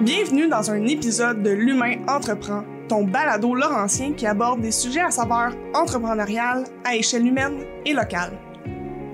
[0.00, 5.10] Bienvenue dans un épisode de L'Humain Entreprend, ton balado laurentien qui aborde des sujets à
[5.10, 8.38] saveur entrepreneuriale à échelle humaine et locale.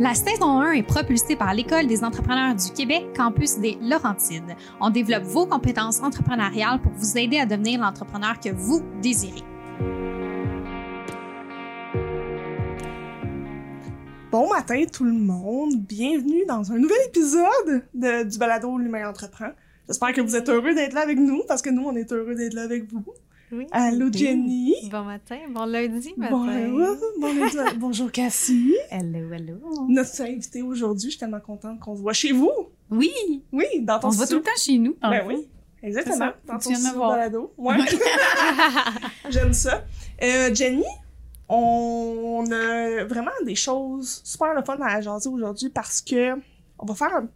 [0.01, 4.57] La saison 1 est propulsée par l'École des entrepreneurs du Québec, campus des Laurentides.
[4.81, 9.43] On développe vos compétences entrepreneuriales pour vous aider à devenir l'entrepreneur que vous désirez.
[14.33, 19.51] Bon matin tout le monde, bienvenue dans un nouvel épisode de- du balado L'Humain Entreprend.
[19.89, 22.35] J'espère que vous êtes heureux d'être là avec nous parce que nous, on est heureux
[22.35, 23.05] d'être là avec vous.
[23.51, 23.67] Oui.
[23.71, 24.75] Allô Jenny.
[24.91, 26.35] Bon matin, bon lundi matin.
[26.35, 27.77] Bon, euh, bon lundi.
[27.77, 28.75] bonjour Cassie.
[28.91, 29.57] Hello, hello.
[29.89, 32.51] Notre invité aujourd'hui, je suis tellement contente qu'on se voit chez vous.
[32.91, 33.13] Oui,
[33.53, 34.97] Oui, dans ton on se voit tout le temps chez nous.
[35.03, 35.47] en Ben oui,
[35.83, 36.31] exactement.
[36.47, 37.53] Dans ton studio balado.
[37.59, 37.77] Ouais.
[39.29, 39.85] J'aime ça.
[40.23, 40.85] Euh, Jenny,
[41.51, 46.37] on a vraiment des choses super le fun à jaser aujourd'hui parce que
[46.79, 47.29] on va faire un,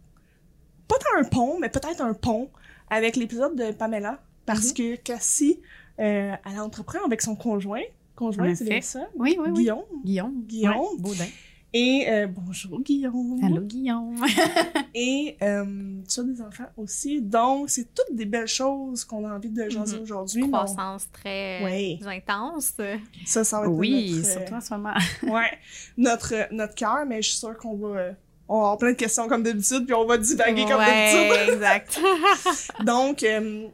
[0.87, 2.49] pas tant un pont, mais peut-être un pont
[2.89, 5.59] avec l'épisode de Pamela parce que Cassie,
[5.99, 7.81] euh, elle entreprend avec son conjoint.
[8.15, 9.07] Conjoint, c'est bien ça?
[9.15, 9.53] Oui, oui, oui.
[9.53, 9.83] Guillaume.
[10.03, 10.43] Guillaume.
[10.45, 10.75] Guillaume.
[10.77, 11.25] Ouais, Baudin.
[11.73, 13.39] Et euh, bonjour Guillaume.
[13.43, 14.15] Allô, Guillaume.
[14.95, 17.21] Et euh, tu as des enfants aussi.
[17.21, 20.03] Donc, c'est toutes des belles choses qu'on a envie de jaser Mhm.
[20.03, 20.41] aujourd'hui.
[20.43, 21.99] mais on- Croissance très Ouais.
[22.05, 22.73] intense.
[23.25, 24.93] Ça, ça va être Oui, notre, euh, surtout en ce moment.
[25.23, 25.51] ouais,
[25.97, 28.11] notre, euh, notre cœur, mais je suis sûre qu'on va, euh,
[28.49, 31.49] on va avoir plein de questions comme d'habitude, puis on va divaguer comme d'habitude.
[31.53, 31.99] Exact.
[32.85, 33.67] Donc, euh,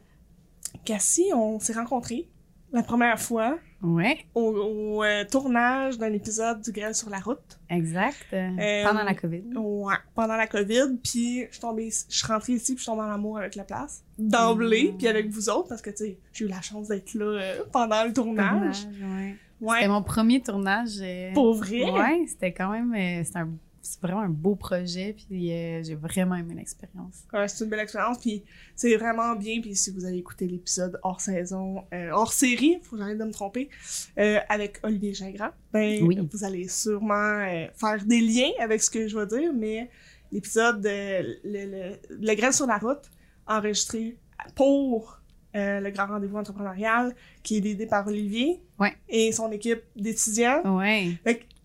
[0.86, 2.28] Cassie, on s'est rencontrés
[2.72, 7.60] la première fois ouais, au, au, euh, tournage d'un épisode du Grêle sur la route.
[7.70, 8.26] exact.
[8.34, 9.44] Euh, Pendant la COVID.
[9.56, 12.86] Ouais, pendant la COVID, puis je suis tombée, je suis rentrée ici, puis je suis
[12.92, 14.04] tombée en amour avec la place.
[14.18, 14.98] D'emblée, Mm.
[14.98, 17.40] puis avec vous autres, parce que, tu sais, j'ai eu la chance d'être là
[17.72, 18.86] pendant le tournage.
[19.00, 19.36] ouais.
[19.62, 20.98] Ouais, C'était mon premier tournage.
[21.36, 21.90] pour vrai?
[21.92, 23.24] Ouais, c'était quand même.
[23.24, 23.50] c'était un-
[23.84, 27.24] c'est vraiment un beau projet, puis euh, j'ai vraiment aimé l'expérience.
[27.34, 28.44] Ouais, c'est une belle expérience, puis
[28.76, 29.60] c'est vraiment bien.
[29.62, 33.26] Puis si vous avez écouté l'épisode hors saison, euh, hors série, faut que j'arrête de
[33.26, 33.70] me tromper,
[34.18, 36.18] euh, avec Olivier Gingras, ben Oui.
[36.32, 37.46] vous allez sûrement
[37.76, 39.90] faire des liens avec ce que je vais dire, mais
[40.32, 41.96] l'épisode euh, le, le,
[42.26, 43.12] le Grain sur la route,
[43.46, 44.18] enregistré
[44.56, 45.20] pour
[45.56, 48.94] euh, le grand rendez-vous entrepreneurial, qui est aidé par Olivier Ouais.
[49.10, 50.78] et son équipe d'étudiants.
[50.78, 51.12] Ouais.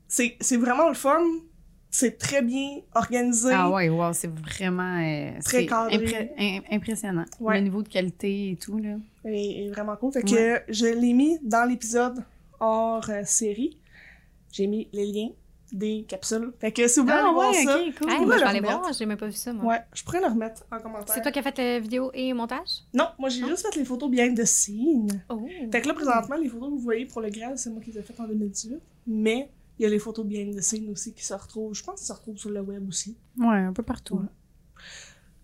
[0.08, 1.20] C'est vraiment le fun.
[1.91, 3.50] C'est très bien organisé.
[3.53, 5.97] Ah ouais, wow, c'est vraiment euh, Très cadré.
[5.97, 7.25] impré- impressionnant.
[7.41, 7.56] Ouais.
[7.59, 8.97] Le niveau de qualité et tout là.
[9.25, 10.12] est, est vraiment cool.
[10.12, 12.22] Fait que je l'ai mis dans l'épisode
[12.60, 13.78] hors euh, série.
[14.53, 15.31] J'ai mis les liens
[15.72, 16.53] des capsules.
[16.60, 18.09] Fait que si vous voulez aller voir ça, cool.
[18.09, 19.65] Ah, Ah, ouais, moi, je vais aller voir, j'ai même pas vu ça moi.
[19.66, 21.15] ouais, je pourrais le remettre en commentaire.
[21.15, 22.84] C'est toi qui as fait la vidéo et montage?
[22.94, 25.22] Non, moi j'ai juste fait les photos behind the scene.
[25.28, 25.47] Oh.
[25.70, 27.93] Fait que là, présentement, les photos que vous voyez pour le Graal, c'est moi qui
[27.93, 28.78] les ai faites en 2018.
[29.06, 31.74] Mais il y a les photos behind the scene aussi qui se retrouvent.
[31.74, 33.16] Je pense qu'ils se retrouvent sur le web aussi.
[33.38, 34.16] Ouais, un peu partout.
[34.16, 34.26] Ouais.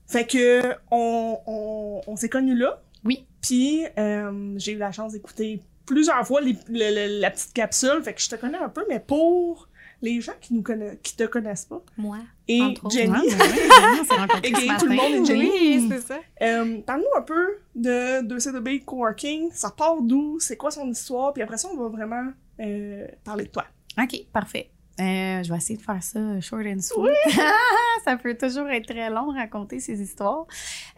[0.06, 2.82] Fait que on, on, on s'est connus là.
[3.04, 3.26] Oui.
[3.40, 8.00] Puis euh, j'ai eu la chance d'écouter plusieurs fois les- le- le- la petite capsule.
[8.02, 9.68] Fait que je te connais un peu, mais pour
[10.02, 12.18] les gens qui nous connaissent, qui te connaissent pas, Moi.
[12.46, 12.90] et Entre.
[12.90, 15.50] Jenny, Et ce tout le monde est Jenny.
[15.50, 16.18] Oui, c'est ça.
[16.42, 19.50] euh, parle-nous un peu de 2C2B Coworking.
[19.52, 20.38] Ça part d'où?
[20.40, 21.32] C'est quoi son histoire?
[21.32, 22.30] Puis après ça, on va vraiment
[22.60, 23.64] euh, parler de toi.
[23.98, 24.70] OK, parfait.
[25.00, 27.10] Euh, je vais essayer de faire ça short and sweet.
[28.04, 30.46] ça peut toujours être très long de raconter ces histoires.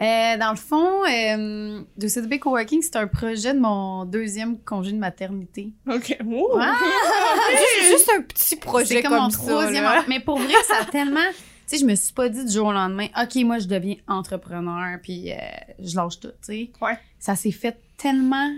[0.03, 4.93] Euh, dans le fond, euh, de CDB Coworking, c'est un projet de mon deuxième congé
[4.93, 5.73] de maternité.
[5.89, 6.15] OK.
[6.27, 6.47] Ouh!
[6.61, 6.77] Ah!
[7.79, 10.05] C'est juste un petit projet C'est comme, mon ça, troisième là.
[10.09, 11.21] Mais pour vrai, ça a tellement...
[11.67, 13.97] Tu sais, je me suis pas dit du jour au lendemain, OK, moi, je deviens
[14.07, 15.37] entrepreneur, puis euh,
[15.81, 16.71] je lâche tout, tu sais.
[16.81, 16.99] Ouais.
[17.19, 18.51] Ça s'est fait tellement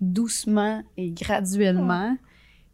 [0.00, 2.16] doucement et graduellement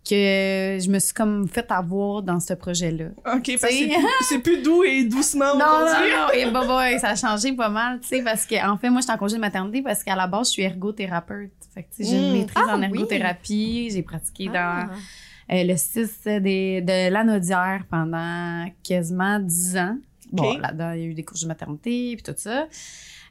[0.09, 3.07] que je me suis comme fait avoir dans ce projet-là.
[3.35, 3.85] OK, parce que
[4.29, 6.11] c'est plus- doux et doucement Non, non, aujourd'hui.
[6.17, 8.91] non, et bah, bah, ça a changé pas mal, tu sais, parce que en fait,
[8.91, 11.53] moi, j'étais en congé de maternité parce qu'à la base, je suis ergothérapeute.
[11.75, 12.39] Fait que, tu sais, j'ai une Mm.
[12.39, 12.85] maîtrise Ah, en oui.
[12.87, 14.87] ergothérapie, j'ai pratiqué Ah.
[14.89, 19.97] dans euh, le 6 des, de l'anodière pendant quasiment 10 ans.
[20.33, 20.61] Bon, Ok.
[20.61, 22.67] là-dedans, il y a eu des cours de maternité puis tout ça.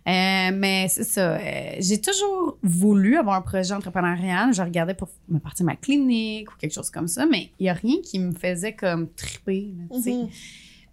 [0.08, 1.36] Euh, mais c'est ça.
[1.36, 4.54] euh, j'ai toujours voulu avoir un projet entrepreneurial.
[4.54, 7.70] Je regardais pour me partir ma clinique ou quelque chose comme ça, mais il y
[7.70, 9.74] a rien qui me faisait comme triper.
[9.92, 10.30] Mhm.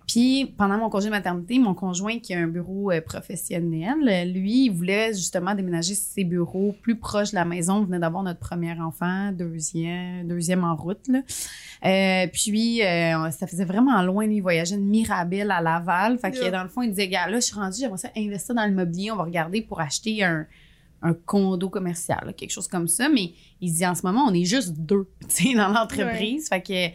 [0.07, 4.67] Puis pendant mon congé de maternité, mon conjoint qui a un bureau euh, professionnel, lui,
[4.67, 7.77] il voulait justement déménager ses bureaux plus proches de la maison.
[7.77, 11.07] On venait d'avoir notre premier enfant, deuxième, deuxième en route.
[11.09, 11.21] Là.
[11.85, 14.27] Euh, puis euh, ça faisait vraiment loin.
[14.27, 16.19] Lui, il voyageait de Mirabel à Laval.
[16.19, 18.55] Fait que dans le fond, il disait, gars, là, je suis rendu, j'aimerais ça investir
[18.55, 19.11] dans l'immobilier.
[19.11, 20.47] On va regarder pour acheter un
[21.05, 23.09] un condo commercial, là, quelque chose comme ça.
[23.09, 26.49] Mais il dit en ce moment, on est juste deux, tu sais, dans l'entreprise.
[26.49, 26.89] Fait que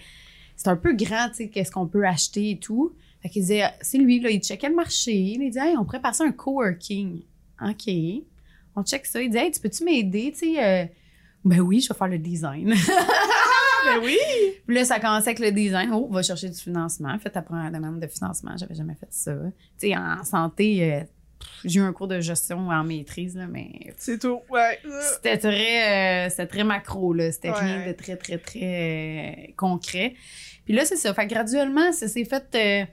[0.61, 2.93] c'est un peu grand, tu sais, qu'est-ce qu'on peut acheter et tout.
[3.21, 5.13] Fait qu'il disait, c'est lui, là, il checkait le marché.
[5.13, 7.21] Il dit, hey, on pourrait passer un coworking.
[7.61, 7.93] OK.
[8.75, 9.21] on check ça.
[9.21, 10.63] Il dit, hey, tu peux-tu m'aider, tu sais?
[10.63, 10.85] euh,
[11.45, 12.73] ben oui, je vais faire le design.
[13.85, 14.17] Ben oui!
[14.67, 15.91] Puis là, ça commençait avec le design.
[15.93, 17.17] Oh, va chercher du financement.
[17.17, 18.51] Fais ta première demande de financement.
[18.57, 19.33] J'avais jamais fait ça.
[19.79, 20.99] Tu sais, en santé, euh,
[21.63, 24.79] j'ai eu un cours de gestion en maîtrise, là, mais C'est tout, ouais.
[25.13, 27.31] c'était très, euh, c'était très macro, là.
[27.31, 27.59] C'était Ouais.
[27.59, 30.15] rien de très, très, très euh, concret.
[30.69, 31.11] Puis là, c'est ça.
[31.15, 32.45] Fait que graduellement, ça s'est fait...
[32.53, 32.85] euh,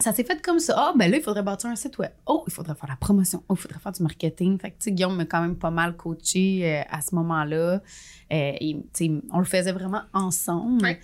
[0.00, 0.74] ça s'est fait comme ça.
[0.76, 2.10] Ah, ben là, il faudrait bâtir un site web.
[2.26, 3.40] Oh, il faudrait faire la promotion.
[3.48, 4.58] Oh, il faudrait faire du marketing.
[4.58, 7.56] Fait que, tu sais, Guillaume m'a quand même pas mal coaché euh, à ce moment-là.
[7.76, 7.80] Euh,
[8.32, 8.76] et,
[9.30, 10.98] on le faisait vraiment ensemble.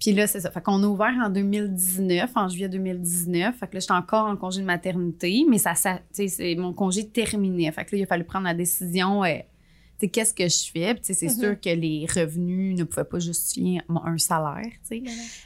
[0.00, 0.50] Puis là, c'est ça.
[0.50, 3.54] Fait qu'on a ouvert en 2019, en juillet 2019.
[3.54, 6.54] Fait que là, j'étais encore en congé de maternité, mais ça, ça tu sais, c'est-
[6.54, 7.70] mon congé terminait.
[7.70, 9.22] Fait que là, il a fallu prendre la décision,
[10.00, 10.94] qu'est-ce que je fais?
[10.94, 11.38] Puis, c'est Mhm.
[11.40, 15.02] sûr que les revenus ne pouvaient pas justifier un salaire, tu sais.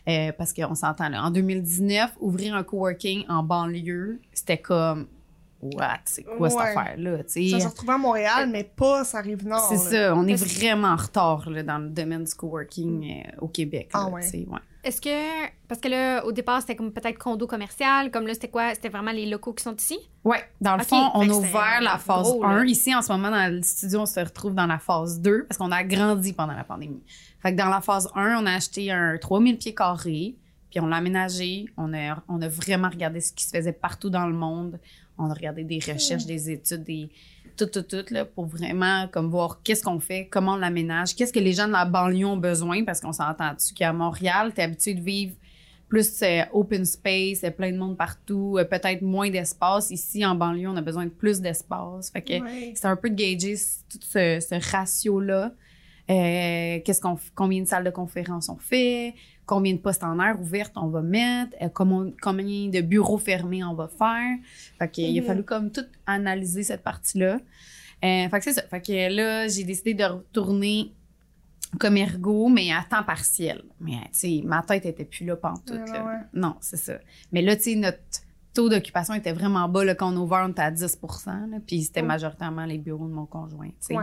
[0.08, 1.22] Euh, parce qu'on s'entend là.
[1.22, 5.06] En 2019, ouvrir un coworking en banlieue, c'était comme,
[5.60, 5.98] what?
[6.04, 9.66] C'est quoi cette affaire-là, tu Ça se retrouvait à Montréal, mais pas ça rive nord.
[9.68, 13.48] C'est ça, on est vraiment en retard là, dans le domaine du coworking euh, au
[13.48, 13.90] Québec.
[13.92, 14.22] Ah là, ouais.
[14.22, 14.58] sais, ouais.
[14.88, 15.50] Est-ce que.
[15.68, 18.10] Parce que là, au départ, c'était comme peut-être condo commercial.
[18.10, 18.72] Comme là, c'était quoi?
[18.74, 19.98] C'était vraiment les locaux qui sont ici?
[20.24, 22.56] Ouais, dans le fond, on a ouvert la phase gros, 1.
[22.56, 22.64] là.
[22.64, 25.58] Ici, en ce moment, dans le studio, on se retrouve dans la phase 2 parce
[25.58, 27.02] qu'on a grandi pendant la pandémie.
[27.42, 30.36] Fait que dans la phase 1, on a acheté un 3000 pieds carrés,
[30.70, 31.66] puis on l'a aménagé.
[31.76, 34.80] On a, on a vraiment regardé ce qui se faisait partout dans le monde.
[35.18, 37.10] On a regardé des recherches, des études, des
[37.58, 41.32] tout, tout, tout, là, pour vraiment comme voir qu'est-ce qu'on fait, comment on l'aménage, qu'est-ce
[41.32, 44.94] que les gens de la banlieue ont besoin, parce qu'on s'entend-tu qu'à Montréal, t'es habitué
[44.94, 45.34] de vivre
[45.88, 49.90] plus euh, open space, euh, plein de monde partout, euh, peut-être moins d'espace.
[49.90, 52.10] Ici, en banlieue, on a besoin de plus d'espace.
[52.10, 52.72] Fait que Ouais.
[52.74, 53.56] c'est un peu de gager
[53.90, 55.52] tout ce, ce ratio-là.
[56.10, 59.14] Euh, qu'est-ce qu'on, combien de salles de conférence on fait,
[59.44, 63.62] combien de postes en air ouvertes on va mettre, euh, comment- combien de bureaux fermés
[63.62, 64.38] on va faire?
[64.78, 65.26] Fait a Mhm.
[65.26, 67.34] fallu comme tout analyser cette partie-là.
[68.04, 68.62] Euh, fait que c'est ça.
[68.62, 70.92] Fait que là, j'ai décidé de retourner
[71.78, 73.62] comme ergo, mais à temps partiel.
[73.80, 75.70] Mais, tu sais, ma tête était plus là pantoute.
[75.80, 76.04] Ouais, là.
[76.06, 76.14] ouais.
[76.32, 76.94] Non, c'est ça.
[77.32, 77.98] Mais là, tu sais, notre
[78.54, 79.84] taux d'occupation était vraiment bas.
[79.84, 82.06] Là, quand on ouvert, on était à 10 là, Puis c'était Ouais.
[82.06, 83.94] majoritairement les bureaux de mon conjoint, tu sais.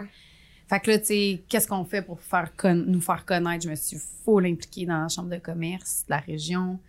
[0.68, 3.64] Fait que là, tu sais, qu'est-ce qu'on fait pour faire con- nous faire connaître?
[3.66, 6.80] Je me suis full impliquée dans la chambre de commerce de la région.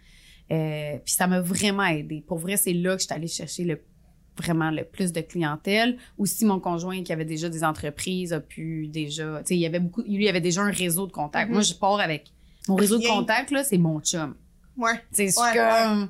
[0.51, 2.23] Euh, puis ça m'a vraiment aidé.
[2.27, 3.81] Pour vrai, c'est là que je suis allée chercher le,
[4.39, 5.99] vraiment le plus de clientèle.
[6.17, 9.41] Aussi, mon conjoint qui avait déjà des entreprises a pu déjà...
[9.41, 10.03] Tu sais, il y avait beaucoup...
[10.03, 11.49] Lui, il avait déjà un réseau de contacts.
[11.49, 11.55] Mhm.
[11.55, 12.33] Moi, je pars avec...
[12.69, 14.35] Mon réseau de contacts, là, c'est mon chum.
[14.77, 14.95] Ouais.
[15.15, 16.09] Tu sais, c'est Ouais, comme...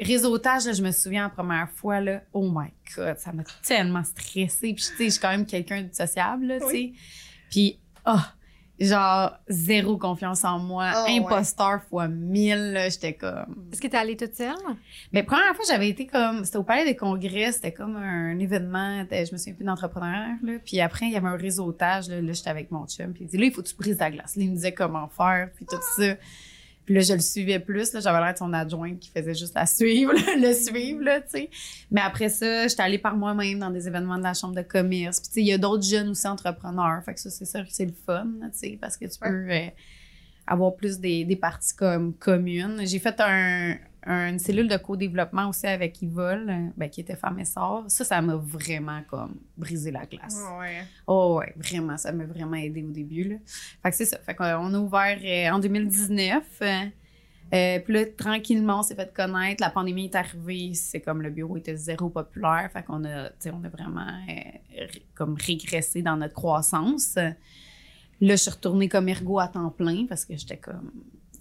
[0.00, 4.04] réseautage, là, je me souviens la première fois, là, oh my God, ça m'a tellement
[4.04, 4.74] stressée.
[4.74, 6.72] Puis, tu sais, je suis quand même quelqu'un de sociable, là, tu sais.
[6.72, 6.94] Oui.
[7.50, 8.32] Puis, ah,
[8.78, 11.18] genre, zéro confiance en moi, Ah, ouais.
[11.18, 13.68] imposteur fois mille, là, j'étais comme...
[13.72, 14.54] Est-ce que t'es allée toute seule?
[15.12, 19.04] Mais première fois, j'avais été comme, c'était au Palais des Congrès, c'était comme un événement,
[19.10, 20.52] je me souviens plus d'entrepreneur, là.
[20.64, 23.28] Puis après, il y avait un réseautage, là, là j'étais avec mon chum, puis il
[23.28, 24.36] dit, là, il faut que tu brises la glace.
[24.36, 26.14] Là, il me disait comment faire, puis tout ça.
[26.88, 29.54] Puis là, je le suivais plus, là, j'avais l'air de son adjoint qui faisait juste
[29.54, 31.50] la suivre, là, le suivre, là, tu sais.
[31.90, 35.20] Mais après ça, j'étais allée par moi-même dans des événements de la chambre de commerce.
[35.20, 37.60] Puis tu sais, il y a d'autres jeunes aussi entrepreneurs, fait que ça, c'est sûr
[37.60, 39.66] que c'est le fun, tu sais, parce que tu peux euh,
[40.46, 42.80] avoir plus des, des parties comme communes.
[42.86, 43.76] J'ai fait un-
[44.10, 47.84] une cellule de co-développement aussi avec Yvol, euh, ben, qui était femme et sort.
[47.88, 50.40] Ça, ça m'a vraiment comme brisé la glace.
[50.46, 50.82] Ah ouais.
[51.06, 53.24] Oh ouais, vraiment, ça m'a vraiment aidé au début.
[53.24, 53.36] Là.
[53.82, 54.18] Fait que c'est ça.
[54.18, 56.42] Fait qu'on a ouvert euh, en 2019.
[56.62, 56.84] euh,
[57.54, 59.62] euh, puis là, tranquillement, on s'est fait connaître.
[59.62, 60.72] La pandémie est arrivée.
[60.74, 62.68] C'est comme le bureau était zéro populaire.
[62.72, 64.62] Fait qu'on a, on a vraiment ré-
[65.14, 67.14] comme régressé dans notre croissance.
[67.16, 67.32] Là,
[68.20, 70.90] je suis retournée comme ergo à temps plein parce que j'étais comme...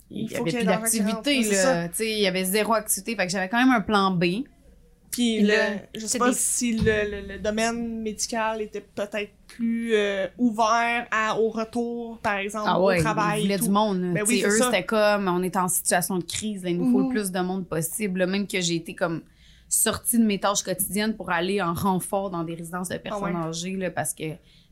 [0.10, 1.88] Il y avait plus d'activité, là.
[1.90, 3.16] Tu sais, il y avait zéro activité.
[3.16, 4.44] Fait que j'avais quand même un plan B.
[5.12, 5.54] Puis le,
[5.96, 11.08] je sais pas des- si le, le- le domaine médical était peut-être plus euh, ouvert
[11.12, 13.40] à, au retour, par exemple, au travail.
[13.40, 13.72] Ils voulaient et du tout.
[13.72, 14.02] monde.
[14.02, 14.14] là.
[14.14, 17.02] Ben oui, eux, c'était comme, on est en situation de crise, là, il nous faut
[17.02, 18.20] le plus de monde possible.
[18.20, 18.28] là.
[18.28, 19.22] Même que j'ai été comme
[19.70, 23.42] sortie de mes tâches quotidiennes pour aller en renfort dans des résidences de personnes Ah
[23.44, 23.48] ouais.
[23.50, 24.24] âgées, là, parce que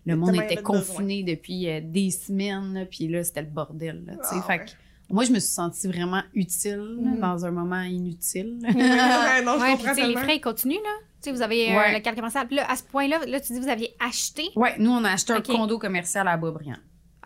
[0.06, 0.62] le monde était besoin.
[0.80, 4.04] confiné depuis euh, des semaines, puis là, c'était le bordel.
[4.06, 4.14] là.
[4.22, 4.66] Ah ouais.
[5.10, 7.20] Moi, je me suis sentie vraiment utile Mhm.
[7.20, 8.60] dans un moment inutile.
[8.64, 10.96] Ouais, non, je Ouais, puis comprends tu sais, les frais, ils continuent, là.
[11.22, 11.94] Tu sais, vous avez euh, Ouais.
[11.94, 12.48] le cadre commercial.
[12.48, 14.50] Puis là, à ce point-là, là, tu dis que vous aviez acheté.
[14.56, 16.78] ouais, nous, on a acheté un condo commercial à Boisbriand.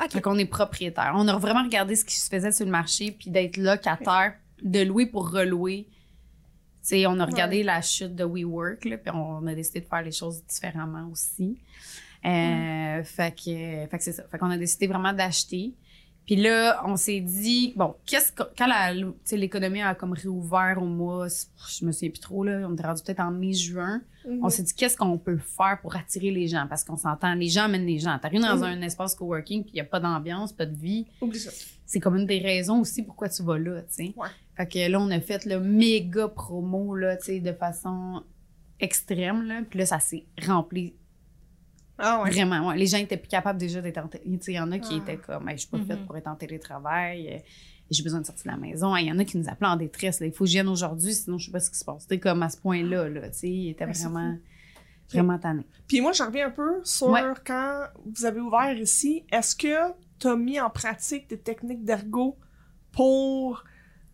[0.01, 0.11] OK.
[0.11, 1.11] Fait qu'on est propriétaire.
[1.15, 4.81] On a vraiment regardé ce qui se faisait sur le marché, puis d'être locataire, de
[4.81, 5.87] louer pour relouer.
[6.81, 9.85] Tu sais, on a regardé la chute de WeWork, là, puis on a décidé de
[9.85, 11.57] faire les choses différemment aussi.
[12.25, 13.45] Euh, Fait que,
[13.89, 14.23] fait que c'est ça.
[14.29, 15.73] Fait qu'on a décidé vraiment d'acheter.
[16.29, 18.93] Puis là, on s'est dit, bon, qu'est-ce que, quand la,
[19.31, 23.01] l'économie a comme réouvert au mois, je me souviens plus trop, là, on était rendu
[23.01, 24.41] peut-être en mai-juin, Mhm.
[24.45, 26.67] on s'est dit, qu'est-ce qu'on peut faire pour attirer les gens?
[26.69, 28.15] Parce qu'on s'entend, les gens amènent les gens.
[28.19, 28.63] T'arrives dans Mhm.
[28.63, 31.07] un espace coworking, puis il y a pas d'ambiance, pas de vie.
[31.19, 31.49] Oublie ça.
[31.87, 34.13] C'est comme une des raisons aussi pourquoi tu vas là, tu sais.
[34.15, 34.27] Ouais.
[34.55, 38.21] Fait que là, on a fait le méga promo, là, tu sais, de façon
[38.79, 39.61] extrême, là.
[39.67, 40.93] Puis là, ça s'est rempli
[41.99, 42.31] Ah ouais.
[42.31, 42.77] Vraiment, ouais.
[42.77, 44.39] Les gens étaient plus capables déjà d'être en télétravail.
[44.47, 44.97] Il y en a qui Ah.
[44.97, 47.39] étaient comme, Hey, je suis pas faite pour être en télétravail, euh,
[47.91, 48.95] j'ai besoin de sortir de la maison.
[48.95, 50.19] Il y en a qui nous appelaient en détresse.
[50.19, 50.27] là.
[50.27, 52.03] Il faut que je vienne aujourd'hui, sinon je sais pas ce qui se passe.
[52.03, 54.37] C'était comme à ce point-là, là, tu sais, Ouais, c'est vraiment,
[55.11, 55.65] vraiment tannés.
[55.87, 57.21] Puis moi, j'en reviens un peu sur Ouais.
[57.45, 59.23] quand vous avez ouvert ici.
[59.31, 62.37] Est-ce que tu as mis en pratique des techniques d'ergo
[62.91, 63.63] pour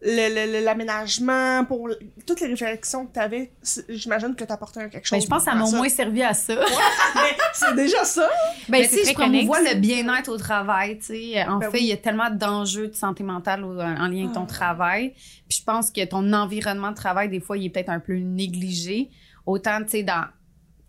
[0.05, 3.51] l'aménagement, pour le- toutes les réflexions que tu avais?
[3.89, 5.17] J'imagine que tu apportais quelque chose.
[5.19, 6.55] Ben, je pense que ça à m'a au moins servi à ça.
[6.55, 8.29] Mais c'est déjà ça.
[8.69, 11.43] Ben, Mais si c'est je promouvois le bien-être au travail, tu sais.
[11.45, 11.83] En Ben fait, oui.
[11.83, 14.47] il y a tellement d'enjeux de santé mentale au- en lien avec ton Ah.
[14.47, 15.13] travail.
[15.47, 18.15] Puis je pense que ton environnement de travail, des fois, il est peut-être un peu
[18.15, 19.09] négligé.
[19.45, 20.25] Autant, tu sais, dans...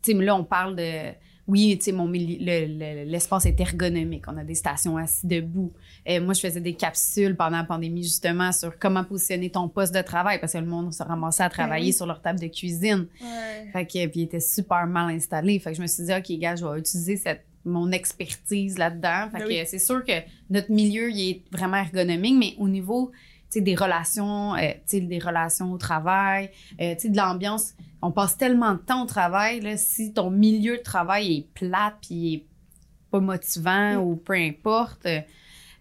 [0.02, 1.10] Tu sais, là, on parle de...
[1.48, 4.24] Oui, tu sais, mon milieu- le- le- l'espace est ergonomique.
[4.26, 5.72] On a des stations assis debout.
[6.08, 10.02] Moi, je faisais des capsules pendant la pandémie, justement, sur comment positionner ton poste de
[10.02, 11.92] travail, parce que le monde se ramassait à travailler oui.
[11.92, 13.06] sur leur table de cuisine.
[13.20, 13.70] Ouais.
[13.72, 15.58] Fait que, puis était super mal installé.
[15.60, 19.28] Fait que je me suis dit, OK, gars, je vais utiliser cette, mon expertise là-dedans.
[19.32, 20.12] Fait Ben que c'est sûr que
[20.50, 23.10] notre milieu, il est vraiment ergonomique, mais au niveau,
[23.50, 26.50] sais, des relations, euh, tu sais, des relations au travail,
[26.80, 30.30] euh, tu sais, de l'ambiance, on passe tellement de temps au travail, là, si ton
[30.30, 32.44] milieu de travail est plate puis est
[33.10, 33.98] pas motivant Mm.
[34.02, 35.20] ou peu importe, euh,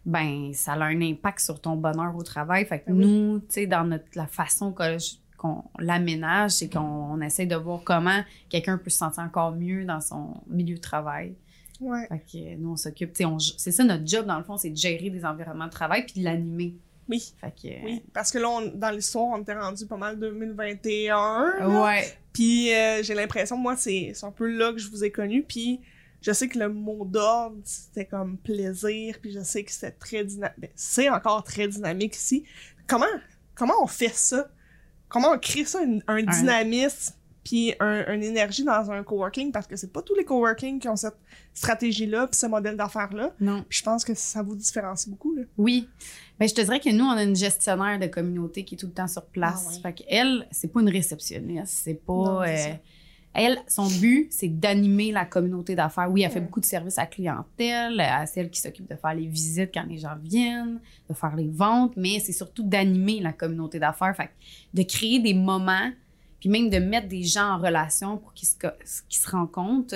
[0.06, 2.66] ben, ça a un impact sur ton bonheur au travail.
[2.66, 3.06] Fait que oui.
[3.06, 7.46] nous, tu sais, dans notre, la façon que je- qu'on l'aménage, c'est qu'on on essaie
[7.48, 11.36] de voir comment quelqu'un peut se sentir encore mieux dans son milieu de travail.
[11.82, 12.08] Ouais.
[12.08, 13.12] Fait que nous, on s'occupe,
[13.58, 16.22] c'est ça notre job dans le fond, c'est de gérer des environnements de travail puis
[16.22, 16.76] de l'animer.
[17.10, 17.34] Oui.
[17.40, 20.18] Fait que, euh, Oui, parce que là, on- dans l'histoire, on était rendu pas mal
[20.20, 21.54] 2021.
[21.60, 21.84] là.
[21.84, 22.18] Ouais.
[22.34, 25.44] Puis euh, j'ai l'impression, moi, c'est un peu là que je vous ai connu.
[25.44, 25.82] Puis
[26.22, 29.18] je sais que le mot d'ordre, c'était comme plaisir.
[29.22, 30.72] Puis je sais que c'était très dynamique.
[30.76, 32.44] C'est encore très dynamique ici.
[32.88, 33.06] Comment,
[33.54, 34.50] comment on fait ça?
[35.08, 37.14] Comment on crée ça, un dynamisme,
[37.46, 39.54] puis un, une énergie dans un coworking?
[39.54, 41.16] Parce que c'est pas tous les coworking qui ont cette
[41.54, 43.34] stratégie-là, puis ce modèle d'affaires-là.
[43.40, 43.64] Non.
[43.70, 45.34] Puis je pense que ça vous différencie beaucoup.
[45.34, 45.44] Là.
[45.58, 45.88] Oui.
[46.40, 48.88] Ben, je te dirais que nous, on a une gestionnaire de communauté qui est tout
[48.88, 49.66] le temps sur place.
[49.68, 49.82] Ah ouais.
[49.82, 51.74] Fait qu'elle, c'est pas une réceptionniste.
[51.86, 52.14] C'est pas.
[52.14, 52.74] Non, euh,
[53.38, 56.10] elle, son but, c'est d'animer la communauté d'affaires.
[56.10, 56.46] Oui, elle fait Ouais.
[56.46, 58.00] beaucoup de services à clientèle.
[58.00, 61.36] euh, C'est elle qui s'occupe de faire les visites quand les gens viennent, de faire
[61.36, 64.16] les ventes, mais c'est surtout d'animer la communauté d'affaires.
[64.16, 64.32] Fait que
[64.74, 65.92] de créer des moments,
[66.46, 69.96] puis même de mettre des gens en relation pour qu'ils se, qu'ils se rencontrent.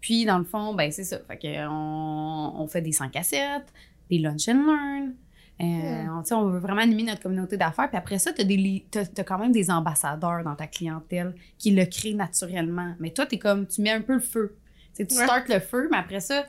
[0.00, 1.18] Puis, dans le fond, ben c'est ça.
[1.28, 3.62] Fait que on, on fait des 5 à 7,
[4.10, 5.14] des lunch and learn.
[5.60, 7.88] Euh, on, veut vraiment animer notre communauté d'affaires.
[7.88, 12.14] Puis après ça, tu as, quand même des ambassadeurs dans ta clientèle qui le créent
[12.14, 12.96] naturellement.
[12.98, 14.56] Mais toi, tu comme, tu mets un peu le feu.
[14.96, 15.08] Tu Ouais.
[15.08, 16.46] startes le feu, mais après ça,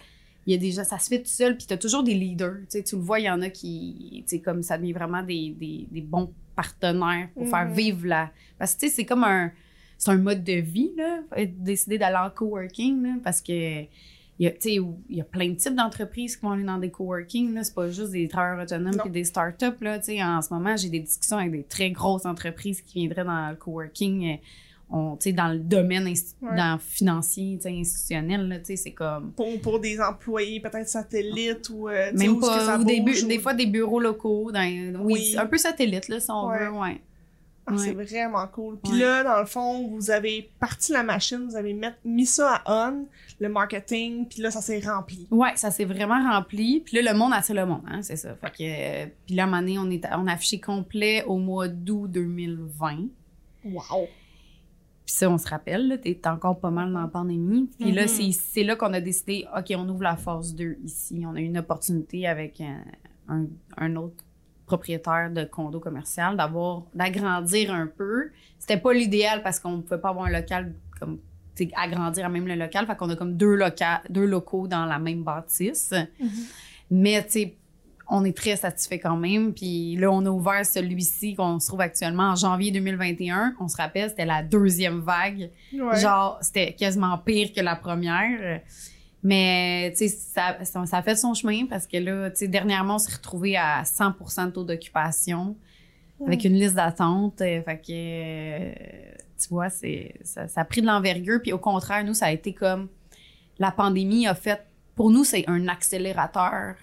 [0.48, 1.56] il y a déjà, ça se fait tout seul.
[1.58, 2.56] Puis tu as toujours des leaders.
[2.62, 4.94] Tu sais, tu le vois, il y en a qui, tu sais, comme ça devient
[4.94, 7.74] vraiment des, des, des bons partenaires pour faire Mhm.
[7.74, 8.32] vivre la.
[8.58, 9.52] Parce que, tu sais, c'est comme un.
[10.00, 11.22] C'est un mode de vie, là.
[11.58, 13.10] Décider d'aller en coworking, là.
[13.24, 13.82] Parce que
[14.40, 16.92] il y a, il y a plein de types d'entreprises qui vont aller dans des
[16.92, 17.56] coworking.
[17.56, 17.64] Là.
[17.64, 19.82] C'est pas juste des travailleurs autonomes et des startups.
[19.82, 19.98] Là.
[19.98, 23.24] Tu sais, en ce moment, j'ai des discussions avec des très grosses entreprises qui viendraient
[23.26, 24.38] dans le coworking.
[24.90, 26.56] On, dans le domaine Ouais.
[26.56, 29.32] dans financier, institutionnel, c'est comme...
[29.34, 32.84] Pour, pour des employés peut-être satellites ou euh, Même où est-ce que pas, ça ou
[32.86, 34.62] des, des fois des bureaux locaux, dans,
[35.02, 35.36] oui, Oui.
[35.38, 36.60] un peu satellite, là, si on Ouais.
[36.60, 37.02] veut, ouais.
[37.70, 38.78] Ah, C'est vraiment cool.
[38.82, 42.62] Puis là, dans le fond, vous avez parti la machine, vous avez met- mis ça
[42.66, 43.08] à on,
[43.42, 45.28] le marketing, puis là, ça s'est rempli.
[45.32, 46.80] Ouais, ça s'est vraiment rempli.
[46.86, 48.36] Puis là, le monde attire le monde, hein, c'est ça.
[48.36, 51.26] Fait que, euh, puis là, à un moment donné, on, est, on a affiché complet
[51.26, 53.00] au mois d'août 2020.
[53.66, 54.08] Wow!
[55.08, 57.70] Puis ça, on se rappelle, t'es encore pas mal dans la pandémie.
[57.80, 58.08] Puis là, Mhm.
[58.10, 61.24] c'est, c'est là qu'on a décidé, OK, on ouvre la phase 2 ici.
[61.26, 62.84] On a eu une opportunité avec un,
[63.30, 63.46] un,
[63.78, 64.24] un autre
[64.66, 68.32] propriétaire de condo commercial d'avoir, d'agrandir un peu.
[68.60, 71.20] C'était pas l'idéal parce qu'on pouvait pas avoir un local comme,
[71.56, 72.86] tu sais, agrandir à même le local.
[72.86, 75.94] Fait qu'on a comme deux, loca- deux locaux dans la même bâtisse.
[76.92, 77.58] Mais, tu sais,
[78.10, 79.54] on est très satisfait quand même.
[79.54, 83.56] Puis là, on a ouvert celui-ci qu'on se trouve actuellement en janvier 2021.
[83.60, 85.50] On se rappelle, c'était la deuxième vague.
[85.74, 86.00] Ouais.
[86.00, 88.62] Genre, c'était quasiment pire que la première.
[89.24, 93.00] Mais, tu sais, ça, ça, fait son chemin parce que là, tu sais, dernièrement, on
[93.00, 95.58] s'est retrouvé à 100% de taux d'occupation
[96.26, 97.42] avec une liste d'attente.
[97.42, 98.74] Euh, Fait que, euh,
[99.40, 101.42] tu vois, c'est, ça, ça a pris de l'envergure.
[101.42, 102.88] Puis au contraire, nous, ça a été comme
[103.60, 106.76] la pandémie a fait, pour nous, c'est un accélérateur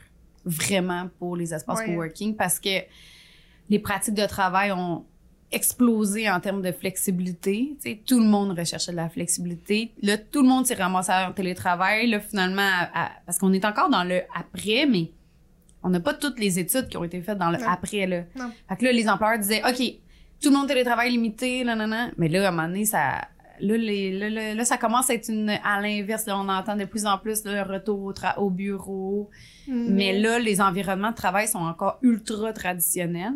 [0.44, 1.86] vraiment pour les espaces Ouais.
[1.86, 2.80] coworking parce que
[3.70, 5.04] les pratiques de travail ont
[5.52, 7.76] explosé en termes de flexibilité.
[7.82, 9.92] Tu sais, tout le monde recherchait de la flexibilité.
[10.02, 12.08] Là, tout le monde s'est ramassé en télétravail.
[12.08, 15.12] Là, finalement, à- à- parce qu'on est encore dans le après, mais
[15.82, 17.68] on n'a pas toutes les études qui ont été faites dans le Non.
[17.68, 18.06] après.
[18.06, 18.22] Là.
[18.36, 18.50] Non.
[18.68, 19.80] Fait que là, les employeurs disaient, OK,
[20.42, 22.12] tout le monde télétravail limité, là, nan, nan.
[22.18, 23.28] Mais là, à un moment donné, ça...
[23.60, 26.24] Là, les, là, là, là, ça commence à être une, à l'inverse.
[26.28, 29.30] On entend de plus en plus le retour au, tra- au bureau.
[29.68, 29.94] Mhm.
[29.94, 33.34] Mais là, les environnements de travail sont encore ultra traditionnels.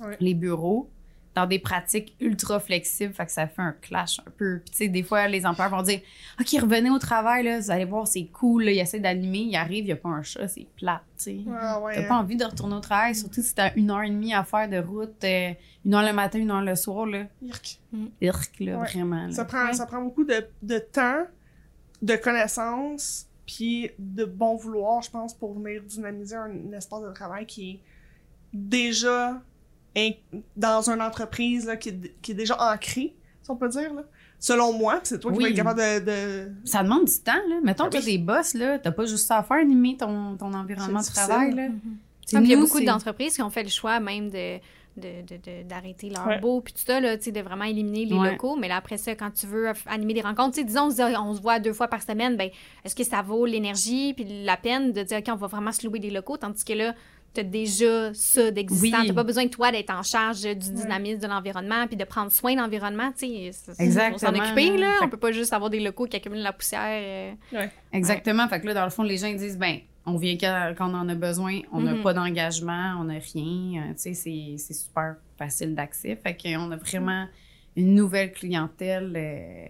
[0.00, 0.16] Ouais.
[0.20, 0.90] Les bureaux,
[1.38, 4.58] dans des pratiques ultra flexibles, fait que ça fait un clash un peu.
[4.60, 6.00] Puis tu sais, des fois, les employeurs vont dire
[6.40, 8.72] «OK, revenez au travail, là, vous allez voir, c'est cool.» là.
[8.72, 11.38] Ils essaient d'animer, ils arrivent, il n'y a pas un chat, c'est plate, tu.
[11.60, 14.10] Ah, ouais, T'as pas envie de retourner au travail, surtout si t'as une heure et
[14.10, 15.52] demie à faire de route, euh,
[15.84, 17.24] une heure le matin, une heure le soir, là.
[17.42, 17.78] Irk.
[18.20, 18.86] Irk, là, Ouais.
[18.86, 19.26] vraiment.
[19.26, 19.32] là.
[19.32, 21.24] Ça prend, ça prend beaucoup de, de temps,
[22.02, 27.12] de connaissances, puis de bon vouloir, je pense, pour venir dynamiser un, un espace de
[27.12, 27.80] travail qui est
[28.52, 29.40] déjà
[30.56, 33.92] dans une entreprise là, qui, est, qui est déjà ancrée, si on peut dire.
[33.94, 34.02] Là.
[34.40, 36.04] Selon moi, c'est toi qui vas être capable de...
[36.04, 36.52] de...
[36.64, 37.56] Ça demande du temps, là.
[37.64, 38.04] Mettons, Ah t'as oui.
[38.04, 41.54] des boss, là, t'as pas juste ça à faire, animer ton, ton environnement de travail,
[41.54, 41.68] là.
[42.26, 44.58] Puis il y a beaucoup d'entreprises qui ont fait le choix même de
[45.68, 46.40] d'arrêter leur Ouais.
[46.40, 48.32] beau puis tout ça là, tu sais, de vraiment éliminer les Ouais.
[48.32, 50.90] locaux mais là après ça quand tu veux animer des rencontres tu sais, disons on
[50.90, 52.50] se, dit, on se voit deux fois par semaine ben
[52.84, 55.86] est-ce que ça vaut l'énergie puis la peine de dire ok on va vraiment se
[55.86, 56.36] louer des locaux?
[56.36, 56.94] Tandis que là
[57.40, 59.06] tu as déjà ça d'existant Oui.
[59.08, 62.30] t'as pas besoin de toi d'être en charge du dynamisme de l'environnement puis de prendre
[62.32, 65.70] soin de l'environnement tu faut s'en Exactement, occuper là Fait on peut pas juste avoir
[65.70, 67.66] des locaux qui accumulent la poussière euh.
[67.92, 68.48] Exactement.
[68.48, 70.94] Fait que là, dans le fond, les gens ils disent, ben, on vient quand, on
[70.94, 72.02] en a besoin, on n'a Mhm.
[72.02, 73.82] pas d'engagement, on n'a rien.
[73.90, 76.16] Euh, tu sais, c'est, super facile d'accès.
[76.16, 77.26] Fait qu'on a vraiment
[77.76, 79.12] une nouvelle clientèle.
[79.16, 79.66] euh,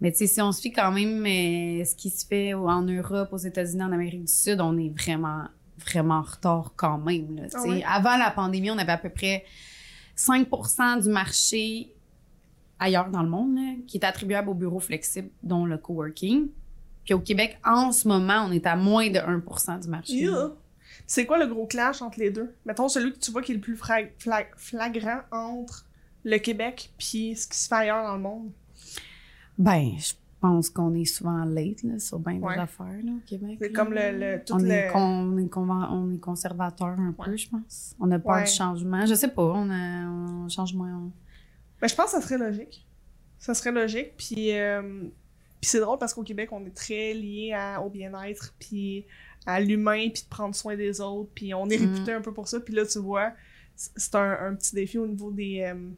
[0.00, 2.82] mais tu sais, si on se fie quand même euh, ce qui se fait en
[2.82, 5.42] Europe, aux États-Unis, en Amérique du Sud, on est vraiment,
[5.78, 7.36] vraiment en retard quand même.
[7.36, 7.96] Là, Ah?
[7.96, 9.44] Avant la pandémie, on avait à peu près
[10.14, 10.48] 5
[11.02, 11.94] du marché
[12.78, 16.48] ailleurs dans le monde là, qui est attribuable aux bureaux flexibles, dont le coworking.
[17.04, 20.14] Puis au Québec, en ce moment, on est à moins de 1 du marché.
[20.14, 20.52] Yeah.
[21.06, 22.54] C'est quoi le gros clash entre les deux?
[22.66, 23.78] Mettons celui que tu vois qui est le plus
[24.56, 25.86] flagrant entre
[26.24, 28.50] le Québec puis ce qui se fait ailleurs dans le monde.
[29.56, 32.54] Ben, je pense qu'on est souvent late là, sur bien Ouais.
[32.54, 33.58] des affaires là, au Québec.
[33.60, 34.70] C'est comme le, le tout on, le...
[34.70, 37.94] est con- on, est on est conservateur un peu, je pense.
[38.00, 38.44] On a peur Ouais.
[38.44, 39.04] du changement.
[39.06, 40.06] Je sais pas, on, a,
[40.44, 41.10] on change moins.
[41.80, 42.86] Ben, je pense que ça serait logique.
[43.38, 44.14] Ça serait logique.
[44.16, 45.02] Puis, euh,
[45.60, 49.04] puis c'est drôle parce qu'au Québec, on est très lié à- au bien-être, puis
[49.46, 51.30] à l'humain, puis de prendre soin des autres.
[51.34, 51.92] Puis on est Mm.
[51.94, 52.60] réputé un peu pour ça.
[52.60, 53.32] Puis là, tu vois,
[53.74, 55.88] c'est un, un petit défi au niveau des, euh,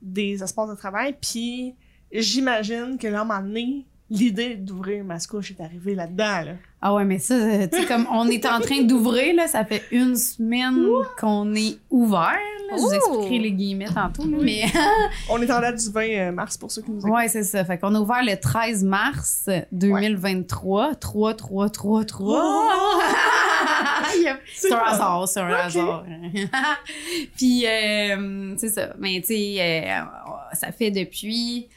[0.00, 1.14] des espaces de travail.
[1.20, 1.74] Puis
[2.12, 6.42] j'imagine que là, à un moment donné, l'idée d'ouvrir Mascouche est arrivée là-dedans.
[6.44, 6.52] Là.
[6.80, 9.64] Ah ouais, mais ça, euh, tu sais, comme on est en train d'ouvrir, là, ça
[9.64, 10.78] fait une semaine
[11.18, 12.38] qu'on est ouvert.
[12.70, 12.76] là.
[12.76, 14.62] Je vous expliquerai les guillemets tantôt, là, mais
[15.30, 17.10] On est en date du 20 mars pour ceux qui nous écoutent.
[17.10, 17.64] Ouais, c'est ça.
[17.64, 20.94] Fait qu'on a ouvert le 13 mars 2023.
[20.94, 22.42] 3, 3, 3, 3.
[24.54, 26.04] C'est un hasard, c'est un hasard.
[27.36, 28.94] Puis, euh, c'est ça.
[28.98, 30.00] Mais, tu sais, euh,
[30.54, 31.68] ça fait depuis,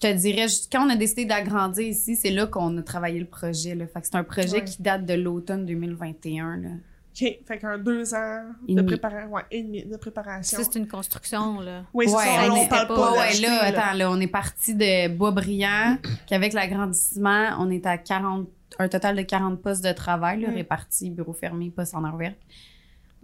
[0.00, 3.26] te dirais, juste quand on a décidé d'agrandir ici, c'est là qu'on a travaillé le
[3.26, 3.74] projet.
[3.74, 3.86] Là.
[3.86, 4.64] Fait que c'est un projet Ouais.
[4.64, 6.56] qui date de l'automne 2021.
[6.56, 6.68] Là.
[7.12, 7.38] OK.
[7.46, 8.94] Fait qu'un deux ans Et de, demi.
[8.96, 10.58] prépara- ouais, et demi de préparation.
[10.58, 12.30] ça c'est une construction là Oui, c'est Ouais, ça.
[12.30, 13.78] on là, on est- parle pas- pas Ouais, ouais, d'acheter, là, là.
[13.88, 19.16] attends, là, on est parti de Boisbriand, qu'avec l'agrandissement, on est à 40, un total
[19.16, 20.54] de 40 postes de travail, là, Mm.
[20.54, 22.34] répartis, bureau fermé, poste en ouvert,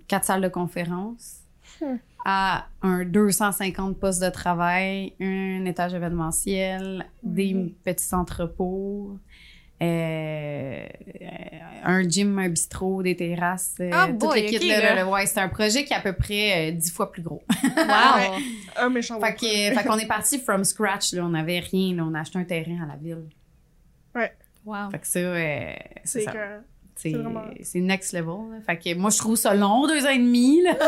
[0.08, 1.36] quatre salles de conférence,
[1.80, 1.96] Hmm.
[2.28, 7.70] À un 250 postes de travail, un étage événementiel, des Mhm.
[7.84, 9.16] petits entrepôts,
[9.80, 10.86] euh,
[11.84, 14.94] un gym, un bistrot, des terrasses, euh, Ah, tout boy, le kit, ok, là, là.
[14.96, 17.42] là, ouais, c'est un projet qui est à peu près euh, 10 fois plus gros.
[17.62, 17.84] wow
[18.76, 21.22] Un méchant Fait que- fait qu'on est parti from scratch, là.
[21.24, 22.04] On avait rien, là.
[22.04, 23.22] On a acheté un terrain à la ville.
[24.64, 26.32] wow Fait que ça, euh, c'est C'est ça.
[26.32, 26.38] que...
[26.98, 28.50] C'est c'est vraiment- c'est next level.
[28.52, 28.60] là.
[28.66, 30.72] Fait que moi, je trouve ça long, deux ans et demi, là.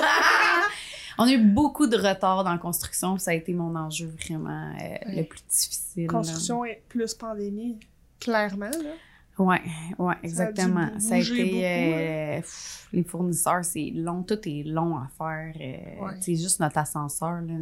[1.19, 3.19] On a eu beaucoup de retard dans la construction.
[3.19, 6.03] Ça a été mon enjeu vraiment euh, le plus difficile.
[6.07, 6.13] là.
[6.13, 7.79] Construction et plus pandémie,
[8.21, 8.93] clairement, là.
[9.39, 9.61] Ouais,
[10.01, 10.99] ouais, dû exactement.
[10.99, 11.45] Ça a, bouger été.
[11.51, 14.23] beaucoup, euh, pff, les fournisseurs, c'est long.
[14.25, 15.55] Tout est long à faire.
[15.61, 16.15] euh, Ouais.
[16.17, 17.55] Tu sais, juste notre ascenseur, là.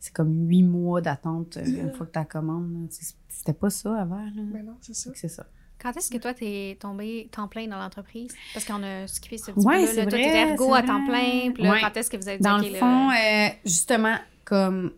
[0.00, 2.70] C'est comme huit mois d'attente euh, une fois que tu commandes.
[2.72, 2.88] là.
[2.90, 4.42] Tu sais, C'était pas ça avant, là.
[4.52, 5.10] Mais non, c'est ça.
[5.14, 5.46] C'est ça.
[5.84, 8.34] Quand est-ce que toi, t'es tombé temps plein dans l'entreprise?
[8.54, 9.92] Parce qu'on a skippé ce petit Ouais, peu-là.
[10.04, 10.10] là.
[10.10, 11.52] Toi, t'étais ergo à temps plein.
[11.52, 11.80] Puis là, Ouais.
[11.82, 14.16] quand est-ce que vous avez dit, Dans le là, fond, euh, justement,
[14.46, 14.92] comme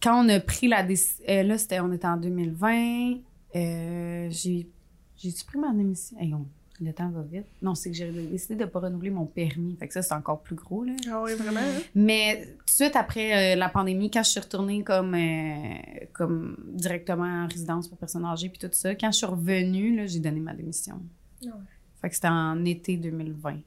[0.00, 3.14] quand on a pris la décision, là, c'était, on était en 2020,
[3.56, 4.68] euh, j'ai,
[5.16, 6.16] j'ai-tu pris ma démission?
[6.20, 6.46] Hey, on-
[6.82, 7.44] Le temps va vite.
[7.60, 9.76] Non, c'est que j'ai décidé de ne pas renouveler mon permis.
[9.76, 10.94] Fait que ça, c'est encore plus gros, là.
[11.10, 11.60] Ah oui, vraiment.
[11.60, 11.80] hein?
[11.94, 15.74] Mais tout de suite après euh, la pandémie, quand je suis retournée comme, euh,
[16.14, 20.06] comme directement en résidence pour personnes âgées puis tout ça, quand je suis revenue, là,
[20.06, 21.02] j'ai donné ma démission.
[21.42, 21.52] Ah ouais.
[22.00, 23.58] Fait que c'était en été 2020,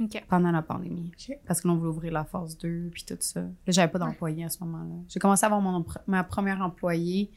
[0.00, 0.24] OK.
[0.28, 1.12] pendant la pandémie.
[1.46, 3.42] Parce que l'on voulait ouvrir la phase 2 puis tout ça.
[3.42, 4.94] Là, j'avais pas d'employé à ce moment-là.
[5.08, 7.30] J'ai commencé à avoir mon, ma première employée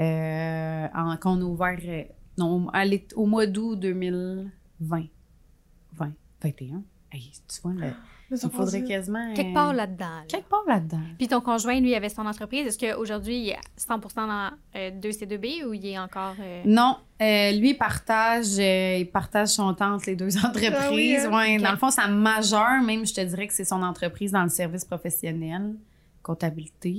[0.00, 2.02] euh, en- quand on a ouvert euh,
[2.38, 2.66] non,
[3.16, 5.04] au mois d'août 2020.
[5.92, 6.82] 20, 21.
[7.12, 7.72] Hey, tu vois,
[8.36, 9.34] ça il faudrait quasiment...
[9.34, 10.06] Quelque euh, part là-dedans.
[10.06, 10.22] là.
[10.26, 11.00] Quelque part là-dedans.
[11.18, 12.66] Puis ton conjoint, lui, avait son entreprise.
[12.66, 16.34] Est-ce qu'aujourd'hui, il est 100 dans euh, 2C2B ou il est encore.
[16.40, 20.74] euh, Non, euh, lui, il partage, euh, il partage son temps entre les deux entreprises.
[20.78, 21.30] Ah oui, hein?
[21.30, 21.58] Ouais.
[21.58, 24.48] Dans le fond, sa majeure, même, je te dirais que c'est son entreprise dans le
[24.48, 25.74] service professionnel,
[26.22, 26.96] comptabilité,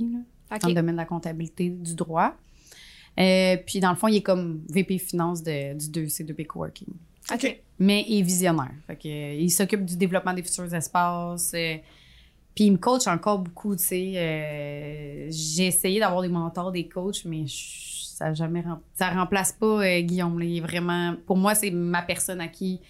[0.50, 2.34] là, dans le domaine de la comptabilité du droit.
[3.18, 6.88] Euh, puis, dans le fond, il est comme VP Finance de, du 2C2B Coworking.
[7.32, 7.60] OK.
[7.78, 8.70] Mais il est visionnaire.
[8.86, 11.52] Fait que, euh, il s'occupe du développement des futurs espaces.
[11.54, 11.76] euh,
[12.54, 14.12] puis il me coach encore beaucoup, tu sais.
[14.16, 19.10] euh, j'ai essayé d'avoir des mentors, des coachs, mais je- ça a jamais rem- ça
[19.10, 20.38] remplace pas euh, Guillaume.
[20.38, 20.44] là.
[20.44, 22.80] Il est vraiment, pour moi, c'est ma personne à qui,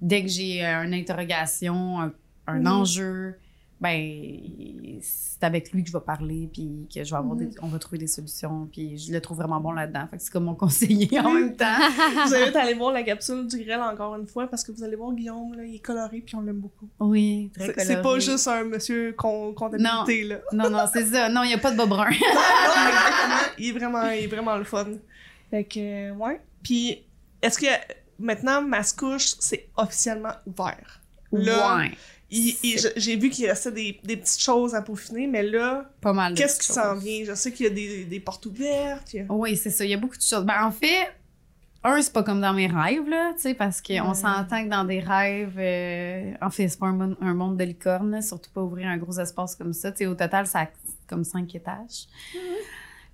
[0.00, 2.12] dès que j'ai euh, une interrogation, un,
[2.46, 2.66] un Mhm.
[2.66, 3.34] enjeu,
[3.80, 7.48] ben c'est avec lui que je vais parler, puis que je vais avoir Mhm.
[7.48, 10.06] des- on va trouver des solutions, puis je le trouve vraiment bon là-dedans.
[10.10, 10.54] Fait que c'est comme mon
[11.10, 11.64] conseiller en même temps.
[12.26, 14.84] Vous invite à aller voir la capsule du grêle encore une fois parce que vous
[14.84, 16.88] allez voir Guillaume, là, il est coloré puis on l'aime beaucoup.
[17.00, 18.20] Oui, très C'est c'est pas coloré.
[18.20, 20.36] juste un monsieur con- comptabilité, là.
[20.52, 21.28] Non, non, c'est ça.
[21.30, 22.10] Non, il n'y a pas de bas brun.
[22.10, 23.54] Non, exactement.
[23.58, 24.86] Il est vraiment, il est vraiment le fun.
[25.50, 26.40] Fait que, euh, ouais.
[26.62, 27.02] Puis,
[27.42, 27.66] est-ce que
[28.18, 31.00] maintenant, Mascouche, c'est officiellement ouvert?
[31.32, 31.92] Là, ouais.
[32.30, 36.38] J'ai vu qu'il restait des, des petites choses à peaufiner, mais là, Pas mal de
[36.38, 37.24] qu'est-ce qui s'en vient?
[37.26, 39.14] Je sais qu'il y a des, des portes ouvertes.
[39.16, 39.84] a- Oui, c'est ça.
[39.84, 40.44] Il y a beaucoup de choses.
[40.44, 41.08] Ben, en fait,
[41.82, 44.14] un, c'est pas comme dans mes rêves, là, tu sais, parce qu'on Ouais.
[44.14, 47.64] s'entend que dans des rêves, euh, en fait, c'est pas un, mon- un monde de
[47.64, 49.90] licorne, là, surtout pas ouvrir un gros espace comme ça.
[49.90, 50.66] Tu sais, au total, ça a
[51.08, 52.06] comme cinq étages.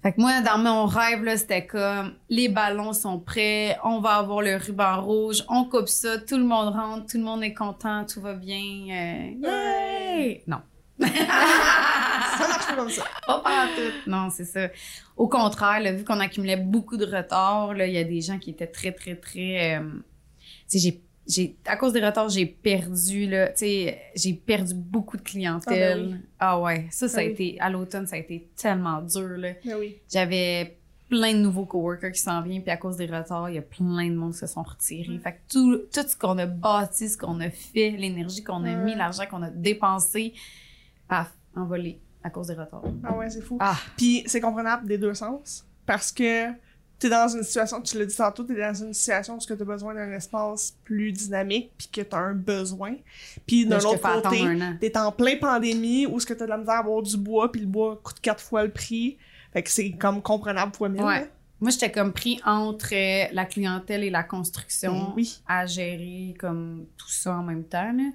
[0.03, 4.17] Fait que moi, dans mon rêve, là, c'était comme les ballons sont prêts, on va
[4.17, 7.55] avoir le ruban rouge, on coupe ça, tout le monde rentre, tout le monde est
[7.55, 8.57] content, tout va bien.
[8.91, 10.45] euh, yay!
[10.47, 10.59] Non.
[11.01, 13.05] Ça marche pas comme ça.
[13.27, 14.07] Pas pantoute.
[14.07, 14.69] Non, c'est ça.
[15.17, 18.39] Au contraire, là, vu qu'on accumulait beaucoup de retard, là, il y a des gens
[18.39, 19.77] qui étaient très, très, très.
[19.77, 19.91] euh,
[20.69, 21.03] tu sais, j'ai.
[21.29, 26.21] J'ai, à cause des retards, j'ai perdu, là, tu sais, j'ai perdu beaucoup de clientèle.
[26.39, 27.33] Ah, ouais, ça, ça Ah a oui.
[27.33, 29.51] été, à l'automne, ça a été tellement dur, là.
[29.65, 29.97] Mais oui.
[30.13, 33.59] J'avais plein de nouveaux coworkers qui s'en viennent, puis à cause des retards, il y
[33.59, 35.19] a plein de monde qui se sont retirés.
[35.19, 38.75] Fait que tout, tout ce qu'on a bâti, ce qu'on a fait, l'énergie qu'on a
[38.75, 40.33] mis, l'argent qu'on a dépensé,
[41.09, 42.83] paf, envolé à cause des retards.
[43.05, 43.57] Ah ouais, c'est fou.
[43.61, 45.65] Ah, Puis c'est comprenable des deux sens.
[45.87, 46.49] Parce que
[46.99, 49.57] t'es dans une situation, tu l'as dit tantôt, t'es dans une situation où tu as
[49.57, 52.95] besoin d'un espace plus dynamique puis que t'as un besoin.
[53.47, 56.27] Puis d'un Là, je te autre fais attendre côté, t'es en plein pandémie où ce
[56.27, 58.65] que t'as de la misère à avoir du bois puis le bois coûte quatre fois
[58.65, 59.19] le prix.
[59.53, 61.03] Fait que c'est comme comprenable fois mille.
[61.03, 61.21] Ouais.
[61.21, 61.27] là.
[61.61, 65.41] Moi, j'étais comme pris entre euh, la clientèle et la construction Ben oui.
[65.49, 67.93] à gérer comme tout ça en même temps.
[67.93, 68.11] Là.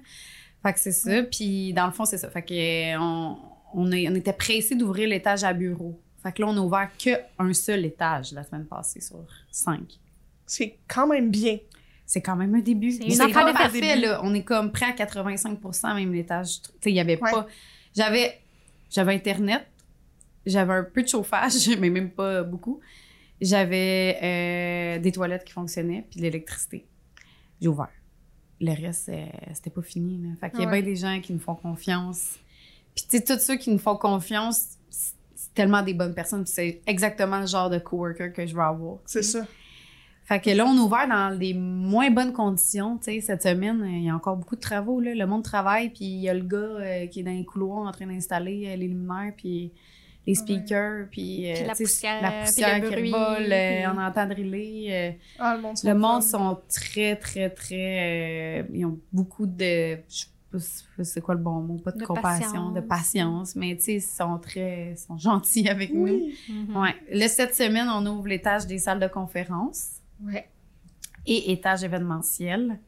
[0.62, 1.22] Fait que c'est ça.
[1.24, 2.30] Puis dans le fond, c'est ça.
[2.30, 3.36] Fait que euh, on,
[3.74, 5.98] on, est- on était pressé d'ouvrir l'étage à bureau.
[6.22, 9.98] Fait que là, on a ouvert qu'un seul étage la semaine passée sur cinq.
[10.46, 11.58] C'est quand même bien.
[12.06, 12.92] C'est quand même un début.
[12.92, 14.02] C'est une C'est affaire pas de parfait, début.
[14.02, 14.20] là.
[14.22, 16.60] On est comme prêt à 85% même l'étage.
[16.62, 17.30] Tu sais, il y avait Ouais.
[17.30, 17.46] pas...
[17.96, 18.38] J'avais...
[18.90, 19.66] J'avais Internet.
[20.44, 22.80] J'avais un peu de chauffage, mais même pas beaucoup.
[23.40, 26.86] J'avais euh, des toilettes qui fonctionnaient, puis de l'électricité.
[27.60, 27.88] J'ai ouvert.
[28.60, 30.18] Le reste, euh, c'était pas fini.
[30.22, 30.34] Là.
[30.40, 30.82] Fait qu'il y a Ouais.
[30.82, 32.36] bien des gens qui nous font confiance.
[32.94, 34.78] Puis, tu sais, tous ceux qui nous font confiance,
[35.54, 36.44] tellement des bonnes personnes.
[36.44, 38.98] puis C'est exactement le genre de coworker que je veux avoir.
[39.06, 39.46] C'est ça.
[40.24, 42.96] Fait que là, on a ouvert dans des moins bonnes conditions.
[42.98, 45.00] Tu sais, cette semaine, euh, il y a encore beaucoup de travaux.
[45.00, 45.14] Là.
[45.14, 47.88] Le monde travaille, puis il y a le gars euh, qui est dans les couloirs
[47.88, 49.72] en train d'installer euh, les luminaires, puis
[50.24, 53.86] les speakers, puis, euh, Puis la poussière, la puis poussière le qui bruit, euh, puis-
[53.92, 54.86] on entend driller.
[54.90, 55.10] euh,
[55.40, 58.60] Ah, le monde sont le monde sont très, très, très...
[58.60, 59.96] euh, ils ont beaucoup de...
[60.08, 60.24] Je
[60.58, 61.76] c'est quoi le bon mot?
[61.78, 63.56] Pas de, De compassion, de patience.
[63.56, 64.94] mais tu sais, ils sont très...
[64.96, 66.04] sont gentils avec nous.
[66.04, 66.34] Oui.
[66.48, 66.76] Mhm.
[66.76, 66.94] Ouais.
[67.10, 70.48] Là, cette semaine, on ouvre l'étage des salles de conférence Ouais.
[71.26, 72.78] et étage événementiel.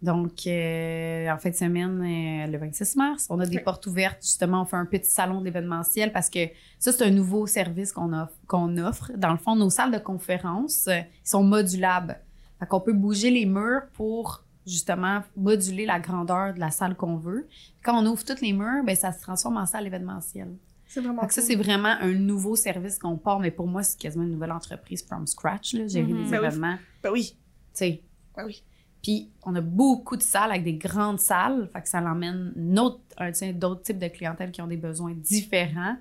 [0.00, 4.18] Donc, euh, en fin de semaine, euh, le 26 mars, on a des portes ouvertes.
[4.22, 6.38] Justement, on fait un petit salon d'événementiel parce que
[6.78, 9.10] ça, c'est un nouveau service qu'on offre, qu'on offre.
[9.16, 12.16] Dans le fond, nos salles de conférence euh, sont modulables.
[12.60, 17.16] Fait qu'on peut bouger les murs pour justement moduler la grandeur de la salle qu'on
[17.16, 17.48] veut.
[17.82, 20.54] Quand on ouvre tous les murs, ben, ça se transforme en salle événementielle.
[20.86, 24.24] C'est vraiment ça, c'est vraiment un nouveau service qu'on part, mais pour moi, c'est quasiment
[24.24, 26.36] une nouvelle entreprise from scratch, là, gérer des Ben oui.
[26.36, 26.76] événements.
[27.02, 27.34] Ben oui.
[27.34, 27.36] Tu
[27.74, 28.02] sais,
[28.36, 28.62] Ben oui.
[29.02, 33.82] Puis on a beaucoup de salles avec des grandes salles, fait que ça l'emmène d'autres
[33.82, 35.96] types de clientèle qui ont des besoins différents.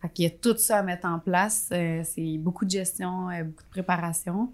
[0.00, 1.68] Fait qu'il y a tout ça à mettre en place.
[1.72, 4.52] Euh, c'est beaucoup de gestion, euh, beaucoup de préparation.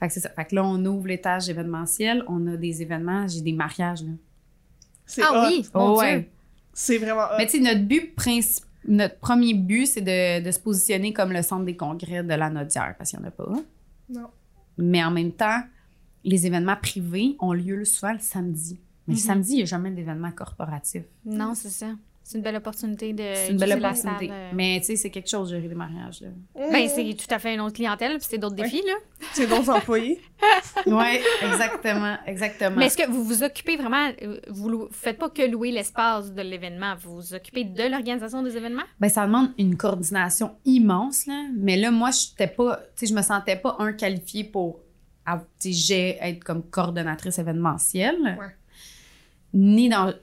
[0.00, 0.30] Fait que c'est ça.
[0.30, 2.24] Fait que là, on ouvre l'étage événementiel.
[2.26, 3.28] On a des événements.
[3.28, 4.10] J'ai des mariages, là.
[5.06, 5.48] C'est Ah hot.
[5.48, 6.20] oui, mon Oh, ouais.
[6.20, 6.28] Dieu.
[6.72, 7.36] C'est vraiment hot.
[7.38, 11.32] Mais tu sais, notre but principal, notre premier but, c'est de, de se positionner comme
[11.32, 13.52] le centre des congrès de la Nodière, parce qu'il n'y en a pas.
[14.08, 14.28] Non.
[14.78, 15.60] Mais en même temps,
[16.24, 18.80] les événements privés ont lieu souvent le samedi.
[19.06, 19.26] Mais le Mhm.
[19.26, 21.02] samedi, il n'y a jamais d'événement corporatif.
[21.26, 21.88] Non, c'est ça.
[22.30, 23.24] C'est une belle opportunité de.
[23.34, 24.28] C'est une belle opportunité.
[24.28, 24.50] salle, euh.
[24.54, 26.20] Mais tu sais, c'est quelque chose, gérer des mariages.
[26.20, 26.28] Là.
[26.70, 28.62] Ben, c'est tout à fait une autre clientèle, puis c'est d'autres Ouais.
[28.62, 28.92] défis, là.
[29.32, 30.20] C'est d'autres employés.
[30.86, 32.76] oui, exactement, exactement.
[32.76, 36.32] Mais est-ce que vous vous occupez vraiment, euh, vous lou- faites pas que louer l'espace
[36.32, 38.84] de l'événement, vous vous occupez de l'organisation des événements?
[39.00, 41.46] Ben, ça demande une coordination immense, là.
[41.56, 44.78] Mais là, moi, je n'étais pas, tu sais, je me sentais pas, un, qualifiée pour
[45.26, 48.36] av- tu sais, j'ai- être comme coordonnatrice événementielle.
[48.38, 48.54] Ouais.
[49.52, 50.14] Ni dans,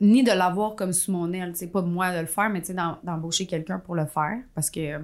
[0.00, 1.52] ni de l'avoir comme sous mon aile.
[1.54, 4.38] C'est pas moi de le faire, mais tu sais, d'em- d'embaucher quelqu'un pour le faire.
[4.54, 4.98] Parce que euh,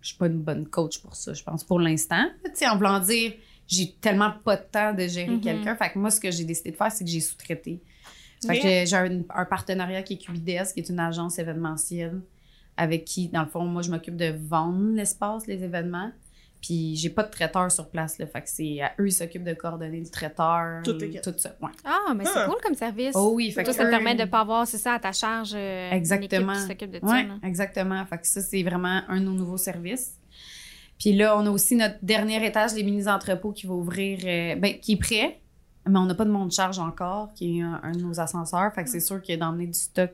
[0.00, 2.26] je suis pas une bonne coach pour ça, je pense, pour l'instant.
[2.44, 3.32] Tu sais, en voulant dire,
[3.66, 5.40] j'ai tellement pas de temps de gérer Mhm.
[5.40, 5.76] quelqu'un.
[5.76, 7.80] Fait que moi, ce que j'ai décidé de faire, c'est que j'ai sous-traité.
[8.46, 12.20] Fait que j'ai- j'ai un, un partenariat qui est Cubides, qui est une agence événementielle,
[12.76, 16.10] avec qui, dans le fond, moi, je m'occupe de vendre l'espace, les événements.
[16.66, 18.26] Puis j'ai pas de traiteur sur place, là.
[18.26, 20.80] Fait que c'est à eux, ils s'occupent de coordonner le traiteur.
[20.82, 21.20] Toute l'équipe.
[21.20, 21.68] Tout ça, ouais.
[21.84, 22.46] Ah, mais c'est Ah.
[22.48, 23.12] cool comme service.
[23.14, 25.52] Oh oui, fait que ça te permet de pas avoir, c'est ça, à ta charge,
[25.54, 26.54] euh, Exactement.
[26.54, 27.06] une qui s'occupe de ça.
[27.06, 27.34] Ouais, là.
[27.42, 28.02] exactement.
[28.06, 30.14] Fait que ça, c'est vraiment un de nos nouveaux services.
[30.98, 34.78] Puis là, on a aussi notre dernier étage, les mini-entrepôts, qui va ouvrir, euh, ben,
[34.80, 35.40] qui est prêt,
[35.86, 38.72] mais on n'a pas de monte-charge encore, qui est un, un de nos ascenseurs.
[38.74, 40.12] Fait que c'est sûr que d'emmener du stock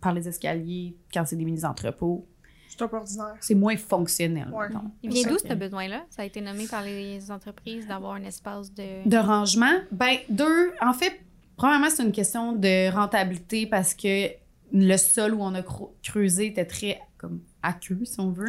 [0.00, 2.26] par les escaliers quand c'est des mini-entrepôts,
[2.68, 3.34] C'est un peu ordinaire.
[3.40, 4.48] c'est moins fonctionnel.
[4.52, 4.66] Ouais.
[5.02, 6.04] Il vient d'où ce besoin-là?
[6.10, 9.08] Ça a été nommé par les entreprises d'avoir un espace de...
[9.08, 11.20] De rangement, ben deux, en fait,
[11.56, 14.28] premièrement, c'est une question de rentabilité parce que
[14.72, 15.62] le sol où on a
[16.02, 18.46] creusé était très comme aqueux, si on veut.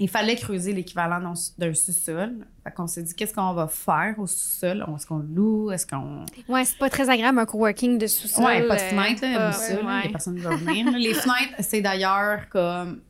[0.00, 2.46] Il fallait creuser l'équivalent d'un sous-sol.
[2.62, 4.84] Fait qu'on s'est dit, qu'est-ce qu'on va faire au sous-sol?
[4.94, 5.72] Est-ce qu'on loue?
[5.72, 6.24] Est-ce qu'on...
[6.48, 8.44] Ouais, c'est pas très agréable un coworking de sous-sol.
[8.44, 10.00] Ouais, pas de euh, fenêtre, là, pas- oublie ça, là, ouais.
[10.02, 10.92] il y a personne qui va venir.
[10.96, 13.00] Les fenêtres, c'est d'ailleurs comme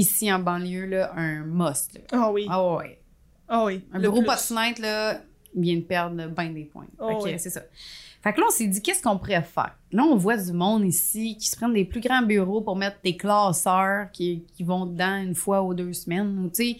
[0.00, 2.00] ici en banlieue, là, un must.
[2.12, 2.46] Ah oui.
[2.48, 2.78] Ah.
[3.48, 3.82] Ah oui.
[3.92, 4.26] Un Le bureau plus.
[4.26, 5.20] pas de fenêtre, là,
[5.54, 6.86] vient de perdre bien des points.
[6.98, 7.34] Oh que, oui.
[7.38, 7.62] c'est ça.
[8.22, 9.74] Fait que là, on s'est dit, qu'est-ce qu'on pourrait faire?
[9.92, 12.98] Là, on voit du monde ici qui se prennent des plus grands bureaux pour mettre
[13.02, 16.38] des classeurs qui, qui vont dedans une fois ou deux semaines.
[16.44, 16.76] Ou, tu sais,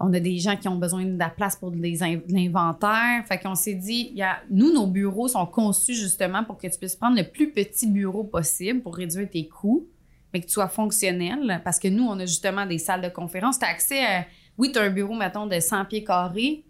[0.00, 3.24] on a des gens qui ont besoin de la place pour des in- de l'inventaire.
[3.26, 6.66] Fait qu'on s'est dit, il y a, nous, nos bureaux sont conçus justement pour que
[6.66, 9.86] tu puisses prendre le plus petit bureau possible pour réduire tes coûts,
[10.32, 11.60] mais que tu sois fonctionnel.
[11.64, 13.58] Parce que nous, on a justement des salles de conférence.
[13.58, 16.64] Tu as accès à, oui, tu as un bureau, mettons, de 100 pieds carrés,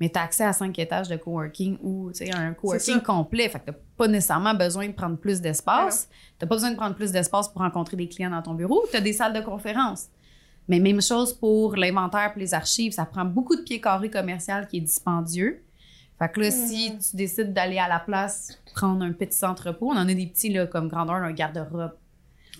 [0.00, 3.48] mais tu as accès à 5 étages de coworking ou un coworking complet.
[3.48, 6.08] Fait que tu pas nécessairement besoin de prendre plus d'espace.
[6.38, 8.82] Tu pas besoin de prendre plus d'espace pour rencontrer des clients dans ton bureau.
[8.90, 10.08] Tu as des salles de conférence.
[10.68, 12.92] Mais même chose pour l'inventaire et les archives.
[12.92, 15.62] Ça prend beaucoup de pieds carrés commercial qui est dispendieux.
[16.18, 19.96] Fait que là, si tu décides d'aller à la place prendre un petit entrepôt, on
[19.96, 21.92] en a des petits là, comme grandeur d'un garde-robe.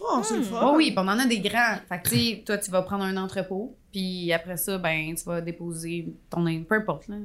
[0.05, 0.61] Oh, c'est le fun.
[0.65, 1.77] Oh oui, puis on en a des grands.
[1.89, 5.25] Fait que, tu sais, toi, tu vas prendre un entrepôt, puis après ça, ben, tu
[5.25, 6.45] vas déposer ton.
[6.65, 7.17] Peu importe, là.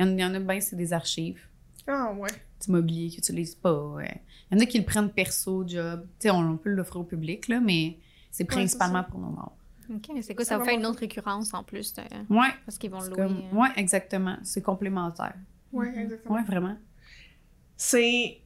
[0.00, 1.40] Il y en, il y en a bien, c'est des archives.
[1.86, 2.28] Ah ouais.
[2.64, 3.72] Du mobilier qu'ils n'utilisent pas.
[3.94, 4.22] ouais.
[4.50, 6.02] Il y en a qui le prennent perso, job.
[6.20, 7.96] Tu sais, on, on peut l'offrir au public, là, mais
[8.30, 9.56] c'est principalement pour nos membres.
[9.90, 10.44] OK, mais c'est quoi?
[10.44, 12.48] C'est Ça va faire une autre récurrence en plus, euh, Ouais.
[12.66, 13.16] parce qu'ils vont c'est louer.
[13.16, 13.56] comme- euh.
[13.56, 14.36] ouais, exactement.
[14.42, 15.34] C'est complémentaire.
[15.72, 16.34] Ouais, exactement.
[16.34, 16.76] Ouais, vraiment.
[17.76, 18.38] C'est.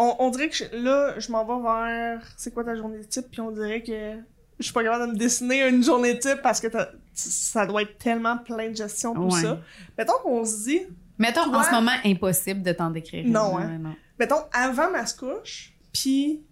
[0.00, 2.22] On, on dirait que je- là, je m'en vais vers.
[2.36, 3.26] C'est quoi ta journée type?
[3.30, 4.16] Puis on dirait que
[4.58, 7.82] je suis pas capable de me dessiner une journée type parce que t'as- ça doit
[7.82, 9.42] être tellement plein de gestion, tout Ouais.
[9.42, 9.60] ça.
[9.96, 10.80] Mettons qu'on se dit.
[11.18, 13.24] Mettons, Toi- en ce moment, impossible de t'en décrire.
[13.26, 13.78] Non, hein.
[13.78, 13.94] non.
[14.20, 16.44] Mettons avant ma couche, puis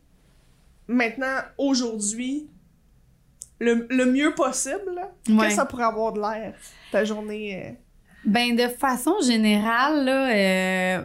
[0.88, 2.48] maintenant, aujourd'hui,
[3.60, 5.36] le, le mieux possible, là, Ouais.
[5.36, 6.54] qu'est-ce que ça pourrait avoir de l'air,
[6.92, 7.64] ta journée?
[7.66, 7.72] euh?
[8.24, 10.30] Ben, de façon générale, là,
[10.98, 11.04] euh,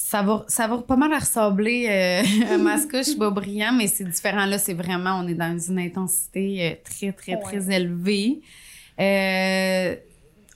[0.00, 2.22] ça, va, ça va pas mal ressembler euh,
[2.54, 4.46] à Mascouche, brillant, mais c'est différent.
[4.46, 7.42] Là, c'est vraiment, on est dans une intensité euh, très, très, Ouais.
[7.42, 8.40] très élevée.
[9.00, 9.96] Euh,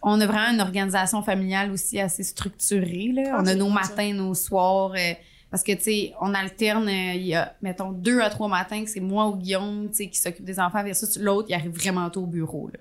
[0.03, 3.11] on a vraiment une organisation familiale aussi assez structurée.
[3.15, 3.23] Là.
[3.35, 4.93] Ah, on a nos matins, nos soirs.
[4.97, 5.13] euh,
[5.51, 8.89] parce que, tu sais, on alterne, il y a, mettons, deux à trois matins que
[8.91, 12.09] c'est moi ou Guillaume, tu sais, qui s'occupe des enfants, versus l'autre, il arrive vraiment
[12.11, 12.79] tôt au bureau, là.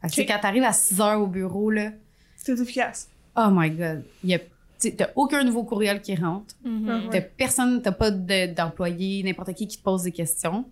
[0.00, 0.28] Fait que, tu sais, Ok.
[0.34, 1.90] quand t'arrives à 6 heures au bureau, là,
[2.34, 3.08] C'est efficace.
[3.36, 4.02] Oh my God.
[4.24, 4.38] Il y a,
[4.90, 6.54] tu t'as aucun nouveau courriel qui rentre.
[6.64, 6.88] Mhm.
[6.88, 7.08] Ouais.
[7.10, 10.64] T'as personne, t'as pas de- d'employé, n'importe qui qui te pose des questions.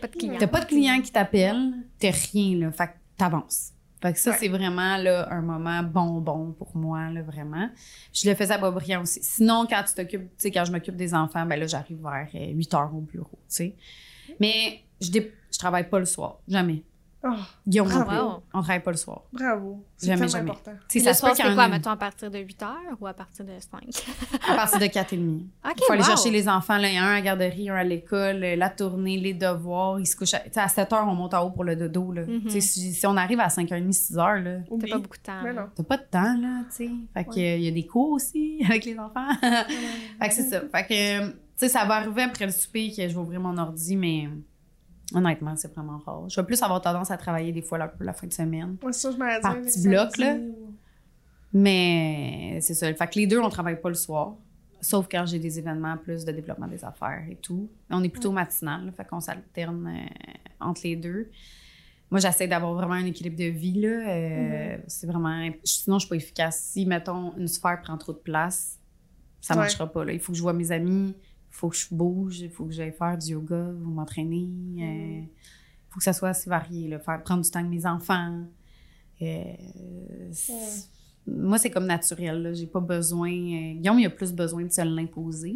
[0.00, 0.36] Pas de clients.
[0.38, 1.72] T'as pas de client qui t'appelle.
[1.98, 2.72] T'as rien, là.
[2.72, 3.70] Fait que t'avances.
[4.02, 4.36] Fait que ça, Ouais.
[4.40, 7.68] c'est vraiment là, un moment bonbon pour moi, là, vraiment.
[8.14, 9.20] Je le faisais à Boisbriand aussi.
[9.22, 12.26] Sinon, quand tu t'occupes, tu sais, quand je m'occupe des enfants, ben là, j'arrive vers
[12.34, 13.74] euh, 8 heures au bureau, tu sais.
[14.40, 16.38] Mais je, dé- je travaille pas le soir.
[16.48, 16.82] Jamais.
[17.22, 17.28] Oh,
[17.66, 18.42] Guillaume non Bravo.
[18.54, 19.22] On travaille pas le soir.
[19.30, 19.84] bravo.
[19.98, 20.50] C'est Jamais, jamais.
[20.50, 20.72] important.
[20.88, 22.96] Tu sais, Le soir, peut qu'il y c'est quoi, mettons, à partir de 8 heures
[22.98, 23.82] ou à partir de 5?
[24.48, 25.46] à partir de 4 et demi.
[25.76, 26.08] Il faut aller wow.
[26.08, 28.70] chercher les enfants, là, il y a un à la garderie, un à l'école, la
[28.70, 30.00] tournée, les devoirs.
[30.00, 31.76] Ils se couchent à, tu sais, à 7 heures, on monte en haut pour le
[31.76, 32.10] dodo.
[32.12, 32.22] Là.
[32.26, 32.48] Mhm.
[32.48, 35.68] Si, si on arrive à 5h30, 6 heures, là, T'as pas beaucoup de temps.
[35.76, 36.90] T'as pas de temps, là, tu sais.
[37.12, 39.28] Fait que, il y a des cours aussi avec les enfants.
[39.40, 40.62] fait que c'est ça.
[40.74, 43.58] Fait que, tu sais, ça va arriver après le souper que je vais ouvrir mon
[43.58, 44.28] ordi, mais
[45.14, 46.28] honnêtement, c'est vraiment rare.
[46.28, 48.76] Je vais plus avoir tendance à travailler des fois la, la fin de semaine.
[48.82, 50.34] Ouais, ça, je Par petits blocs, samedis là.
[50.36, 50.74] ou-
[51.52, 52.92] Mais c'est ça.
[52.94, 54.34] Fait que les deux, on travaille pas le soir.
[54.80, 57.68] Sauf quand j'ai des événements plus de développement des affaires et tout.
[57.90, 61.30] On est plutôt matinal, là, fait qu'on s'alterne euh, entre les deux.
[62.10, 63.80] Moi, j'essaie d'avoir vraiment un équilibre de vie.
[63.82, 63.88] Là.
[64.08, 65.50] euh, C'est vraiment.
[65.64, 66.58] Sinon, je suis pas efficace.
[66.72, 68.78] Si, mettons, une sphère prend trop de place,
[69.40, 69.60] ça Ouais.
[69.60, 70.04] marchera pas.
[70.04, 70.12] Là.
[70.12, 71.14] Il faut que je vois mes amis,
[71.50, 74.46] faut que je bouge, il faut que j'aille faire du yoga ou m'entraîner.
[74.76, 75.28] Il
[75.90, 76.88] faut que ça soit assez varié.
[76.88, 76.98] Là.
[77.00, 78.44] Faire, prendre du temps avec mes enfants.
[79.22, 79.34] Euh,
[81.26, 82.42] Moi, c'est comme naturel.
[82.42, 82.52] là.
[82.52, 83.30] J'ai pas besoin.
[83.30, 85.54] euh, Guillaume, il a plus besoin de se l'imposer.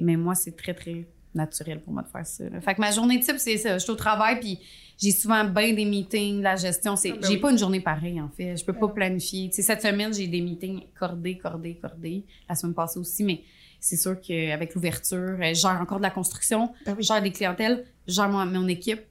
[0.00, 2.48] Mais moi, c'est très, très naturel pour moi de faire ça.
[2.48, 2.60] là.
[2.60, 3.76] Fait que ma journée type, c'est ça.
[3.76, 4.60] Je suis au travail, puis
[4.96, 6.94] j'ai souvent bien des meetings, la gestion.
[6.96, 7.40] C'est, Ah, ben j'ai oui.
[7.40, 8.56] pas une journée pareille, en fait.
[8.56, 9.50] Je peux pas planifier.
[9.52, 12.24] Cette semaine, j'ai des meetings cordés, cordés, cordés.
[12.48, 13.42] La semaine passée aussi, mais
[13.84, 17.02] c'est sûr qu'avec l'ouverture, euh, je gère encore de la construction, Ben oui.
[17.02, 19.02] je gère des clientèles, je gère mon, mon équipe.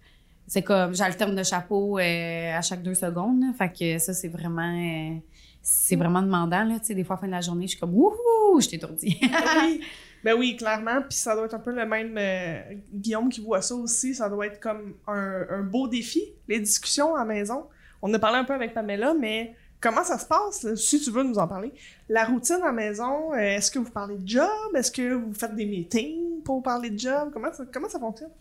[0.47, 3.39] C'est comme, j'alterne de chapeau euh, à chaque deux secondes.
[3.41, 3.53] là.
[3.57, 4.61] Fait que ça, c'est vraiment...
[4.75, 5.15] euh,
[5.61, 6.75] c'est vraiment demandant, là.
[6.85, 9.17] Des fois, à la fin de la journée, je suis comme, wouhou, je t'étourdis.
[9.21, 9.29] Ben
[9.63, 9.81] oui.
[10.23, 11.01] Ben oui, clairement.
[11.07, 12.61] Puis ça doit être un peu le même euh,
[12.93, 14.13] Guillaume qui voit ça aussi.
[14.15, 17.65] Ça doit être comme un, un beau défi, les discussions à la maison.
[18.01, 21.11] On a parlé un peu avec Pamela, mais comment ça se passe, là, si tu
[21.11, 21.71] veux nous en parler?
[22.09, 24.47] La routine à la maison, euh, est-ce que vous parlez de job?
[24.75, 27.29] Est-ce que vous faites des meetings pour parler de job?
[27.33, 28.31] Comment ça, comment ça fonctionne?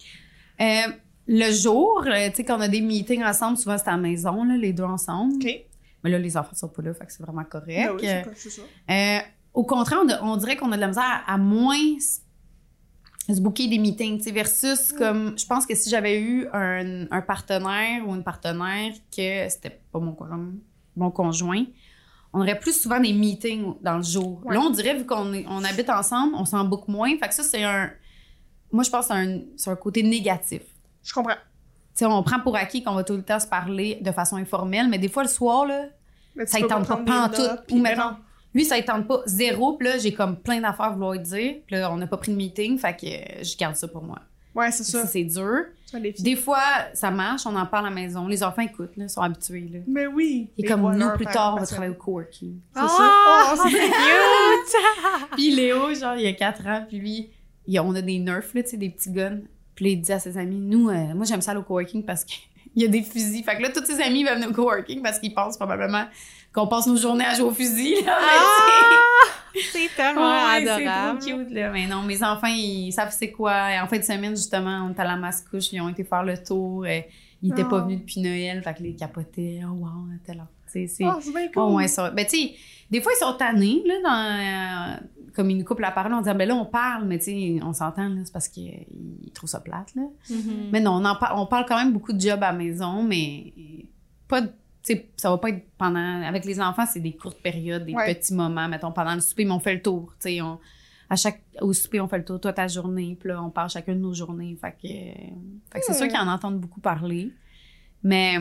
[0.61, 0.93] Euh,
[1.27, 3.99] le jour, euh, tu sais, quand on a des meetings ensemble, souvent c'est à la
[3.99, 5.35] maison, là, les deux ensemble.
[5.35, 5.49] OK.
[6.05, 7.67] Mais là, les enfants sont pas là, fait que c'est vraiment correct.
[7.69, 8.63] Ben oui, c'est pas- c'est ça.
[8.91, 9.19] Euh,
[9.55, 11.77] au contraire, on, a- on dirait qu'on a de la misère à, à moins
[13.29, 17.07] se booker des meetings, tu sais, versus comme, je pense que si j'avais eu un,
[17.11, 20.55] un partenaire ou une partenaire que c'était pas mon, con-
[20.97, 21.65] mon conjoint,
[22.33, 24.41] on aurait plus souvent des meetings dans le jour.
[24.45, 24.55] Ouais.
[24.55, 27.11] Là, on dirait, vu qu'on on habite ensemble, on s'en book moins.
[27.19, 27.91] Fait que ça, c'est un.
[28.73, 29.15] Moi, je pense que
[29.57, 30.63] c'est un, un côté négatif.
[31.03, 31.35] Je comprends.
[31.35, 34.37] Tu sais, on prend pour acquis qu'on va tout le temps se parler de façon
[34.37, 35.89] informelle, mais des fois, le soir, là,
[36.35, 37.39] Mais ça ne tente pas pantoute.
[37.39, 38.17] notes, puis Ou non.
[38.55, 41.57] lui, ça ne tente pas zéro, puis là, j'ai comme plein d'affaires à vouloir dire,
[41.67, 44.03] puis là, on n'a pas pris de meeting, fait que euh, je garde ça pour
[44.03, 44.21] moi.
[44.55, 45.07] Ouais, c'est ça.
[45.07, 45.65] C'est dur.
[46.21, 46.63] Des fois,
[46.95, 48.27] ça marche, on en parle à la maison.
[48.27, 49.69] Les enfants écoutent, là, sont habitués.
[49.73, 49.81] Là.
[49.87, 50.51] Mais oui.
[50.57, 52.61] Et Les comme nous, plus tard, on va travailler au coworking.
[52.75, 53.55] C'est Ah, ça.
[53.55, 55.29] Oh, c'est cute!
[55.37, 57.31] Puis Léo, genre, il y a 4 ans, puis lui,
[57.67, 59.41] il on a des nerfs, là, tu sais, des petits guns.
[59.75, 62.05] Puis là, il dit à ses amis, nous, euh, moi, j'aime ça aller au coworking
[62.05, 62.25] parce
[62.75, 63.43] qu'il y a des fusils.
[63.45, 66.05] Fait que là, tous ses amis veulent venir au coworking parce qu'ils pensent probablement
[66.53, 67.51] qu'on passe nos journées à jouer.
[68.05, 68.19] Là,
[69.55, 71.19] mais tu sais, C'est tellement Ouais, c'est adorable.
[71.21, 71.71] trop cute, là.
[71.71, 73.73] Mais non, mes enfants, ils savent c'est quoi.
[73.73, 76.23] Et en fin de semaine, justement, on est à la mascouche, ils ont été faire
[76.25, 76.87] le tour.
[76.87, 77.09] et
[77.43, 77.85] ils étaient pas Oh.
[77.87, 79.61] venus depuis Noël, fait que les capotaient.
[79.65, 79.91] Oh, wow.
[80.27, 80.33] Tu
[80.67, 81.05] sais, c'est.
[81.05, 81.63] Oh, c'est bien cool.
[81.63, 82.11] Oh, ouais, ça.
[82.11, 82.55] Ben, tu sais,
[82.91, 86.21] des fois, ils sont tannés, là, dans, euh, comme ils nous coupent la parole, on
[86.21, 88.87] dit, Ah, ben là, on parle, mais tu sais, on s'entend, là, c'est parce qu'ils
[89.35, 90.03] trouvent ça plate, là.
[90.31, 90.71] Mhm.
[90.73, 93.03] Mais non, on, en par- on parle quand même beaucoup de job à la maison,
[93.03, 93.53] mais
[94.29, 96.23] pas de- sais, ça va pas être pendant.
[96.23, 98.15] Avec les enfants, c'est des courtes périodes, des Ouais.
[98.15, 98.69] petits moments.
[98.69, 100.13] Mettons, pendant le souper, mais on fait le tour.
[100.21, 100.59] Tu sais, on-
[101.09, 103.69] à chaque, au souper, on fait le tour, toi, ta journée, puis là, on parle
[103.69, 104.57] chacun de nos journées.
[104.61, 107.31] Fait que, fait que c'est sûr qu'ils en entendent beaucoup parler.
[108.03, 108.39] Mais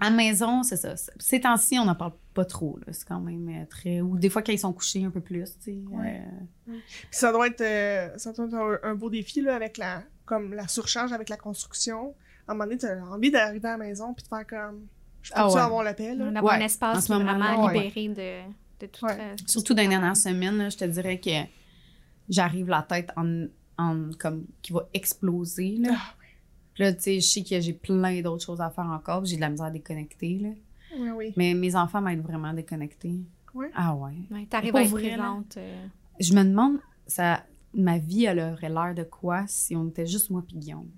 [0.00, 0.94] à la maison, c'est ça.
[1.18, 2.78] Ces temps-ci, on n'en parle pas trop.
[2.84, 2.92] là.
[2.92, 4.00] C'est quand même euh, très.
[4.00, 5.78] Ou des fois, quand ils sont couchés un peu plus, tu sais.
[5.88, 6.20] Ouais.
[6.68, 9.78] euh, Puis ça doit être, euh, ça doit être un, un beau défi là, avec
[9.78, 12.14] la, comme la surcharge avec la construction.
[12.46, 14.86] À un moment donné, t'as envie d'arriver à la maison puis de faire comme,
[15.22, 15.60] je peux Ah ouais.
[15.60, 16.26] avoir la paix là?
[16.30, 17.74] On a un Ouais, en espace ce vraiment ouais.
[17.90, 19.06] libéré de, de tout.
[19.06, 19.16] Ouais.
[19.18, 21.30] euh, Surtout dans les dernières semaines, là, je te dirais que
[22.28, 23.46] j'arrive la tête en,
[23.78, 25.76] en comme qui va exploser.
[25.78, 25.90] Là.
[25.94, 26.14] Ah,
[26.74, 29.22] Puis là, tu sais, je sais que j'ai plein d'autres choses à faire encore.
[29.22, 30.38] puis J'ai de la misère à déconnecter.
[30.40, 30.48] Là.
[30.98, 31.32] Oui, oui.
[31.36, 33.14] Mais mes enfants m'aident vraiment à déconnecter.
[33.54, 33.70] Ouais.
[33.74, 34.12] Ah ouais.
[34.30, 35.56] Ouais, T'arrives à être présente.
[35.56, 35.86] euh,
[36.18, 40.30] Je me demande, ça, ma vie, elle aurait l'air de quoi si on était juste
[40.30, 40.88] moi puis Guillaume?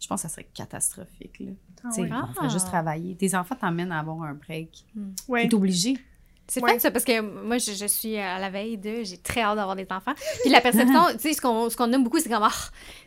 [0.00, 1.40] Je pense que ça serait catastrophique.
[1.40, 1.50] Là.
[1.82, 2.10] Ah, Tu sais, ouais.
[2.12, 3.16] On ferait juste travailler.
[3.16, 4.84] Tes enfants t'emmènent à avoir un break.
[5.28, 5.48] Ouais.
[5.48, 5.96] T'es obligé.
[6.46, 6.72] C'est Ouais.
[6.74, 9.56] fun ça parce que moi je, je suis à la veille de j'ai très hâte
[9.56, 10.12] d'avoir des enfants.
[10.42, 12.50] Puis la perception, tu sais ce qu'on ce qu'on nomme beaucoup c'est comme ah,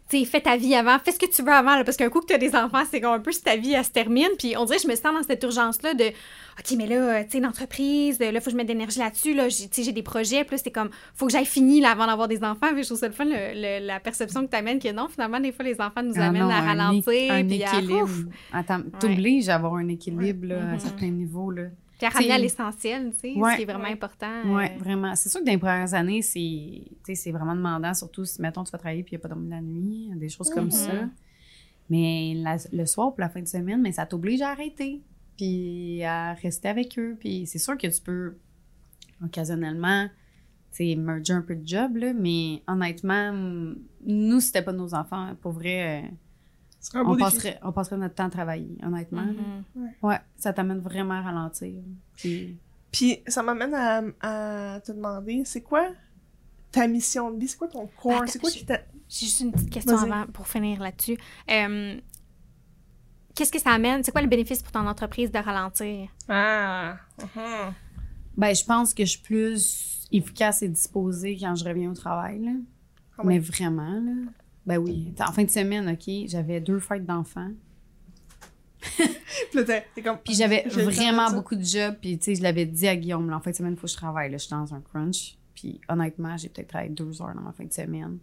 [0.10, 2.10] tu sais fais ta vie avant, fais ce que tu veux avant là, parce qu'un
[2.10, 3.92] coup que tu as des enfants, c'est comme un peu si ta vie elle se
[3.92, 7.24] termine puis on dirait je me sens dans cette urgence là de OK mais là
[7.26, 9.84] tu sais l'entreprise, là faut que je mette de l'énergie là-dessus là, j'ai tu sais
[9.84, 12.44] j'ai des projets, puis là c'est comme faut que j'aille fini là avant d'avoir des
[12.44, 14.92] enfants, puis je trouve ça le fun le- le- la perception que tu amènes que
[14.92, 17.64] non finalement des fois les enfants nous Ah amènent non, à un ralentir un puis
[17.64, 18.04] à, équilibre.
[18.04, 18.18] ouf,
[18.52, 21.52] Attends, t'obliges à avoir un équilibre là, à certains niveaux.
[21.52, 21.64] Là.
[21.98, 23.52] Puis à ramener à l'essentiel, tu sais, Ouais.
[23.52, 23.92] ce qui est vraiment Ouais.
[23.94, 24.54] important.
[24.56, 25.16] Ouais, euh, vraiment.
[25.16, 28.78] C'est sûr que dans les premières années, c'est vraiment demandant, surtout si, mettons, tu vas
[28.78, 30.72] travailler puis il n'y a pas dormi la nuit, des choses comme Mhm.
[30.72, 31.10] ça.
[31.90, 35.02] Mais la- le soir pour la fin de semaine, mais ça t'oblige à arrêter
[35.38, 37.16] puis à rester avec eux.
[37.20, 38.36] Puis c'est sûr que tu peux
[39.24, 40.08] occasionnellement
[40.76, 43.32] tu sais, merger un peu de job, là, mais honnêtement,
[44.06, 45.34] nous, c'était pas nos enfants.
[45.42, 46.08] Pour vrai, euh,
[46.94, 47.24] un beau on, défi.
[47.36, 49.24] passerait, on passerait notre temps à travailler, honnêtement.
[49.76, 49.90] mhm.
[50.04, 51.82] Ouais, ça t'amène vraiment à ralentir.
[52.16, 52.58] Puis,
[52.92, 55.88] Puis ça m'amène à, à te demander, c'est quoi
[56.72, 57.48] ta mission de vie?
[57.48, 58.14] C'est quoi ton core?
[58.18, 58.80] Attends, C'est quoi je- qui t'a...
[59.10, 60.12] J'ai juste une petite question Vas-y.
[60.12, 61.18] avant pour finir là-dessus.
[61.50, 61.98] Euh,
[63.36, 64.04] Qu'est-ce que ça amène?
[64.04, 66.10] C'est quoi le bénéfice pour ton entreprise de ralentir?
[66.28, 66.98] Ah!
[67.20, 67.72] uh-huh.
[68.36, 72.44] Ben, je pense que je suis plus efficace et disposée quand je reviens au travail,
[72.44, 72.52] là.
[73.18, 74.12] Ah Mais vraiment, là.
[74.68, 75.14] Ben oui.
[75.22, 77.52] En fin de semaine, OK, j'avais deux fêtes d'enfants.
[79.52, 80.18] Puis comme...
[80.30, 81.96] J'avais vraiment beaucoup de jobs.
[82.02, 83.88] Puis, tu sais, je l'avais dit à Guillaume, là, en fin de semaine, il faut
[83.88, 84.30] que je travaille.
[84.30, 85.38] Là, je suis dans un crunch.
[85.56, 88.20] Puis, honnêtement, j'ai peut-être travaillé deux heures dans ma fin de semaine.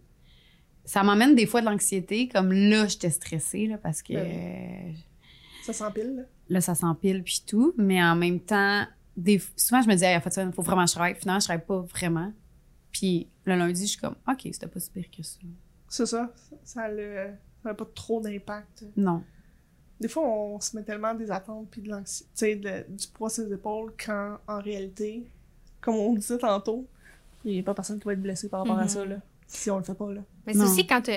[0.85, 2.27] Ça m'amène des fois de l'anxiété.
[2.27, 4.93] Comme là, j'étais stressée, là, parce que Ben
[5.63, 6.23] Ça s'empile, là.
[6.49, 7.73] là, ça s'empile puis tout.
[7.75, 8.85] Mais en même temps,
[9.17, 11.15] des, souvent, je me dis, hey, il faut vraiment que je travaille.
[11.15, 12.31] Finalement, je travaille pas vraiment.
[12.91, 15.39] Puis le lundi, je suis comme, OK, c'était pas si pire que ça.
[15.95, 16.29] C'est ça.
[16.63, 17.29] Ça a, le-
[17.63, 18.85] ça a pas trop d'impact.
[18.97, 19.23] Non.
[19.99, 22.55] Des fois, on se met tellement des attentes puis de l'anxiété, tu sais,
[22.87, 25.25] de- du poids sur les épaules quand, en réalité,
[25.79, 26.85] comme on disait tantôt,
[27.45, 28.89] il n'y a pas personne qui va être blessé par rapport à Mhm.
[28.89, 29.17] ça, là.
[29.47, 30.21] Si on le fait pas, là.
[30.45, 31.11] Mais c'est aussi quand tu.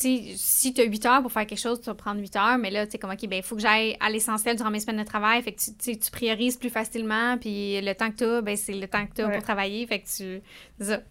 [0.00, 2.56] Sais, si tu as 8 heures pour faire quelque chose, tu vas prendre 8 heures,
[2.56, 4.78] mais là, tu sais, comme, OK, ben, il faut que j'aille à l'essentiel durant mes
[4.78, 5.42] semaines de travail.
[5.42, 8.40] Fait que tu, tu sais, tu priorises plus facilement, puis le temps que tu as,
[8.40, 9.34] ben, c'est le temps que tu as Ouais.
[9.34, 9.84] pour travailler.
[9.88, 10.40] Fait que tu.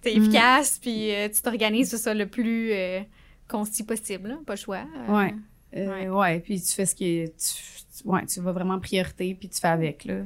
[0.02, 0.22] T'es Mm.
[0.24, 3.02] efficace, puis euh, tu t'organises sur ça le plus euh,
[3.50, 4.38] concis possible, là.
[4.46, 4.86] Pas le choix.
[5.10, 5.36] Euh, Ouais.
[5.76, 6.10] Euh, Ouais.
[6.10, 6.40] ouais.
[6.40, 7.38] puis tu fais ce qui est.
[7.38, 7.54] Tu,
[8.04, 10.22] tu- ouais, tu vas vraiment en priorité, puis tu fais avec, là.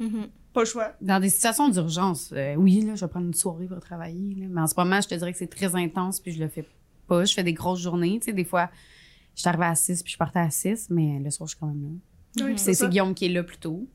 [0.00, 0.26] mhm.
[0.52, 0.92] Pas le choix.
[1.00, 4.46] Dans des situations d'urgence, euh, oui, là, je vais prendre une soirée pour travailler, là.
[4.50, 6.62] Mais en ce moment, je te dirais que c'est très intense, puis je le fais
[6.64, 6.70] pas.
[7.10, 8.70] Je fais des grosses journées, tu sais, des fois,
[9.34, 11.60] je suis arrivée à 6, puis je partais à 6, mais le soir, je suis
[11.60, 12.44] quand même là.
[12.44, 13.88] Oui, c'est Guillaume qui est là plus tôt.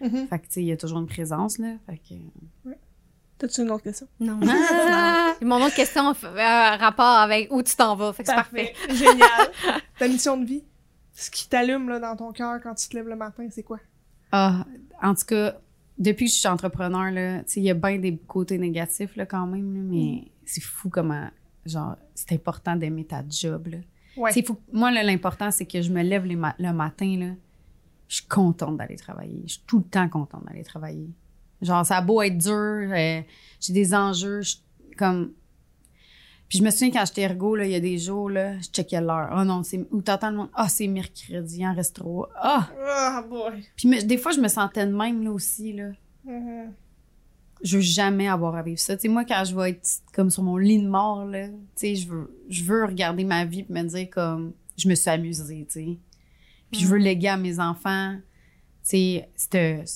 [0.00, 0.28] Mhm.
[0.28, 1.74] Fait que, tu sais, il y a toujours une présence, là.
[1.86, 2.14] Fait que...
[3.38, 4.08] T'as-tu une autre question?
[4.20, 4.40] Non.
[4.90, 5.34] Ah!
[5.42, 8.12] Mon autre question a rapport avec où tu t'en vas.
[8.12, 8.74] Fait que c'est parfait.
[8.88, 9.52] Génial.
[9.98, 10.64] Ta mission de vie,
[11.12, 13.78] ce qui t'allume là, dans ton cœur quand tu te lèves le matin, c'est quoi?
[14.32, 14.64] Ah,
[15.00, 15.56] en tout cas,
[15.98, 19.14] depuis que je suis entrepreneur, là, tu sais, il y a bien des côtés négatifs,
[19.16, 21.28] là, quand même, là, mais c'est fou comment,
[21.68, 23.78] genre, c'est important d'aimer ta job, là.
[24.16, 24.32] Ouais.
[24.72, 27.34] Moi, l'important, c'est que je me lève les ma- le matin, là,
[28.08, 29.42] je suis contente d'aller travailler.
[29.46, 31.08] Je suis tout le temps contente d'aller travailler.
[31.62, 32.52] Genre, ça a beau être dur,
[32.92, 33.20] euh,
[33.60, 34.56] j'ai des enjeux, je-
[34.96, 35.32] comme...
[36.48, 38.68] Puis je me souviens quand j'étais ergo, là, il y a des jours, là, je
[38.68, 39.28] checkais l'heure.
[39.36, 39.86] Oh non, c'est...
[39.90, 42.28] Ou t'entends le monde, ah, c'est mercredi, en reste trois.
[42.36, 42.68] Ah!
[42.88, 43.62] Ah, boy.
[43.76, 45.90] Puis des fois, je me sentais de même, là, aussi, là.
[46.24, 46.72] Mhm.
[47.62, 48.96] Je veux jamais avoir à vivre ça.
[48.96, 51.54] Tu sais, moi, quand je vais être comme sur mon lit de mort, là, tu
[51.76, 55.10] sais, je veux, je veux regarder ma vie et me dire comme, je me suis
[55.10, 55.98] amusée, tu sais.
[56.70, 58.16] Puis je veux léguer à mes enfants,
[58.84, 59.88] tu sais, cette,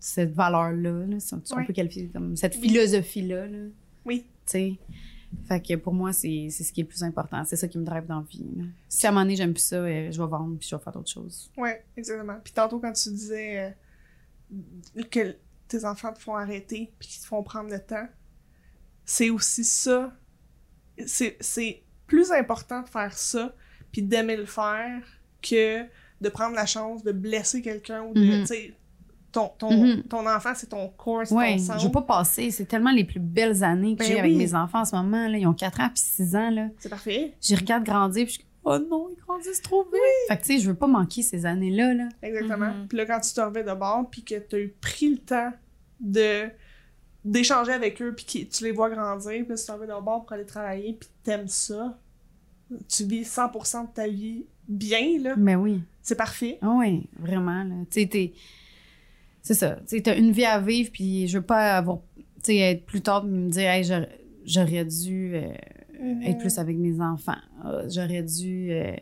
[0.00, 2.68] cette valeur-là, là, si on peut qualifier comme cette Oui.
[2.68, 3.72] philosophie-là, là, tu
[4.06, 4.24] Oui.
[4.46, 4.74] sais.
[5.46, 7.44] Fait que pour moi, c'est ce qui est le plus important.
[7.44, 8.46] C'est ça qui me drive dans la vie.
[8.56, 8.64] là.
[8.88, 10.82] Si à un moment donné, j'aime plus ça, euh, je vais vendre puis je vais
[10.82, 11.50] faire d'autres choses.
[11.58, 12.38] Ouais, exactement.
[12.42, 13.74] Puis tantôt, quand tu disais
[14.96, 15.36] euh, que
[15.68, 18.06] tes enfants te font arrêter puis qu'ils te font prendre le temps,
[19.04, 20.12] c'est aussi ça.
[21.06, 23.54] C'est plus important de faire ça
[23.92, 25.02] puis d'aimer le faire
[25.42, 25.82] que
[26.20, 28.74] de prendre la chance de blesser quelqu'un ou de, tu sais,
[29.30, 30.02] ton, ton, Mhm.
[30.04, 31.84] ton enfant, c'est ton corps, c'est Ouais, ton je centre.
[31.84, 32.50] veux pas passer.
[32.50, 34.38] C'est tellement les plus belles années que Ben j'ai avec oui.
[34.38, 35.28] mes enfants en ce moment.
[35.28, 35.38] Là.
[35.38, 36.70] Ils ont 4 ans puis 6 ans.
[36.78, 37.34] C'est parfait.
[37.42, 39.94] Je regarde grandir puis je oh non, ils grandissent trop vite.
[40.28, 41.94] Fait que tu sais, je veux pas manquer ces années-là.
[41.94, 42.08] Là.
[42.22, 42.72] Exactement.
[42.74, 42.88] Mhm.
[42.88, 45.18] Puis là, quand tu te revais de bord, puis que tu as eu pris le
[45.18, 45.52] temps
[46.00, 46.48] de
[47.24, 50.24] d'échanger avec eux, puis que tu les vois grandir, puis tu te revais de bord
[50.24, 51.98] pour aller travailler, puis t'aimes ça,
[52.88, 55.34] tu vis 100% de ta vie bien, là.
[55.36, 55.82] Mais oui.
[56.00, 56.58] C'est parfait.
[56.62, 57.64] Ah oui, vraiment.
[57.64, 57.74] Là.
[57.90, 58.32] Tu sais, t'es-
[59.42, 59.76] c'est ça.
[59.76, 62.86] Tu sais, t'as une vie à vivre puis je veux pas avoir, tu sais, être
[62.86, 65.52] plus tard et me dire, hey, j'aurais- j'aurais dû euh,
[66.24, 67.36] être plus avec mes enfants.
[67.64, 68.70] Ah, J'aurais dû.
[68.72, 68.94] euh,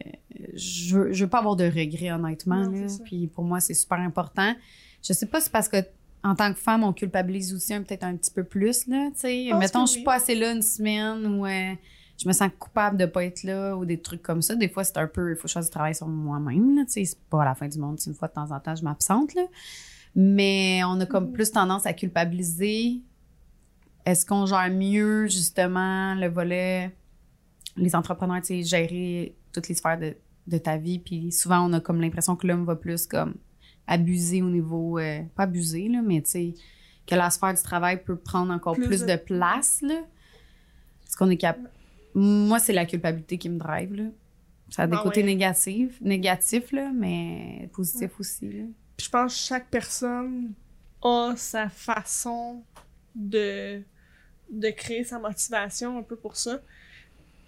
[0.54, 2.64] je, veux, je veux pas avoir de regrets, honnêtement.
[2.64, 2.86] Non, là.
[3.04, 4.54] Puis pour moi, c'est super important.
[5.02, 5.76] Je sais pas si c'est parce que
[6.24, 9.10] en tant que femme, on culpabilise aussi un- peut-être un petit peu plus, là,
[9.58, 10.04] Mettons, je suis oui.
[10.04, 11.74] pas assez là une semaine ou euh,
[12.20, 14.56] je me sens coupable de pas être là ou des trucs comme ça.
[14.56, 16.84] Des fois, c'est un peu, il faut que je fasse du travail sur moi-même.
[16.88, 19.34] C'est pas à la fin du monde une fois de temps en temps, je m'absente,
[19.34, 19.42] là.
[20.16, 21.32] Mais on a comme Mhm.
[21.32, 23.00] plus tendance à culpabiliser.
[24.06, 26.96] Est-ce qu'on gère mieux, justement, le volet,
[27.76, 30.14] les entrepreneurs, tu sais, gérer toutes les sphères de,
[30.46, 30.98] de ta vie?
[31.00, 33.34] Puis souvent, on a comme l'impression que l'homme va plus comme
[33.86, 36.54] abuser au niveau, euh, pas abuser, là, mais tu sais,
[37.06, 39.16] que la sphère du travail peut prendre encore Plus plus, de- de...
[39.16, 39.94] place, là.
[41.06, 41.70] Est-ce qu'on est capable.
[42.14, 44.04] Moi, c'est la culpabilité qui me drive, là.
[44.70, 45.26] Ça a des Ah côtés ouais.
[45.26, 48.64] négatifs, négatifs, là, mais positifs aussi, là.
[48.96, 50.52] Puis je pense que chaque personne
[51.02, 52.62] a sa façon
[53.14, 53.82] de,
[54.50, 56.60] de créer sa motivation un peu pour ça.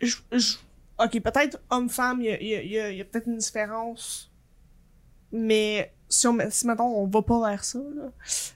[0.00, 0.56] Je, je-
[0.98, 4.30] ok, peut-être homme-femme, il y a, y y peut-être une différence.
[5.32, 8.10] Mais si, on, si, mettons, on va pas vers ça, là,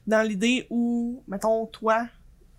[0.07, 2.09] dans l'idée où, mettons, toi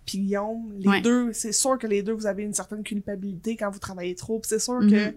[0.06, 1.00] puis Guillaume, les Ouais.
[1.00, 4.38] deux, c'est sûr que les deux, vous avez une certaine culpabilité quand vous travaillez trop.
[4.44, 4.90] C'est sûr Mhm.
[4.90, 5.14] que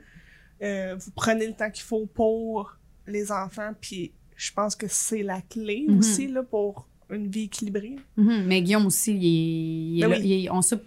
[0.64, 5.24] euh, vous prenez le temps qu'il faut pour les enfants, puis je pense que c'est
[5.24, 5.98] la clé Mhm.
[6.00, 7.96] aussi là, pour une vie équilibrée.
[8.18, 10.24] Mhm, Mais Guillaume aussi, il est, il est Ben là- oui.
[10.28, 10.84] il est- on soupe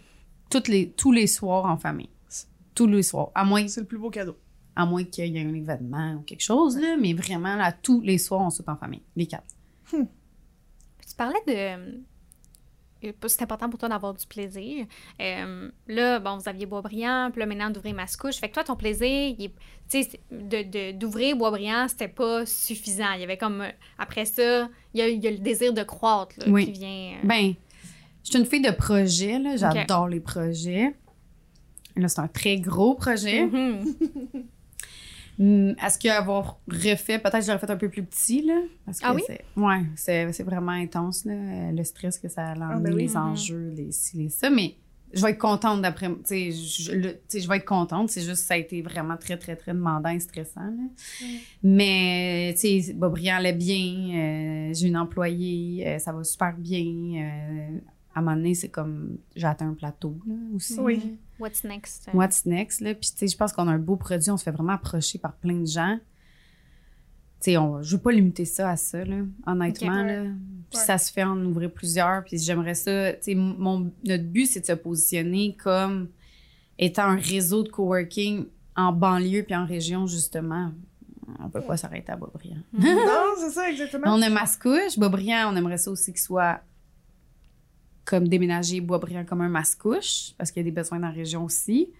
[0.50, 2.08] toutes les, tous les soirs en famille.
[2.74, 3.30] Tous les soirs.
[3.34, 4.36] À moins, C'est le plus beau cadeau.
[4.76, 8.00] à moins qu'il y ait un événement ou quelque chose, là, mais vraiment, là, tous
[8.00, 9.02] les soirs, on soupe en famille.
[9.16, 9.54] Les quatre.
[9.90, 12.00] Tu parlais de.
[13.26, 14.86] C'est important pour toi d'avoir du plaisir.
[15.20, 18.36] Euh, là, bon, vous aviez Boisbriand, puis là, maintenant, d'ouvrir Mascouche.
[18.36, 19.34] Fait que toi, ton plaisir,
[19.88, 23.12] tu sais, d'ouvrir Boisbriand, c'était pas suffisant.
[23.14, 23.62] Il y avait comme.
[23.62, 26.66] euh, Après ça, il y a, il y a le désir de croître là, Oui.
[26.66, 27.14] qui vient.
[27.22, 27.55] euh, Ben,
[28.24, 29.57] je suis une fille de projet, là.
[29.57, 30.94] J'adore les projets.
[31.96, 33.46] Là, c'est un très gros projet.
[33.46, 33.55] mhm.
[33.55, 33.94] Hum,
[35.41, 38.61] Est-ce qu'avoir refait, peut-être que j'aurais fait un peu plus petit, là?
[38.84, 39.22] Parce que Ah oui?
[39.26, 43.03] c'est, ouais, c'est, c'est vraiment intense, là, le stress que ça a Ah, ben oui.
[43.05, 44.51] les enjeux, les ci, les ça.
[44.51, 44.76] Mais
[45.12, 48.11] je vais être contente d'après, tu sais, je, le- tu sais, je vais être contente.
[48.11, 51.26] C'est juste, ça a été vraiment très, très, très demandant et stressant, là.
[51.62, 56.84] Mais, tu sais, Bobriand allait bien, euh, j'ai une employée, euh, ça va super bien.
[56.84, 57.78] euh,
[58.14, 60.78] à un moment donné, c'est comme, j'ai atteint un plateau, là, aussi.
[60.80, 61.16] Oui.
[61.41, 62.09] What's next?
[62.14, 62.95] What's next, là?
[62.95, 65.18] Puis, tu sais, je pense qu'on a un beau produit, on se fait vraiment approcher
[65.18, 65.99] par plein de gens.
[67.41, 69.16] Tu sais, on, je veux pas limiter ça à ça, là,
[69.47, 70.07] honnêtement, Ok.
[70.07, 70.22] là.
[70.70, 70.84] Puis Ouais.
[70.84, 74.61] ça se fait en ouvrir plusieurs, puis j'aimerais ça, tu sais, mon, notre but, c'est
[74.61, 76.09] de se positionner comme
[76.78, 80.70] étant un réseau de coworking en banlieue puis en région, justement.
[81.43, 82.59] On peut pas s'arrêter à Boisbriand.
[82.72, 84.05] non, c'est ça, exactement.
[84.14, 84.99] On a Mascouche.
[84.99, 86.61] Boisbriand, on aimerait ça aussi qu'il soit
[88.11, 91.44] comme déménager Boisbriand comme un Mascouche, parce qu'il y a des besoins dans la région
[91.44, 91.90] aussi.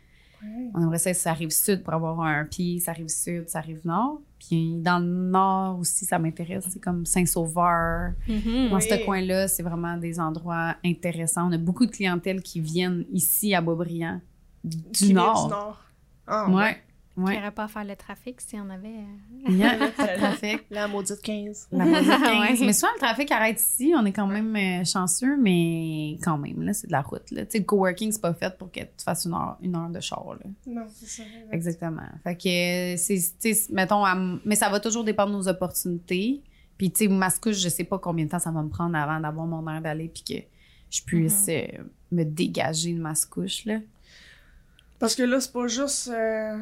[0.42, 0.70] Ouais.
[0.74, 3.80] On aimerait ça, ça arrive sud pour avoir un pied, ça arrive sud, ça arrive
[3.84, 4.20] nord.
[4.38, 6.66] Puis dans le nord aussi, ça m'intéresse.
[6.70, 8.12] C'est comme Saint-Sauveur.
[8.26, 8.70] mhm.
[8.70, 8.82] Dans Oui.
[8.82, 11.48] ce coin-là, c'est vraiment des endroits intéressants.
[11.48, 14.20] On a beaucoup de clientèle qui viennent ici à Boisbriand
[14.64, 15.44] du Qui nord.
[15.46, 15.84] Du nord.
[16.26, 16.76] Ah, Ouais.
[16.88, 16.89] Il
[17.24, 17.32] Ouais.
[17.32, 18.88] n'y aurait pas à faire le trafic si on avait.
[18.88, 20.64] euh, Il y a pas de trafic.
[20.70, 21.68] La maudite 15.
[21.72, 22.20] La maudite 15.
[22.60, 22.66] Ouais.
[22.66, 23.92] Mais souvent, le trafic arrête ici.
[23.96, 27.30] On est quand même euh, chanceux, mais quand même, là, c'est de la route.
[27.30, 27.42] Là.
[27.52, 30.24] Le coworking, c'est pas fait pour que tu fasses une heure, une heure de char.
[30.34, 30.50] Là.
[30.66, 31.22] Non, c'est ça.
[31.52, 32.02] Exactement.
[32.24, 34.14] Fait que, c'est, mettons, à
[34.44, 36.42] mais ça va toujours dépendre de nos opportunités.
[36.78, 39.20] Puis, tu sais, Mascouche, je sais pas combien de temps ça va me prendre avant
[39.20, 40.42] d'avoir mon heure d'aller puis que
[40.90, 41.66] je puisse euh,
[42.10, 43.80] me dégager de Mascouche, là.
[44.98, 46.56] Parce que là, c'est pas juste euh,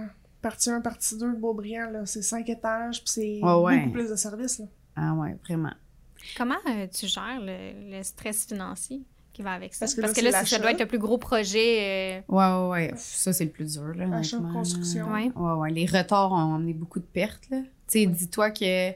[0.49, 2.07] partie 1, partie 2 de Beaubriand, là.
[2.07, 3.78] C'est 5 étages, puis c'est ouais.
[3.80, 4.66] beaucoup plus de services, là.
[4.96, 5.72] Ah ouais, vraiment.
[6.36, 9.01] Comment euh, tu gères le, le stress financier
[9.32, 9.86] qui va avec ça?
[9.86, 12.18] Parce Parce que que, là, là, c'est si ça doit être le plus gros projet.
[12.18, 12.94] euh, Ouais, ouais, ouais.
[12.96, 14.05] Ça, c'est le plus dur, là.
[14.16, 15.07] Achat, honnêtement, construction.
[15.09, 15.12] là.
[15.14, 15.30] Ouais.
[15.36, 15.70] Ouais, ouais.
[15.70, 17.59] Les retards ont amené beaucoup de pertes, là.
[17.86, 18.90] Tu sais, dis-toi que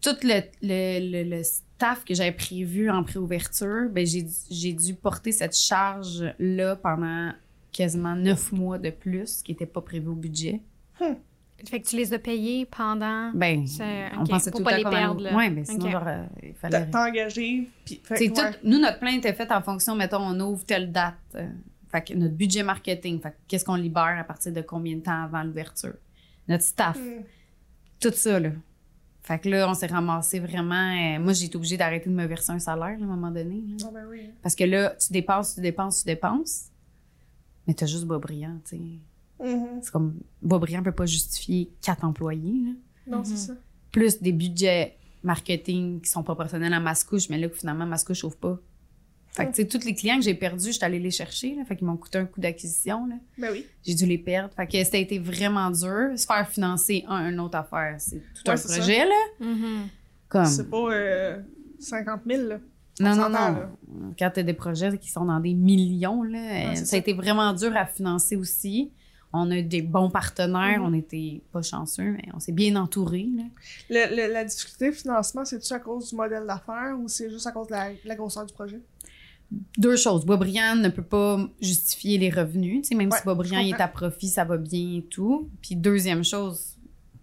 [0.00, 4.94] tout le, le, le, le staff que j'avais prévu en préouverture, ben j'ai, j'ai dû
[4.94, 7.32] porter cette charge-là pendant
[7.76, 10.60] quasiment neuf mois de plus, qui n'était pas prévu au budget.
[11.68, 13.30] Fait que tu les as payés pendant.
[13.34, 13.66] Ben,
[14.18, 15.34] on pensait pour tout pas le les temps allait- perdre.
[15.36, 15.90] Ouais, mais sinon, Ok.
[15.92, 16.86] genre, euh, il fallait...
[17.84, 18.00] puis...
[18.00, 18.52] que, ouais.
[18.52, 21.14] tout- nous, notre plan était fait en fonction, mettons, on ouvre telle date.
[21.34, 21.48] euh,
[21.90, 25.00] fait que notre budget marketing, fait que qu'est-ce qu'on libère à partir de combien de
[25.02, 25.94] temps avant l'ouverture?
[26.48, 27.22] Notre staff, Hmm.
[28.00, 28.50] tout ça, là.
[29.22, 30.74] Fait que là, on s'est ramassé vraiment...
[30.92, 33.30] euh, moi, j'ai été obligée d'arrêter de me verser un salaire, là, à un moment
[33.30, 33.62] donné.
[33.80, 33.86] là.
[33.86, 34.30] Ah, ben oui.
[34.42, 36.66] Parce que là, tu dépenses, tu dépenses, tu dépenses.
[37.66, 38.82] Mais t'as juste Boisbriand, tu sais.
[39.44, 39.80] Mhm.
[39.82, 40.14] C'est comme...
[40.42, 42.70] Boisbriand peut pas justifier quatre employés, là.
[43.16, 43.36] Non, c'est Mhm.
[43.38, 43.52] ça.
[43.92, 48.58] Plus des budgets marketing qui sont proportionnels à Mascouche, mais là, finalement, Mascouche ouvre pas.
[49.28, 51.64] Fait que, tu sais, tous les clients que j'ai perdus, j'étais allée les chercher, là.
[51.66, 53.16] Fait qu'ils m'ont coûté un coût d'acquisition, là.
[53.36, 53.66] Ben oui.
[53.84, 54.54] J'ai dû les perdre.
[54.54, 56.10] Fait que ça a été vraiment dur.
[56.16, 59.22] Se faire financer un, une autre affaire, c'est tout Ouais, un c'est projet, là.
[59.46, 59.88] Mhm.
[60.28, 60.46] Comme...
[60.46, 61.42] C'est pas euh,
[61.80, 62.58] 50 000, là.
[63.00, 64.12] Non, non, non.
[64.18, 66.96] Quand tu as des projets qui sont dans des millions, là, ça, ça.
[66.96, 68.90] a été vraiment dur à financer aussi.
[69.32, 70.86] On a eu des bons partenaires, Mhm.
[70.86, 72.72] on était pas chanceux, mais on s'est bien
[74.14, 77.52] le- la difficulté de financement, c'est-tu à cause du modèle d'affaires ou c'est juste à
[77.52, 78.80] cause de la, la grosseur du projet?
[79.78, 80.24] Deux choses.
[80.24, 82.82] Boisbriand ne peut pas justifier les revenus.
[82.82, 85.50] Tu sais, même Ouais, si Boisbriand est à profit, ça va bien et tout.
[85.60, 86.76] Puis deuxième chose,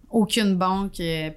[0.08, 1.30] aucune banque euh,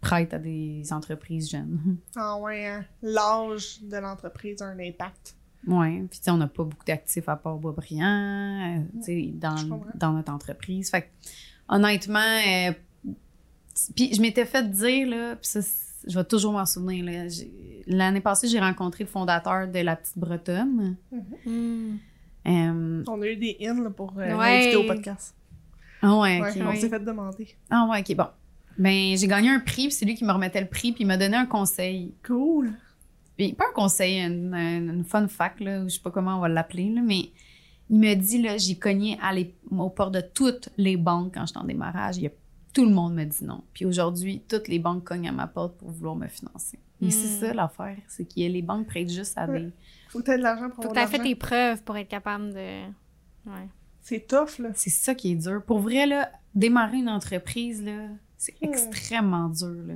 [0.00, 1.98] prête à des entreprises jeunes.
[2.16, 2.84] Ah ouais, hein.
[3.02, 5.36] l'âge de l'entreprise a un impact.
[5.66, 9.22] Ouais, puis tu sais, on n'a pas beaucoup d'actifs à part Boisbriand, euh, tu sais,
[9.24, 10.90] Je dans, dans notre entreprise.
[10.90, 11.06] Fait que,
[11.68, 12.72] honnêtement, euh,
[13.94, 15.60] puis je m'étais fait dire, là, puis ça,
[16.06, 17.28] je vais toujours m'en souvenir, là,
[17.86, 20.96] l'année passée, j'ai rencontré le fondateur de La Petite Bretonne.
[21.44, 21.96] Hmm.
[22.46, 24.60] Euh, On a eu des in là, pour euh, Ouais.
[24.60, 25.34] l'inviter au podcast.
[26.00, 26.56] ah ouais, Ouais, ok.
[26.64, 26.80] On Oui.
[26.80, 27.54] s'est fait demander.
[27.68, 28.26] Ah ouais, ok, bon.
[28.78, 31.06] Ben, j'ai gagné un prix, puis c'est lui qui me remettait le prix, puis il
[31.06, 32.14] m'a donné un conseil.
[32.26, 32.72] Cool.
[33.36, 36.40] Puis, pas un conseil, une, une- une fun fact, là, je sais pas comment on
[36.40, 37.30] va l'appeler, là, mais
[37.90, 41.46] il me dit, là, j'ai cogné à les, au port de toutes les banques quand
[41.46, 42.16] j'étais en démarrage.
[42.18, 42.32] Il y a-
[42.72, 43.64] tout le monde me dit non.
[43.74, 46.78] Puis aujourd'hui, toutes les banques cognent à ma porte pour vouloir me financer.
[47.02, 47.10] Et Mm.
[47.10, 49.60] c'est ça l'affaire, c'est que les banques prêtent juste à Ouais.
[49.60, 49.70] des...
[50.08, 52.08] Faut que t'aies de l'argent pour Faut que avoir de fait tes preuves pour être
[52.08, 52.82] capable de.
[53.46, 53.68] Ouais.
[54.02, 54.68] C'est tough, là.
[54.74, 55.62] C'est ça qui est dur.
[55.66, 58.06] Pour vrai, là, démarrer une entreprise, là,
[58.40, 58.64] c'est Mm.
[58.68, 59.94] extrêmement dur, là.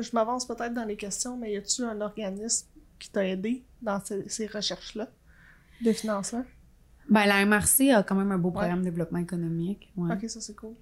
[0.00, 2.66] Je m'avance peut-être dans les questions, mais y a-tu un organisme
[2.98, 5.08] qui t'a aidé dans ces, ces recherches-là
[5.84, 6.44] de financement?
[7.08, 8.54] Ben, la MRC a quand même un beau Ouais.
[8.54, 9.92] programme de développement économique.
[9.96, 10.12] Ouais.
[10.14, 10.74] Ok, ça c'est cool.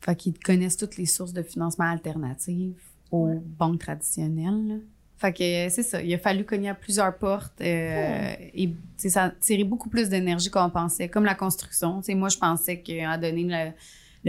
[0.00, 3.40] Fait qu'ils connaissent toutes les sources de financement alternatives aux Ouais.
[3.44, 4.68] banques traditionnelles.
[4.68, 4.74] là.
[5.16, 6.00] Fait que euh, c'est ça.
[6.00, 9.88] Il a fallu cogner à plusieurs portes euh, et tu sais, ça a tiré beaucoup
[9.88, 12.00] plus d'énergie qu'on pensait, comme la construction.
[12.14, 13.72] Moi, je pensais qu'à donner le,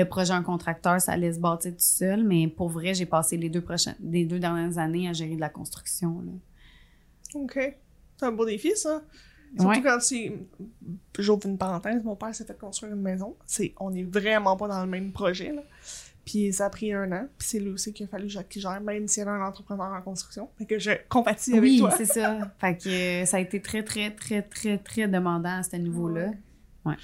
[0.04, 3.38] le projet un contracteur, ça allait se bâtir tout seul, mais pour vrai, j'ai passé
[3.38, 6.22] les deux, prochaines, les deux dernières années à gérer de la construction.
[6.26, 6.32] là.
[7.36, 7.76] Ok.
[8.18, 9.02] C'est un beau défi, ça.
[9.56, 9.82] Surtout Ouais.
[9.82, 10.32] quand tu.
[11.18, 13.36] J'ouvre une parenthèse, mon père s'est fait construire une maison.
[13.46, 13.74] C'est...
[13.80, 15.64] On est vraiment pas dans le même projet, là.
[16.26, 17.28] Puis ça a pris un an.
[17.38, 19.44] Puis c'est lui aussi qu'il a fallu que- qu'il gère, même s'il y avait un
[19.44, 20.50] entrepreneur en construction.
[20.60, 21.90] Fait que je compatis avec Oui, toi.
[21.98, 22.52] c'est ça.
[22.60, 26.32] Fait que euh, ça a été très, très, très, très, très demandant à ce niveau-là.
[26.86, 26.96] Ouais.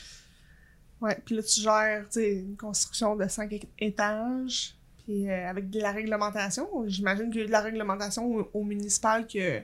[1.06, 5.91] Ouais, puis là, tu gères, une construction de 5 étages, puis euh, avec de la
[5.91, 6.68] réglementation.
[6.88, 9.62] J'imagine qu'il y a eu de la réglementation au, au municipal que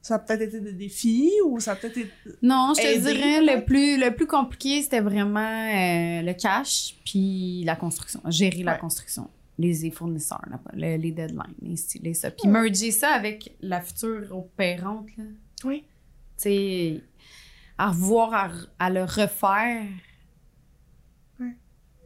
[0.00, 2.10] ça a peut-être été des défis ou ça a peut-être été...
[2.42, 7.62] Non, je te dirais, le plus, le plus compliqué, c'était vraiment euh, le cash puis
[7.64, 9.30] la construction, gérer la construction.
[9.58, 10.42] Les fournisseurs,
[10.74, 12.32] les deadlines, les, ça.
[12.32, 12.62] Puis Ouais.
[12.62, 15.24] merger ça avec la future opérante, là.
[15.64, 15.84] Oui.
[16.36, 17.00] Tu sais,
[17.78, 19.84] à revoir, à le refaire.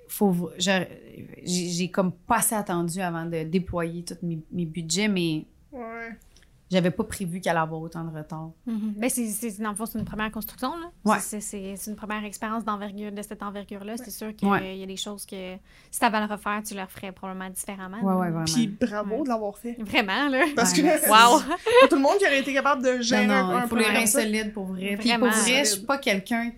[0.09, 6.11] Faut, j'ai comme pas assez attendu avant de déployer tous mes, mes budgets, mais Ouais.
[6.71, 8.51] j'avais pas prévu qu'elle allait avoir autant de retard.
[8.67, 8.95] Mhm.
[8.97, 10.71] Ben, c'est, c'est, dans le fond, c'est une première construction.
[10.71, 10.91] Là.
[11.05, 11.19] Ouais.
[11.21, 11.41] C'est,
[11.87, 13.97] une première expérience d'envergure, de cette envergure-là.
[13.99, 14.79] C'est sûr qu'il Ouais.
[14.79, 15.57] y a des choses que,
[15.91, 17.99] si tu avais à le refaire, tu le referais probablement différemment.
[17.99, 18.17] Ouais, là.
[18.19, 18.45] ouais, vraiment.
[18.45, 19.23] Puis bravo Ouais.
[19.25, 19.77] de l'avoir fait.
[19.81, 20.45] Vraiment, là.
[20.57, 21.09] Parce Ouais, que.
[21.09, 21.41] Wow!
[21.83, 23.69] pas tout le monde qui aurait été capable de gérer Non, un, non, un il
[23.69, 24.97] faut les projet reins solides pour vrai.
[24.99, 26.53] Puis pour vrai, je suis pas quelqu'un.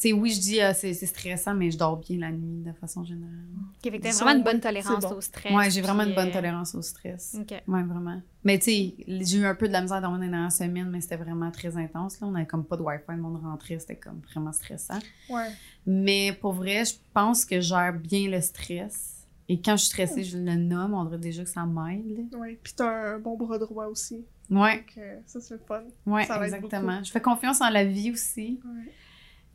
[0.00, 2.72] Tu sais, oui, je dis ah, c'est stressant, mais je dors bien la nuit de
[2.72, 3.34] façon générale.
[3.82, 5.10] Fait que t'as vraiment une bonne tolérance bon.
[5.12, 5.52] au stress.
[5.52, 7.36] Ouais, j'ai vraiment une bonne euh, tolérance au stress.
[7.38, 7.50] OK.
[7.50, 8.22] Ouais, vraiment.
[8.42, 11.02] Mais tu sais, j'ai eu un peu de la misère dans les dernières semaines, mais
[11.02, 12.18] c'était vraiment très intense.
[12.18, 12.28] Là.
[12.28, 15.00] On avait comme pas de Wi-Fi, le monde rentrait, c'était comme vraiment stressant.
[15.28, 15.50] Ouais.
[15.84, 19.26] Mais pour vrai, je pense que je gère bien le stress.
[19.50, 22.26] Et quand je suis stressée, je le nomme, on dirait déjà que ça m'aide.
[22.38, 22.58] Ouais.
[22.62, 24.24] Puis t'as un bon bras droit aussi.
[24.48, 25.82] Ouais, Donc euh, ça, c'est le fun.
[26.06, 27.02] l'aide exactement.
[27.04, 28.60] Je fais confiance en la vie aussi.
[28.64, 28.92] Ouais.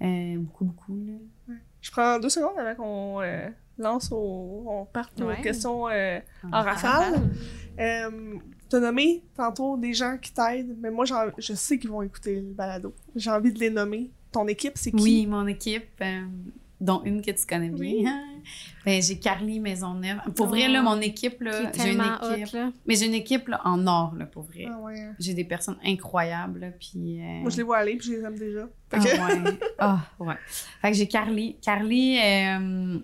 [0.01, 0.97] Euh, beaucoup, beaucoup.
[1.05, 1.55] Là.
[1.81, 4.63] Je prends deux secondes avant qu'on euh, lance au...
[4.67, 5.41] on parte aux Ouais.
[5.41, 6.19] questions euh,
[6.51, 7.21] en rafale.
[7.79, 8.35] Euh,
[8.67, 12.41] T'as nommé tantôt des gens qui t'aident, mais moi, j'en- je sais qu'ils vont écouter
[12.41, 12.95] le balado.
[13.15, 14.09] J'ai envie de les nommer.
[14.31, 15.03] Ton équipe, c'est qui?
[15.03, 16.21] Oui, mon équipe, euh,
[16.81, 18.05] dont une que tu connais Oui.
[18.85, 20.17] Ben, j'ai Carly Maisonneuve.
[20.35, 20.71] Pour vrai, Oh.
[20.73, 22.53] là, mon équipe, Qui là, j'ai une équipe.
[22.53, 22.71] hot, là.
[22.85, 24.65] Mais j'ai une équipe là, en or, là, pour vrai.
[24.69, 25.09] Ah ouais.
[25.19, 27.19] J'ai des personnes incroyables, là, puis...
[27.21, 28.67] euh, Moi, je les vois aller, puis je les aime déjà.
[28.89, 29.59] Fait Ah que- ouais.
[29.79, 30.35] Ah, ouais.
[30.81, 31.57] Fait que j'ai Carly.
[31.61, 32.99] Carly, euh,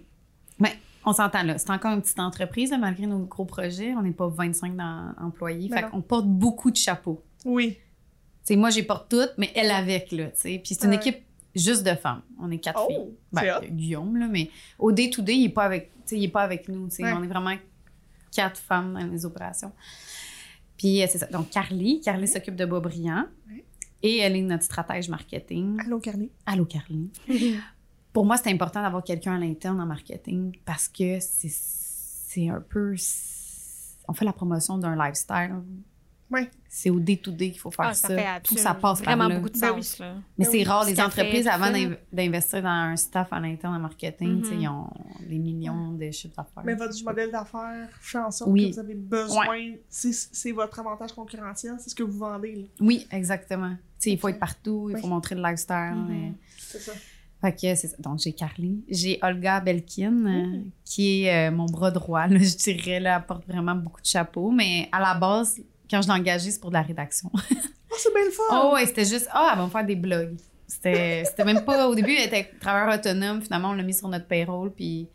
[0.60, 0.70] ben,
[1.06, 1.58] on s'entend là.
[1.58, 3.94] C'est encore une petite entreprise, là, malgré nos gros projets.
[3.96, 5.68] On n'est pas 25 dans- employés.
[5.70, 7.24] Ben fait qu'on porte beaucoup de chapeaux.
[7.46, 7.78] Oui.
[8.44, 10.62] Tu sais, moi, j'ai porte toutes, mais elle avec, là, tu sais.
[10.64, 10.98] Puis c'est une Ouais.
[10.98, 11.18] équipe
[11.56, 12.22] juste de femmes.
[12.40, 12.98] On est quatre filles.
[13.00, 14.50] Oh, Ben, il y a Guillaume, là, mais
[14.80, 16.88] au day-to-day, il est pas avec, il est pas avec nous.
[17.00, 17.14] Ouais.
[17.14, 17.56] On est vraiment
[18.32, 19.72] quatre femmes dans les opérations.
[20.78, 21.28] Puis euh, c'est ça.
[21.28, 22.02] Donc, Carly.
[22.02, 23.26] Carly s'occupe de Boisbriand.
[23.50, 23.66] Ouais.
[24.04, 25.78] Et elle est notre stratège marketing.
[25.86, 26.32] Allô, Carly.
[26.46, 27.10] Allô, Carly.
[28.14, 31.52] Pour moi, c'est important d'avoir quelqu'un à l'interne en marketing parce que c'est
[32.32, 32.96] c'est un peu.
[34.08, 35.62] On fait la promotion d'un lifestyle
[36.74, 38.08] C'est au day-to-day qu'il faut faire Ah, ça.
[38.08, 39.36] ça fait Tout ça passe par vraiment là.
[39.36, 40.00] beaucoup de Ben sens.
[40.00, 40.14] là.
[40.38, 40.64] Mais Ben c'est oui.
[40.64, 41.72] rare, les Café, entreprises, avant
[42.14, 44.60] d'investir dans un staff à l'interne en marketing, Mhm.
[44.62, 44.90] ils ont
[45.28, 46.64] des millions de chiffres d'affaires.
[46.64, 48.70] Mais votre modèle d'affaires fait en sorte Oui.
[48.70, 49.46] que vous avez besoin,
[49.90, 52.56] c'est c'est votre avantage concurrentiel, c'est ce que vous vendez.
[52.56, 52.64] là.
[52.80, 53.72] Oui, exactement.
[53.72, 55.02] Tu sais, il faut être partout, il Oui.
[55.02, 55.94] faut montrer le lifestyle.
[55.96, 56.12] Mhm.
[56.12, 56.94] et- C'est ça.
[57.42, 57.98] Fait que c'est ça.
[57.98, 58.84] Donc, j'ai Carly.
[58.88, 63.00] J'ai Olga Belkin, euh, qui est euh, mon bras droit, là, je dirais.
[63.00, 64.52] Là, elle porte vraiment beaucoup de chapeaux.
[64.52, 65.60] Mais à la base,
[65.92, 67.30] quand je l'ai engagée, c'est pour de la rédaction.
[67.94, 68.44] Oh, c'est bien le fun!
[68.54, 70.38] Oh, ouais, c'était juste, ah, elle va me faire des blogs.
[70.66, 73.42] C'était c'était même pas, au début, elle était travailleur autonome.
[73.42, 75.10] Finalement, on l'a mis sur notre payroll, puis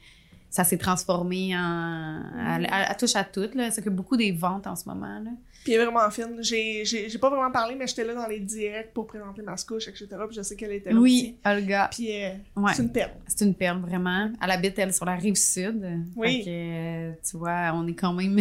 [0.50, 2.20] ça s'est transformé en.
[2.58, 3.70] Elle, elle- elle touche à tout, là.
[3.70, 5.30] C'est que beaucoup des ventes en ce moment, là.
[5.64, 6.36] Puis elle est vraiment fine.
[6.42, 10.06] J'ai pas vraiment parlé, mais j'étais là dans les directs pour présenter ma couche, etc.
[10.28, 11.88] Puis je sais qu'elle était là Oui, Olga.
[11.90, 12.72] Puis euh, Ouais.
[12.74, 13.12] c'est une perle.
[13.26, 14.30] C'est une perle, vraiment.
[14.44, 15.82] Elle habite, elle, sur la rive sud.
[16.14, 16.38] Oui.
[16.40, 18.38] Fait que, euh, tu vois, on est quand même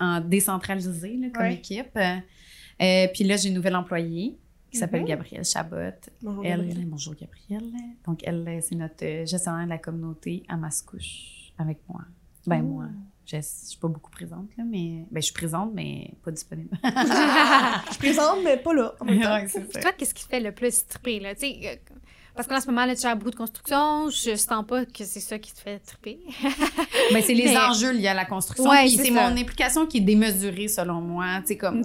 [0.00, 1.54] en décentralisé là, comme Ouais.
[1.54, 1.96] équipe.
[1.96, 4.36] Euh, puis là, j'ai une nouvelle employée
[4.70, 5.08] qui s'appelle Mhm.
[5.08, 5.76] Gabrielle Chabot.
[6.22, 6.86] Bonjour, Elle, Gabrielle.
[6.86, 7.72] bonjour Gabrielle.
[8.06, 12.02] Donc, elle, c'est notre euh, gestionnaire de la communauté à Mascouche avec moi.
[12.46, 12.86] Ben, moi,
[13.24, 15.04] je, je suis pas beaucoup présente, là, mais.
[15.10, 16.78] Ben, je suis présente, mais pas disponible.
[16.84, 18.94] Je suis présente, mais pas là.
[19.00, 19.34] en même temps.
[19.40, 19.80] Ouais.
[19.80, 21.34] Toi, qu'est-ce qui te fait le plus triper, là?
[21.34, 21.94] Tu sais, euh,
[22.36, 24.08] parce qu'en ce moment, là, tu as beaucoup de construction.
[24.10, 26.20] Je sens pas que c'est ça qui te fait triper.
[27.12, 28.68] Ben, c'est les Mais- enjeux liés à la construction.
[28.70, 31.40] Ouais, puis c'est mon implication qui est démesurée, selon moi.
[31.40, 31.82] Tu sais, comme.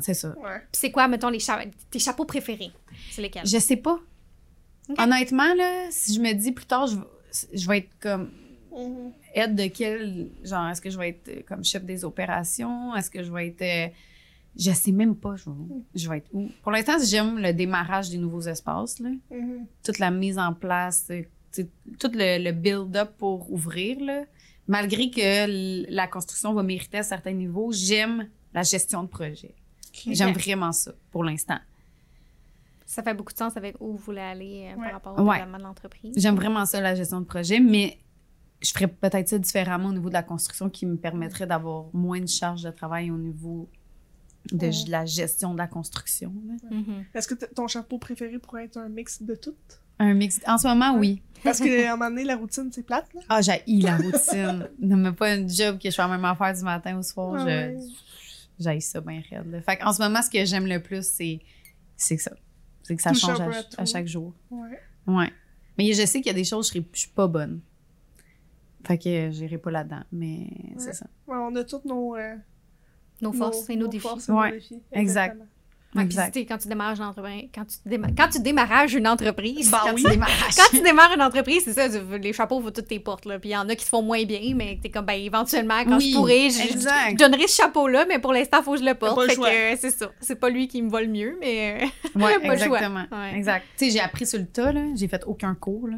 [0.00, 0.28] C'est ça.
[0.38, 0.62] Ouais.
[0.72, 2.70] C'est quoi, mettons, les cha- tes chapeaux préférés?
[3.10, 3.46] C'est lesquels?
[3.46, 3.98] Je sais pas.
[4.98, 8.30] Honnêtement, là, si je me dis plus tard, je, vais- je vais être comme
[8.72, 9.12] Mhm.
[9.34, 12.94] aide de quel genre est-ce que je vais être euh, comme chef des opérations?
[12.94, 13.88] Est-ce que je vais être euh,
[14.58, 15.56] je sais même pas je vais,
[15.94, 19.10] je vais être où pour l'instant j'aime le démarrage des nouveaux espaces là.
[19.30, 19.66] Mhm.
[19.84, 24.24] toute la mise en place euh, tu sais, tout le, le build-up pour ouvrir là.
[24.66, 29.54] malgré que la construction va mériter à certains niveaux j'aime la gestion de projet
[30.06, 31.58] j'aime vraiment ça pour l'instant
[32.86, 34.84] Ça fait beaucoup de sens avec où vous voulez aller euh, Ouais.
[34.86, 35.36] par rapport au Ouais.
[35.38, 36.14] développement de l'entreprise.
[36.16, 37.98] J'aime vraiment ça, la gestion de projet, mais
[38.62, 42.20] je ferais peut-être ça différemment au niveau de la construction qui me permettrait d'avoir moins
[42.20, 43.68] de charge de travail au niveau
[44.52, 44.84] de Ouais.
[44.86, 46.32] de la gestion de la construction.
[46.70, 47.04] Mhm.
[47.14, 49.54] Est-ce que ton chapeau préféré pourrait être un mix de tout?
[49.98, 50.40] Un mix.
[50.46, 51.22] En ce moment, oui.
[51.42, 53.20] Parce qu'à un moment donné, la routine, c'est plate, là.
[53.28, 54.68] Ah, j'ai la routine.
[54.80, 57.34] ne me pas une job que je fais la même affaire du matin au soir.
[57.36, 57.76] Ah je ouais.
[58.58, 59.50] J'ai ça bien raide.
[59.50, 59.60] là.
[59.62, 61.40] Fait en ce moment, ce que j'aime le plus, c'est
[61.96, 62.32] c'est ça.
[62.82, 63.40] C'est que ça change
[63.78, 64.32] à, chaque jour.
[64.50, 64.78] Ouais.
[65.06, 65.32] Ouais.
[65.76, 67.60] Mais je sais qu'il y a des choses, je serais- je suis pas bonne.
[68.86, 70.02] Fait que j'irai pas là-dedans.
[70.12, 71.06] Mais c'est ça.
[71.26, 72.36] Ouais, on a toutes nos, euh,
[73.22, 74.00] Nos forces et nos, défis.
[74.06, 74.48] forces et Ouais.
[74.50, 74.74] nos défis.
[74.92, 75.00] Exact.
[75.32, 75.44] Exactement.
[75.94, 76.34] Ouais, Exact.
[76.34, 79.70] tu sais, quand tu démarres une entreprise, quand tu, déma- quand tu démarrages une entreprise,
[79.70, 80.02] Bah Quand oui.
[80.04, 80.28] tu démarres.
[80.56, 83.38] quand tu démarres une entreprise, c'est ça, tu- les chapeaux vont toutes tes portes, là.
[83.38, 85.82] Puis il y en a qui se font moins bien, mais t'es comme, ben, éventuellement,
[85.84, 87.12] quand Oui, je pourrais, je, exact.
[87.12, 89.16] je donnerai ce chapeau-là, mais pour l'instant, il faut que je le porte.
[89.16, 90.10] pas Fait que euh, c'est ça.
[90.20, 91.80] C'est pas lui qui me va le mieux, mais.
[91.82, 91.86] euh,
[92.20, 92.76] Ouais, Pas le choix.
[92.76, 93.04] exactement.
[93.12, 93.34] Ouais.
[93.34, 93.64] Exact.
[93.78, 94.82] Tu sais, j'ai appris sur le tas, là.
[94.96, 95.96] J'ai fait aucun cours, là.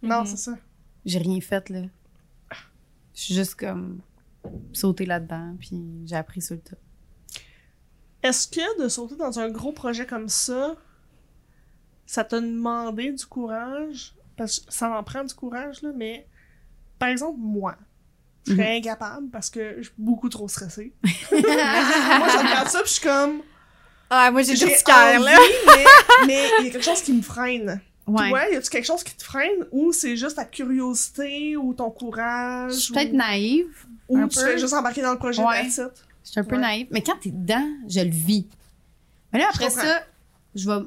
[0.00, 0.26] Non, Mhm.
[0.26, 0.52] c'est ça.
[1.04, 1.80] J'ai rien fait, là.
[3.16, 3.98] Je suis juste comme
[4.72, 6.76] sauté là-dedans, puis j'ai appris sur le tas.
[8.22, 10.76] Est-ce que de sauter dans un gros projet comme ça,
[12.06, 14.14] ça t'a demandé du courage?
[14.36, 16.26] Parce que ça en prend du courage, là, mais
[16.98, 17.76] par exemple, moi,
[18.46, 18.58] je Mhm.
[18.58, 20.92] serais incapable parce que je suis beaucoup trop stressée.
[21.02, 21.08] moi,
[21.40, 23.42] je regarde ça puis je suis comme.
[24.10, 25.36] Ah, moi, j'ai du cœur, là.
[26.26, 27.80] mais il y a quelque chose qui me freine.
[28.06, 28.28] Ouais.
[28.28, 31.90] Toi, y a-tu quelque chose qui te freine ou c'est juste ta curiosité ou ton
[31.90, 32.72] courage?
[32.74, 33.86] Je suis ou- peut-être naïve.
[34.08, 34.44] Ou un tu peu.
[34.46, 35.66] fais juste embarquer dans le projet Ouais.
[35.66, 35.80] it?
[36.24, 36.60] Je suis un peu Ouais.
[36.60, 36.86] naïve.
[36.90, 38.46] Mais quand t'es dedans, je le vis.
[39.32, 40.02] Mais là, après Je ça,
[40.54, 40.86] je vais.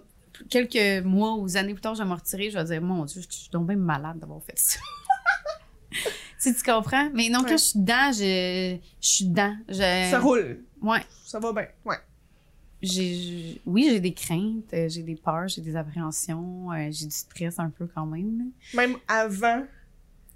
[0.50, 2.52] Quelques mois ou années plus tard, je vais me retirer.
[2.52, 4.80] Je vais dire, mon Dieu, je suis bien malade d'avoir fait ça.
[6.38, 7.10] si tu comprends.
[7.14, 9.56] Mais non, quand je suis dedans, je, je suis dedans.
[9.68, 10.64] Je, Ça roule.
[10.82, 11.02] Ouais.
[11.26, 11.68] Ça va bien.
[11.86, 11.98] Ouais.
[12.82, 17.16] J'ai, oui, j'ai des craintes, euh, j'ai des peurs, j'ai des appréhensions, euh, j'ai du
[17.16, 18.52] stress un peu quand même.
[18.74, 19.64] Même avant?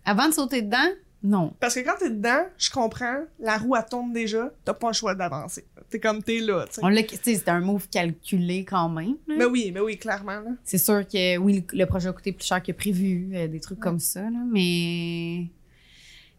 [0.06, 0.90] Avant de sauter dedans,
[1.24, 1.54] non.
[1.60, 4.94] Parce que quand t'es dedans, je comprends, la roue elle tourne déjà, t'as pas le
[4.94, 5.66] choix d'avancer.
[5.90, 6.82] T'es comme t'es là, tu sais.
[6.84, 9.18] On l'a, tu sais, c'était un move calculé quand même.
[9.28, 9.36] là.
[9.38, 10.52] Mais oui, mais oui, clairement, là.
[10.64, 13.80] C'est sûr que oui, le, projet a coûté plus cher que prévu, euh, des trucs
[13.80, 15.46] comme ça, là, mais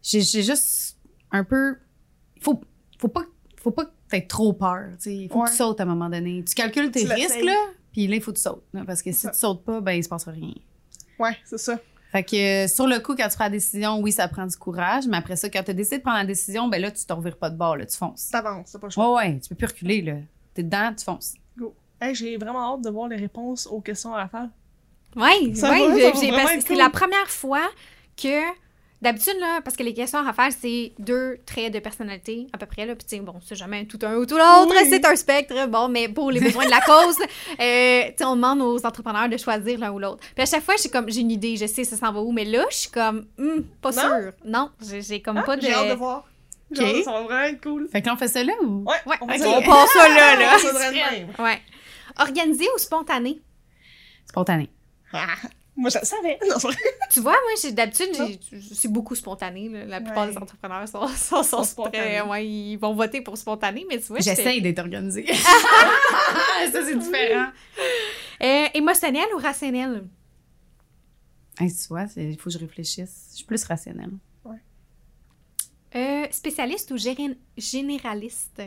[0.01, 0.97] j'ai, j'ai juste
[1.31, 1.77] un peu.
[2.41, 2.59] Faut,
[2.99, 3.23] faut pas,
[3.55, 3.85] faut pas
[4.19, 4.85] t'aies trop peur.
[5.05, 5.45] Il faut Ouais.
[5.45, 6.43] que tu sautes à un moment donné.
[6.47, 7.55] Tu calcules tes Tu risques, là,
[7.91, 8.63] puis là, il faut que tu sautes.
[8.73, 9.31] là, parce que si Ça.
[9.31, 10.53] tu sautes pas, ben, il se passera rien.
[11.19, 11.79] Ouais, c'est ça.
[12.11, 14.55] Fait que euh, sur le coup, quand tu prends la décision, oui, ça prend du
[14.55, 17.11] courage, mais après ça, quand tu décidé de prendre la décision, ben là, tu te
[17.13, 18.29] revires pas de bord, là, tu fonces.
[18.29, 19.15] T'avances, t'as pas le choix.
[19.15, 20.13] Ouais, ouais, tu peux plus reculer, là.
[20.53, 21.33] T'es dedans, tu fonces.
[21.99, 24.51] Hey, j'ai vraiment hâte de voir les réponses aux questions à la fin.
[26.49, 26.77] Que être c'est cool.
[26.77, 27.61] la première fois
[28.17, 28.41] que
[29.03, 32.65] D'habitude, là, parce que les questions à faire, c'est deux traits de personnalité, à peu
[32.65, 32.95] près, là.
[32.95, 34.87] Puis, tu sais, bon, c'est jamais tout un ou tout l'autre, Oui.
[34.89, 35.67] c'est un spectre.
[35.67, 39.27] Bon, mais pour les besoins de la cause, euh, tu sais, on demande aux entrepreneurs
[39.27, 40.23] de choisir l'un ou l'autre.
[40.33, 42.31] Puis à chaque fois, j'ai comme, j'ai une idée, je sais ça s'en va où,
[42.31, 44.01] mais là, je suis comme, hmm, pas Non?
[44.01, 44.31] sûre.
[44.45, 45.61] Non, j'ai comme Ah, pas de.
[45.61, 46.23] J'ai hâte de voir.
[46.73, 47.87] Ça va vraiment être cool.
[47.91, 48.83] Fait que là, on fait ça là ou?
[48.87, 49.31] Ouais, Ouais, on, ok.
[49.33, 49.49] fait ça.
[49.49, 50.57] on passe ça là, là.
[50.57, 51.27] fait ça de même.
[51.39, 51.61] Ouais.
[52.19, 53.41] Organisé ou spontané?
[54.29, 54.69] Spontané.
[55.11, 55.27] Ah,
[55.75, 56.37] Moi, je le savais.
[56.47, 56.55] Non.
[57.11, 59.69] Tu vois, moi, j'ai- d'habitude, j'ai- c'est beaucoup spontané.
[59.69, 59.85] là.
[59.85, 60.31] La plupart Ouais.
[60.31, 61.97] des entrepreneurs sont, sont, sont, Sont spontanés.
[61.97, 65.25] très- ouais, ils vont voter pour spontané, mais tu vois, j'étais- J'essaye d'être organisée.
[66.71, 67.47] ça, c'est différent.
[68.41, 70.07] Euh, émotionnel ou rationnel?
[71.59, 73.27] Hey, tu vois, il faut que je réfléchisse.
[73.31, 74.11] Je suis plus rationnelle.
[75.95, 78.63] Euh, spécialiste ou géré- généraliste?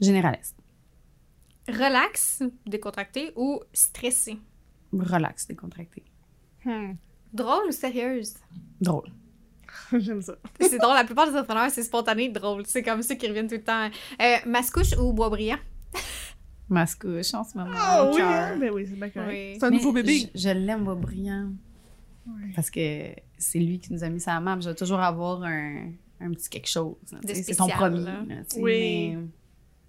[0.00, 0.56] Généraliste.
[1.68, 4.36] Relax, décontracté ou stressé?
[4.92, 6.02] Relax, décontracté.
[6.64, 6.92] Hmm.
[7.32, 8.34] Drôle ou sérieuse?
[8.80, 9.08] Drôle.
[9.98, 10.34] J'aime ça.
[10.60, 12.62] C'est drôle, la plupart des entrepreneurs, c'est spontané, drôle.
[12.66, 13.88] C'est comme ça qui reviennent tout le temps.
[14.20, 15.58] Euh, mascouche ou bois brillant?
[16.68, 17.70] Mascouche en ce moment.
[17.76, 18.56] Ah au oui, hein?
[18.58, 19.28] ben oui, c'est bien correct.
[19.30, 19.56] Oui.
[19.58, 20.30] C'est un Mais nouveau bébé.
[20.34, 21.50] Je, je l'aime, Bois Brillant.
[22.26, 22.50] Ouais.
[22.54, 24.58] Parce que c'est lui qui nous a mis ça à map.
[24.60, 25.90] Je vais toujours avoir un,
[26.20, 26.94] un petit quelque chose.
[27.26, 28.04] C'est ton premier.
[28.04, 28.22] là.
[28.56, 29.16] Oui.
[29.16, 29.18] mais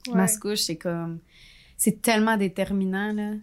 [0.09, 0.15] Ouais.
[0.15, 1.19] Mascouche, c'est comme.
[1.77, 3.35] C'est tellement déterminant, là.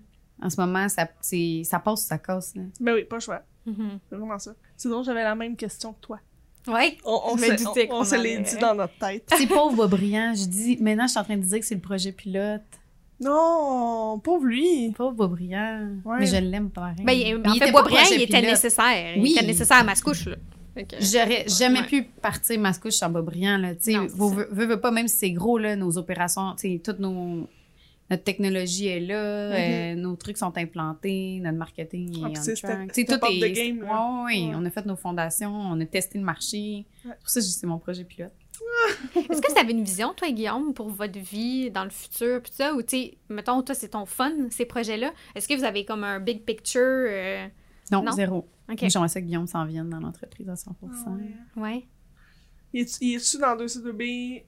[0.43, 2.63] En ce moment, ça, c'est- ça passe ou ça casse, là.
[2.81, 3.43] Ben oui, pas le choix.
[3.67, 3.99] Mhm.
[4.09, 4.53] C'est vraiment ça.
[4.85, 6.19] Drôle, j'avais la même question que toi.
[6.67, 6.97] Ouais.
[7.05, 9.25] On, se, on- on se l'est dit dans notre tête.
[9.37, 10.33] C'est pauvre Brillant.
[10.35, 12.63] Je dis, maintenant, je suis en train de dire que c'est le projet pilote.
[13.21, 14.91] Non, pauvre lui.
[14.97, 15.89] Pauvre Bois Brillant.
[16.05, 16.17] Ouais.
[16.21, 16.97] Mais je l'aime pareil.
[17.05, 18.51] Ben, il- Mais en il fait, était bois pas brillant, projet il était pilote.
[18.51, 19.15] nécessaire.
[19.19, 19.31] Oui.
[19.31, 21.87] Il était nécessaire à mascouche, que- J'aurais jamais Ouais.
[21.87, 23.73] pu partir Mascouche sans Boisbriand, là.
[24.15, 26.99] Vous- veux, veux, veux pas, même si c'est gros, là, nos opérations, tu sais, toute
[27.01, 27.47] nos,
[28.11, 32.23] notre technologie est là, euh, nos trucs sont implantés, notre marketing.
[32.25, 32.93] Ah, est puis on track.
[32.93, 33.53] Tu tout est...
[33.53, 33.79] game.
[33.79, 34.53] Ouais, ouais, Ouais.
[34.57, 36.87] on a fait nos fondations, on a testé le marché.
[37.05, 37.13] Ouais.
[37.21, 38.33] Pour ça, c'est mon projet pilote.
[39.17, 42.53] Est-ce que vous avez une vision, toi, Guillaume, pour votre vie dans le futur, puis
[42.55, 45.13] ça, ou tu sais, mettons, toi, c'est ton fun, ces projets-là.
[45.35, 46.81] Est-ce que vous avez comme un big picture?
[46.83, 47.47] euh,
[47.91, 48.13] Non, Non?
[48.13, 48.49] zéro.
[48.71, 48.83] OK.
[48.83, 51.11] Mais J'aimerais ça que Guillaume s'en vienne dans l'entreprise à 100 Ah
[51.57, 51.63] ouais.
[51.63, 51.85] Ouais.
[52.73, 54.45] Il est- il est-tu dans 2C2B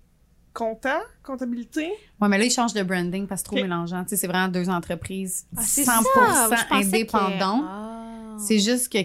[0.55, 1.91] comptant, comptabilité?
[2.21, 4.03] Ouais, mais là, il change de branding parce que c'est trop mélangeant.
[4.05, 7.63] Tu sais, c'est vraiment deux entreprises Ah, c'est 100% ça, je pensais indépendantes.
[7.63, 8.37] que- Ah.
[8.39, 8.99] C'est juste que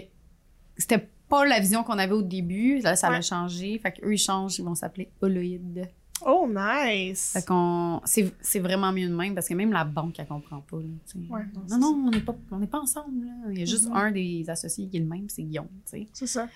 [0.76, 2.78] c'était pas la vision qu'on avait au début.
[2.80, 3.16] Là, ça Ouais.
[3.16, 3.78] a changé.
[3.78, 5.88] Fait qu'eux, ils changent, ils vont s'appeler Holoïde.
[6.26, 7.30] Oh, nice!
[7.34, 8.00] Fait qu'on...
[8.04, 10.78] C'est, c'est vraiment mieux de même parce que même la banque, elle comprend pas.
[10.78, 10.82] là.
[11.30, 13.24] Ouais, non, non, non, on n'est pas, on n'est pas ensemble.
[13.24, 13.32] Là.
[13.52, 13.96] Il y a juste Mhm.
[13.96, 15.68] un des associés qui est le même, c'est Guillaume.
[15.84, 16.48] C'est ça.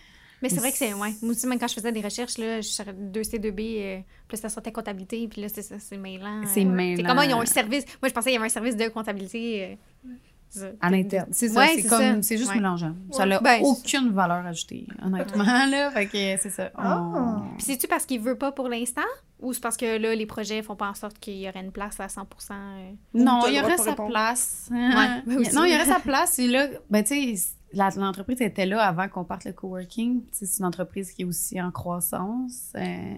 [0.42, 1.14] Mais c'est vrai que c'est, ouais.
[1.22, 4.38] Moi aussi, même quand je faisais des recherches, là, je suis 2C2B, euh, puis là,
[4.42, 6.42] ça sortait comptabilité, puis là, c'est ça, c'est mêlant.
[6.46, 6.96] C'est euh, mêlant.
[6.96, 7.84] C'est comment ils ont un service.
[8.02, 9.78] Moi, je pensais qu'il y avait un service de comptabilité.
[10.04, 10.72] euh.
[10.82, 11.28] À l'interne.
[11.32, 12.22] C'est ça, Ouais, c'est, c'est comme, ça.
[12.22, 12.56] c'est juste Ouais.
[12.56, 12.94] mélangeant.
[13.10, 15.44] Ça n'a Ben, aucune valeur ajoutée, honnêtement.
[15.44, 15.90] là.
[15.92, 16.12] Fait que
[16.42, 16.70] c'est ça.
[16.76, 17.40] Ah.
[17.56, 19.00] Puis c'est-tu parce qu'il veut pas pour l'instant?
[19.40, 21.72] Ou c'est parce que là, les projets font pas en sorte qu'il y aurait une
[21.72, 22.20] place à 100
[22.50, 22.54] euh,
[23.14, 24.68] Non, il y aurait sa place.
[24.70, 26.38] Non, il y aurait sa place.
[26.38, 30.22] Et là, ben, tu sais, l'entreprise était là avant qu'on parte le coworking.
[30.32, 32.72] C'est une entreprise qui est aussi en croissance.
[32.76, 33.14] Euh,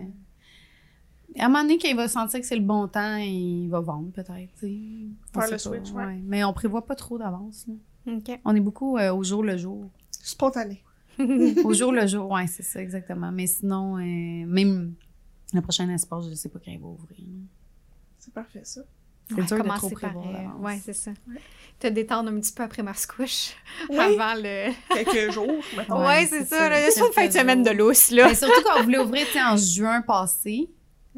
[1.39, 4.11] à un moment donné, qu'il va sentir que c'est le bon temps, il va vendre
[4.13, 4.55] peut-être.
[4.61, 6.21] Faire le switch, ouais.
[6.25, 7.67] Mais on prévoit pas trop d'avance.
[8.45, 9.91] On est beaucoup euh, au jour le jour.
[10.11, 10.83] Spontané.
[11.65, 13.31] Au jour le jour, ouais, c'est ça, exactement.
[13.31, 14.95] Mais sinon, euh, même
[15.53, 17.25] le prochain espace, je sais pas quand il va ouvrir.
[18.19, 18.81] C'est parfait, ça.
[19.29, 20.61] C'est Ouais, dur de commencer trop par, prévoir euh, d'avance.
[20.61, 21.11] Ouais, c'est ça.
[21.81, 23.53] Te détendre un petit peu après ma couche
[23.89, 24.73] Oui, avant le.
[25.05, 25.47] quelques jours,
[25.89, 26.69] Ouais, c'est ça.
[26.69, 26.81] là.
[26.87, 28.29] Une fin de semaine de lousse, là.
[28.29, 30.69] Mais surtout quand on voulait ouvrir, en juin passé.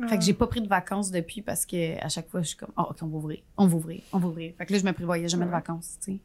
[0.01, 0.09] Ah.
[0.09, 2.57] Fait que j'ai pas pris de vacances depuis parce que à chaque fois, je suis
[2.57, 4.53] comme, oh, OK, on va ouvrir, on va ouvrir, on va ouvrir.
[4.59, 6.19] Fait que là, je me prévoyais jamais de vacances, tu sais.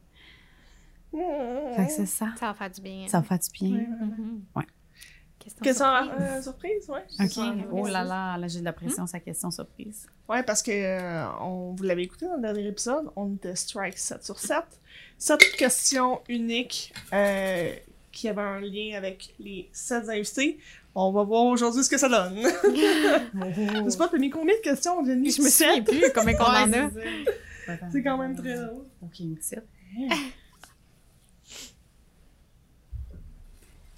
[1.76, 2.28] Fait que c'est ça.
[2.38, 3.08] Ça va faire du bien.
[3.08, 3.86] Ça va faire du bien.
[4.56, 4.66] Ouais.
[5.44, 6.22] Question, Question surprise.
[6.22, 7.00] euh, surprise, ouais.
[7.00, 7.18] OK.
[7.18, 10.08] Question Oh là là, là, j'ai de la pression, sa question surprise.
[10.30, 13.98] Ouais, parce que euh, on, vous l'avez écouté dans le dernier épisode, on était strike
[13.98, 14.58] 7 sur 7.
[15.18, 17.74] Sept questions uniques euh,
[18.12, 20.60] qui avaient un lien avec les 7 invités.
[20.94, 22.38] On va voir aujourd'hui ce que ça donne.
[22.44, 25.32] Je sais pas, t'as mis combien de questions, Jenny?
[25.32, 26.90] Je me souviens plus combien qu'on en a.
[27.92, 28.86] C'est quand même très drôle.
[29.02, 29.64] OK, une petite.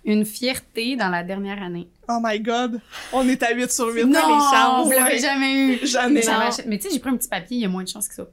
[0.05, 1.87] Une fierté dans la dernière année.
[2.09, 2.81] Oh my god,
[3.13, 4.03] on est à 8 sur 8.
[4.05, 4.85] Non, chances.
[4.85, 5.17] vous l'avez Ouais.
[5.19, 5.87] jamais eu.
[5.87, 6.21] Jamais.
[6.67, 8.15] Mais, tu sais, j'ai pris un petit papier, il y a moins de chances que
[8.15, 8.25] ça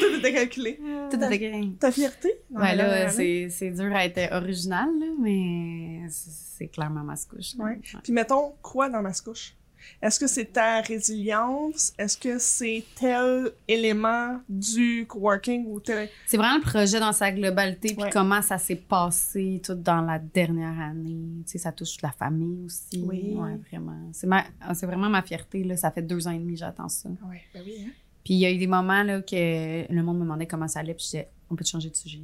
[0.00, 0.80] Tout était calculé.
[1.10, 1.52] Tout à fait.
[1.80, 2.34] Ta fierté?
[2.50, 7.54] Ouais, là, c'est, dur à être original, là, mais c'est, c'est clairement ma couche.
[7.58, 7.80] Ouais.
[8.02, 9.54] Puis mettons, quoi dans ma couche?
[10.02, 11.92] Est-ce que c'est ta résilience?
[11.98, 16.08] Est-ce que c'est tel élément du coworking ou tel...
[16.26, 18.10] C'est vraiment le projet dans sa globalité, puis Ouais.
[18.10, 21.42] comment ça s'est passé tout dans la dernière année.
[21.46, 23.04] Tu sais, ça touche la famille aussi.
[23.06, 23.34] Oui.
[23.36, 23.96] Ouais, vraiment.
[24.12, 25.76] C'est ma- c'est vraiment ma fierté, là.
[25.76, 27.08] Ça fait deux ans et demi que j'attends ça.
[27.08, 27.90] Ouais, ben oui, hein?
[28.24, 30.80] Puis il y a eu des moments, là, que le monde me demandait comment ça
[30.80, 32.18] allait, puis je disais, on peut changer de sujet?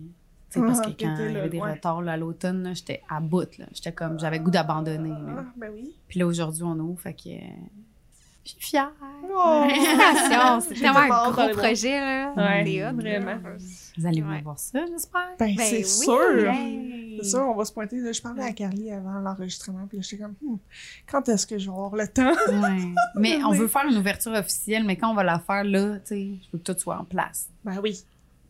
[0.52, 1.72] Tu sais, parce Ah, que quand il y avait des ouais.
[1.72, 3.66] retards, là, à l'automne, là, j'étais à bout, là.
[3.72, 5.12] J'étais comme, j'avais goût d'abandonner.
[5.38, 5.94] Ah, ben oui.
[6.08, 7.28] Puis là, aujourd'hui, on ouvre, fait que...
[7.30, 7.38] euh,
[8.44, 8.90] Je suis fière.
[9.32, 9.64] Oh!
[9.68, 12.32] Félicitations, c'est tellement un gros projet, là.
[12.36, 13.38] Ouais, vraiment.
[13.96, 14.40] Vous allez Ouais.
[14.42, 15.30] voir ça, j'espère.
[15.38, 15.84] Ben, Ben c'est oui.
[15.84, 16.48] sûr!
[16.50, 17.18] Hey.
[17.22, 17.98] C'est sûr, on va se pointer.
[18.00, 20.56] Là, je parlais à Carly avant l'enregistrement, puis là, j'étais comme, Hmm,
[21.10, 22.32] quand est-ce que je vais avoir le temps?
[22.48, 22.92] Ouais.
[23.14, 26.06] Mais on veut faire une ouverture officielle, mais quand on va la faire là, tu
[26.06, 27.48] sais, je veux que tout soit en place.
[27.64, 28.02] Ben oui,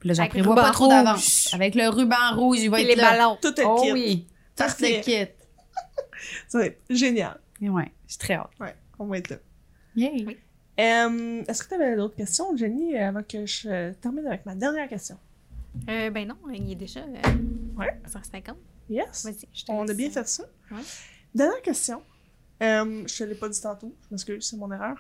[0.03, 0.95] Puis là, j'en Avec le prévois pas ruban trop rouge.
[0.95, 1.55] d'avance.
[1.55, 3.13] Avec le ruban rouge, il va être les là.
[3.13, 3.39] ballons.
[3.41, 3.93] tout est Oh kit.
[3.93, 4.27] oui,
[4.57, 5.31] tout le kit.
[6.49, 7.39] Ça va être génial.
[7.61, 8.51] Ouais, je suis très hâte.
[8.59, 9.37] Ouais, on va être là.
[9.95, 10.25] Yay.
[10.27, 10.37] Oui.
[10.81, 14.57] Euh, est-ce que tu avais d'autres questions, Jenny, avant que je euh, termine avec ma
[14.57, 15.19] dernière question?
[15.89, 18.01] Euh, ben non, il est déjà euh, Ouais.
[18.13, 18.57] 150.
[18.91, 19.25] Yes?
[19.25, 20.43] Vas-y, je te On a bien fait ça.
[20.73, 20.81] Ouais.
[21.33, 22.03] Dernière question.
[22.63, 24.97] Euh, je te l'ai pas dit tantôt, je m'excuse, c'est mon erreur.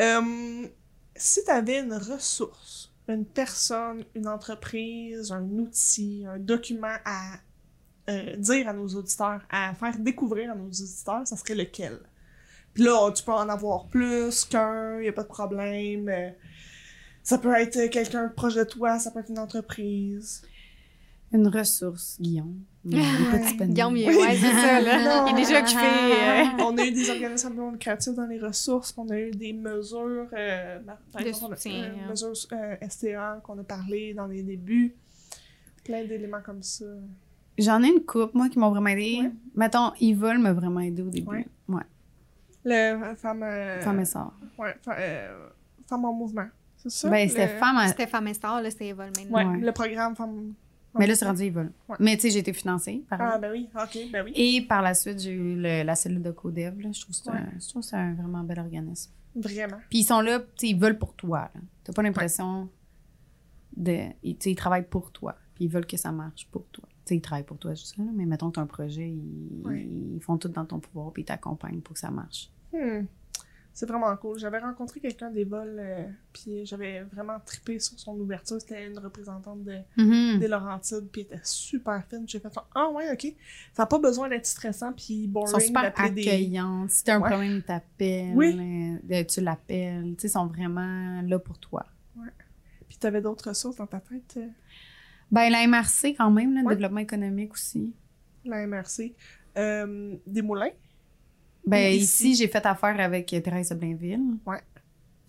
[0.00, 0.66] Euh,
[1.14, 7.38] si tu avais une ressource, une personne, une entreprise, un outil, un document à
[8.08, 11.98] euh, dire à nos auditeurs, à faire découvrir à nos auditeurs, ça serait lequel?
[12.74, 16.08] Puis là, tu peux en avoir plus qu'un, y a pas de problème.
[16.08, 16.30] euh,
[17.22, 20.42] ça peut être quelqu'un proche de toi, ça peut être une entreprise.
[21.32, 22.60] Une ressource, Guillaume.
[22.84, 25.26] Guillaume, il est- ouais, c'est ça, là.
[25.28, 25.82] Il est déjà occupé.
[25.82, 29.52] euh, on a eu des organismes non créatifs dans les ressources, on a eu des
[29.52, 30.78] mesures, euh,
[31.12, 32.10] par De exemple, soutien, euh, hein.
[32.10, 34.94] mesures euh, STA qu'on a parlé dans les débuts,
[35.84, 36.86] plein d'éléments comme ça.
[37.58, 39.18] J'en ai une coupe, moi, qui m'ont vraiment aidé.
[39.22, 39.32] Ouais.
[39.54, 41.26] Mettons, Yvonne m'a vraiment aidé au début.
[41.28, 41.46] Ouais.
[41.68, 41.82] Ouais.
[42.64, 44.32] Le femme, euh, Femme et sœur.
[44.58, 45.48] ouais, fa- euh,
[45.88, 46.46] femme en mouvement,
[46.78, 47.10] c'est ça?
[47.10, 47.88] Ben, Le- c'était femme à...
[47.88, 49.36] C'était Femme et Star, là, c'était Evol maintenant.
[49.36, 49.58] Ouais, Ouais.
[49.66, 50.54] le programme femme.
[50.98, 51.72] Mais là, c'est rendu Yvonne.
[51.88, 51.96] Ouais.
[52.00, 54.32] Mais tu sais, j'ai été financée par Ah, ben oui, ok, ben oui.
[54.34, 56.80] Et par la suite, j'ai eu le- la cellule de Codev.
[56.80, 56.90] Là.
[56.92, 57.36] Je trouve que c'est Ouais.
[57.36, 59.12] un, je trouve que c'est un vraiment bel organisme.
[59.36, 59.76] Vraiment.
[59.90, 61.50] Puis ils sont là, tu sais, ils veulent pour toi.
[61.84, 62.68] T'as pas l'impression
[63.76, 64.06] de.
[64.22, 65.36] Ils, tu sais, ils travaillent pour toi.
[65.54, 66.84] Puis ils veulent que ça marche pour toi.
[66.88, 70.16] Tu sais, ils travaillent pour toi, je là, mais mettons que tu un projet, ils,
[70.16, 72.50] ils font tout dans ton pouvoir, puis ils t'accompagnent pour que ça marche.
[72.72, 73.04] Hmm.
[73.78, 74.36] C'est vraiment cool.
[74.40, 76.02] J'avais rencontré quelqu'un des vols, euh,
[76.32, 78.60] puis j'avais vraiment trippé sur son ouverture.
[78.60, 80.40] C'était une représentante de, Mhm.
[80.40, 82.24] des Laurentides, puis elle était super fine.
[82.26, 83.32] J'ai fait Ah ouais, ok.
[83.72, 86.22] Ça n'a pas besoin d'être stressant puis Ils boring sont super des.
[86.22, 86.88] accueillants.
[86.88, 87.28] Si t'as un Ouais.
[87.30, 88.34] problème, ils t'appellent.
[88.34, 88.98] Oui.
[89.12, 90.14] euh, tu l'appelles.
[90.16, 91.86] Tu sais, ils sont vraiment là pour toi.
[92.88, 94.46] Puis t'avais d'autres ressources dans ta tête, euh,
[95.30, 96.74] Ben, la MRC, quand même, le Ouais.
[96.74, 97.94] développement économique aussi.
[98.44, 99.14] la MRC.
[99.56, 100.70] Euh, des moulins.
[101.68, 102.30] Ben, Ici.
[102.30, 104.20] ici, j'ai fait affaire avec euh, Thérèse de Blainville.
[104.46, 104.60] Ouais.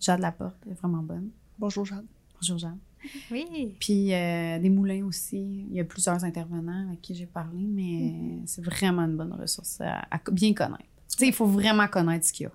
[0.00, 1.30] Jade Laporte, elle est vraiment bonne.
[1.58, 2.06] Bonjour Jeanne.
[2.40, 2.78] Bonjour, Jade.
[3.30, 3.74] Oui.
[3.80, 5.66] Puis euh, des moulins aussi.
[5.70, 8.42] Il y a plusieurs intervenants avec qui j'ai parlé, mais Mhm.
[8.46, 10.84] c'est vraiment une bonne ressource à, à bien connaître.
[11.10, 12.52] Tu sais, il faut vraiment connaître ce qu'il y a.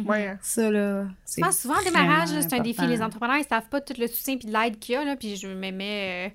[0.00, 0.06] Mhm.
[0.08, 0.26] Ouais.
[0.28, 0.38] hein.
[0.40, 2.86] Ça, là, c'est Je pense souvent, au démarrage, c'est un défi.
[2.86, 5.04] Les entrepreneurs, ils savent pas tout le soutien puis de l'aide qu'il y a.
[5.04, 6.28] Là, puis je me mets...
[6.28, 6.30] euh,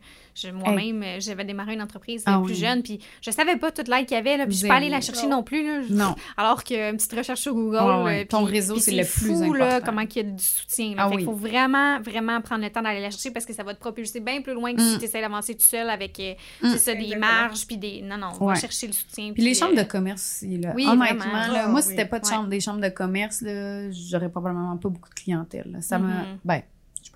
[0.54, 2.60] Moi-même, euh, j'avais démarré une entreprise euh, Ah plus oui.
[2.60, 4.38] jeune, puis je savais pas toute l'aide qu'il y avait.
[4.38, 5.66] Là, puis je suis pas allée la chercher non plus.
[5.66, 6.16] Là, Je- Non.
[6.38, 7.78] Alors qu'une petite recherche sur Google...
[7.78, 8.22] Ouais, ouais.
[8.22, 9.86] euh, Ton réseau, puis c'est le plus fou, là, important.
[9.86, 10.90] comment il y a du soutien.
[10.96, 10.96] Là.
[11.00, 11.18] Ah fait oui.
[11.24, 13.80] qu'il faut vraiment, vraiment prendre le temps d'aller la chercher parce que ça va te
[13.80, 15.00] propulser bien plus loin que si Mm.
[15.00, 16.72] tu essaies d'avancer tout seul avec euh, Mm.
[16.72, 17.26] c'est ça, des Exactement.
[17.28, 18.02] marges, puis des...
[18.02, 19.32] Non, non, on va chercher le soutien.
[19.34, 20.74] Puis les chambres euh, de commerce aussi, là.
[20.76, 21.54] oui, Honnêtement, vraiment.
[21.54, 24.90] là, Ah, moi, c'était pas de chambre, des chambres de commerce, là, j'aurais probablement pas
[24.90, 25.70] beaucoup de clientèle.
[25.72, 25.82] là.
[25.82, 26.24] Ça m'a...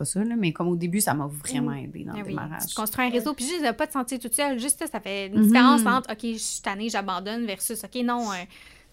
[0.01, 2.29] Pas ça, là, mais comme au début, ça m'a vraiment aidé dans Ah le oui.
[2.29, 2.65] démarrage.
[2.69, 4.59] Tu construis un réseau, puis juste de pas te sentir toute seule.
[4.59, 5.43] Juste ça, ça fait une Mhm.
[5.45, 8.35] différence entre OK, je suis tannée, j'abandonne versus OK, non, euh,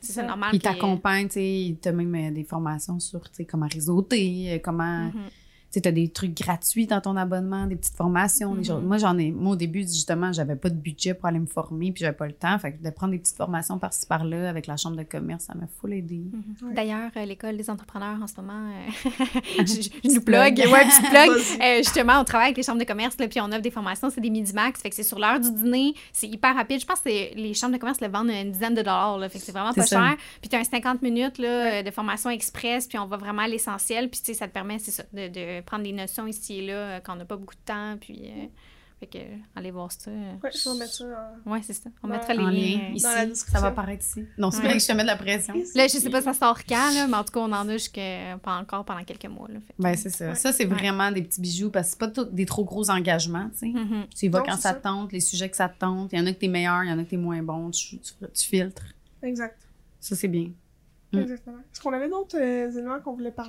[0.00, 0.50] c'est normal.
[0.50, 3.44] Puis ils puis, euh, t'accompagnent, tu sais, t'as même euh, des formations sur, tu sais,
[3.46, 5.04] comment réseauter, euh, comment...
[5.06, 5.12] mhm.
[5.70, 8.64] Tu sais, t'as des trucs gratuits dans ton abonnement, des petites formations, des Mhm.
[8.64, 8.82] choses.
[8.84, 9.30] Moi, j'en ai...
[9.32, 12.26] Moi, au début, justement, j'avais pas de budget pour aller me former, puis j'avais pas
[12.26, 12.58] le temps.
[12.58, 15.54] Fait que de prendre des petites formations par-ci, par-là avec la chambre de commerce, ça
[15.54, 16.22] m'a full aidé.
[16.32, 16.68] Mhm.
[16.68, 16.74] Ouais.
[16.74, 18.90] D'ailleurs, euh, l'école des entrepreneurs en ce moment, euh,
[19.58, 20.58] je, je- je nous plug.
[20.58, 21.60] ouais, petite plug.
[21.62, 24.08] Euh, justement, on travaille avec les chambres de commerce, là, puis on offre des formations,
[24.08, 26.80] c'est des midi-max, fait que c'est sur l'heure du dîner, c'est hyper rapide.
[26.80, 29.38] Je pense que les chambres de commerce le vendent une dizaine de dollars, là, fait
[29.38, 29.98] que c'est vraiment pas ça.
[30.08, 30.16] cher.
[30.40, 33.48] Puis tu as un 50 minutes là, de formation express, puis on va vraiment à
[33.48, 36.58] l'essentiel, puis tu sais, ça te permet, c'est ça, de, de prendre des notions ici
[36.58, 38.46] et là euh, quand on n'a pas beaucoup de temps, puis euh,
[39.00, 40.10] fait que euh, allez voir ça.
[40.10, 41.04] Ouais, je vais mettre ça
[41.46, 41.88] en- Ouais, c'est ça.
[42.02, 42.16] On Ouais.
[42.16, 42.52] mettra les En liens.
[42.78, 44.24] lien, euh, ici, Dans la ça va apparaître ici.
[44.36, 44.72] Non, c'est Ouais.
[44.72, 45.54] que je te mets de la pression.
[45.76, 47.72] Là, je sais pas ça sort quand, là, mais en tout cas, on en a
[47.74, 49.46] jusqu'à pas encore pendant quelques mois.
[49.48, 50.30] Là, fait Ben, c'est ça.
[50.30, 50.34] Ouais.
[50.34, 50.74] Ça, c'est Ouais.
[50.74, 53.66] vraiment des petits bijoux parce que c'est pas tout- des trop gros engagements, tu sais.
[53.68, 54.06] Mhm.
[54.16, 54.74] Tu y vas quand ça ça.
[54.74, 56.12] te tente, les sujets que ça te tente.
[56.12, 57.70] Il y en a que t'es meilleur, il y en a que t'es moins bon.
[57.70, 58.82] Tu, tu, tu filtres.
[59.22, 59.58] Exact.
[60.00, 60.50] Ça, c'est bien.
[61.12, 61.18] Mm.
[61.20, 61.58] Exactement.
[61.72, 63.48] Est-ce qu'on avait d'autres euh, éléments qu'on voulait par-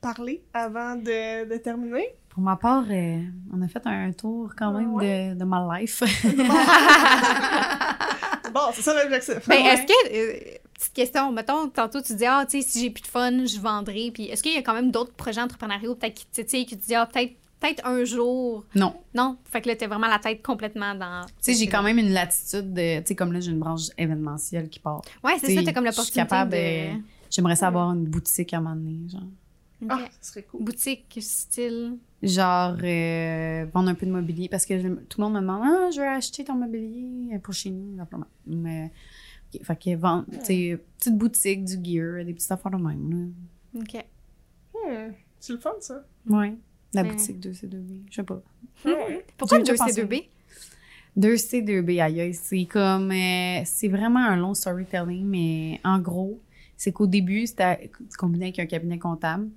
[0.00, 2.14] parler avant de, de terminer?
[2.28, 3.20] Pour ma part, euh,
[3.52, 5.30] on a fait un tour quand même Ouais.
[5.30, 6.00] de, de ma life.
[8.54, 9.48] bon, c'est ça l'objectif.
[9.48, 9.64] Ben, Ouais.
[9.74, 13.02] est-ce que, euh, petite question, mettons, tantôt tu dis, ah, tu sais, si j'ai plus
[13.02, 14.10] de fun, je vendrai.
[14.12, 16.74] Puis est-ce qu'il y a quand même d'autres projets entrepreneuriaux, peut-être qui te qui te
[16.82, 18.64] disent, ah, peut-être peut-être un jour?
[18.74, 18.94] non.
[19.14, 19.36] Non?
[19.44, 21.24] Fait que là, t'es vraiment la tête complètement dans.
[21.26, 23.00] Tu sais, j'ai quand même une latitude de.
[23.00, 25.02] Tu sais, comme là, j'ai une branche événementielle qui part.
[25.24, 26.20] Ouais, c'est ça, t'as comme je suis l'opportunité.
[26.20, 26.94] capable de...
[26.96, 29.20] de- J'aimerais ça avoir une boutique à un moment donné, genre.
[29.82, 29.88] Ok.
[29.90, 30.64] Ah, ça serait cool.
[30.64, 31.96] Boutique, style.
[32.22, 35.62] Genre, euh, vendre un peu de mobilier parce que je- tout le monde me demande
[35.64, 38.26] Ah, je veux acheter ton mobilier pour chez nous, simplement.
[38.46, 38.90] Mais,
[39.54, 43.32] ok, fait que vendre, tu sais, petite boutique, du gear, des petites affaires de même,
[43.74, 44.04] Ok.
[44.74, 45.94] Hmm, c'est le fun, ça.
[46.26, 46.36] là.
[46.38, 46.54] Ouais.
[46.92, 48.42] La Mais- boutique 2C2B, je sais pas.
[48.84, 49.24] Ouais.
[49.38, 50.28] Pourquoi J'ai deux déjà C2B?
[51.16, 56.40] 2C2B, aïe, aïe, c'est comme, euh, c'est vraiment un long storytelling, mais en gros,
[56.76, 59.48] c'est qu'au début, c'était combiné avec un cabinet comptable.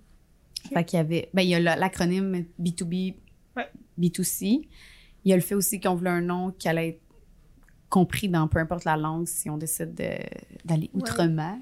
[0.72, 3.16] Fait qu'il y avait, ben, il y a la- l'acronyme B2B,
[3.58, 3.68] Ouais.
[4.00, 4.68] B2C.
[5.26, 7.02] Il y a le fait aussi qu'on voulait un nom qui allait être
[7.90, 10.18] compris dans peu importe la langue si on décide de-
[10.66, 11.02] d'aller Ouais.
[11.02, 11.58] outre-mer.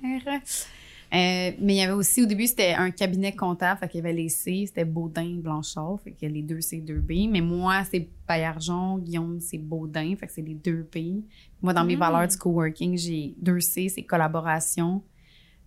[1.13, 4.01] Euh, mais il y avait aussi, au début, c'était un cabinet comptable, fait qu'il y
[4.01, 7.27] avait les C, c'était Baudin, Blanchard, fait que les deux C, deux B.
[7.29, 11.23] Mais moi, c'est Paillargeon, Guillaume, c'est Baudin, fait que c'est les deux B.
[11.61, 11.99] Moi, dans mes Mm.
[11.99, 15.03] valeurs du coworking, j'ai deux C, c'est collaboration.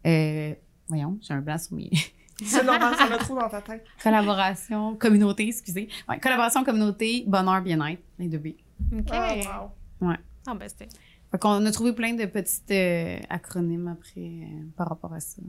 [0.06, 0.54] Euh,
[0.88, 1.90] voyons, j'ai un blanc sur mes...
[2.42, 3.84] C'est normal, ça trop dans ta tête.
[4.02, 5.88] collaboration, communauté, excusez.
[6.08, 8.48] Ouais, collaboration, communauté, bonheur, bien-être, les deux B.
[8.92, 9.06] Ok.
[9.12, 9.70] Ah,
[10.00, 10.12] wow.
[10.46, 10.88] Ah, ben, c'était.
[11.30, 15.40] Fait qu'on a trouvé plein de petits euh, acronymes après euh, par rapport à ça.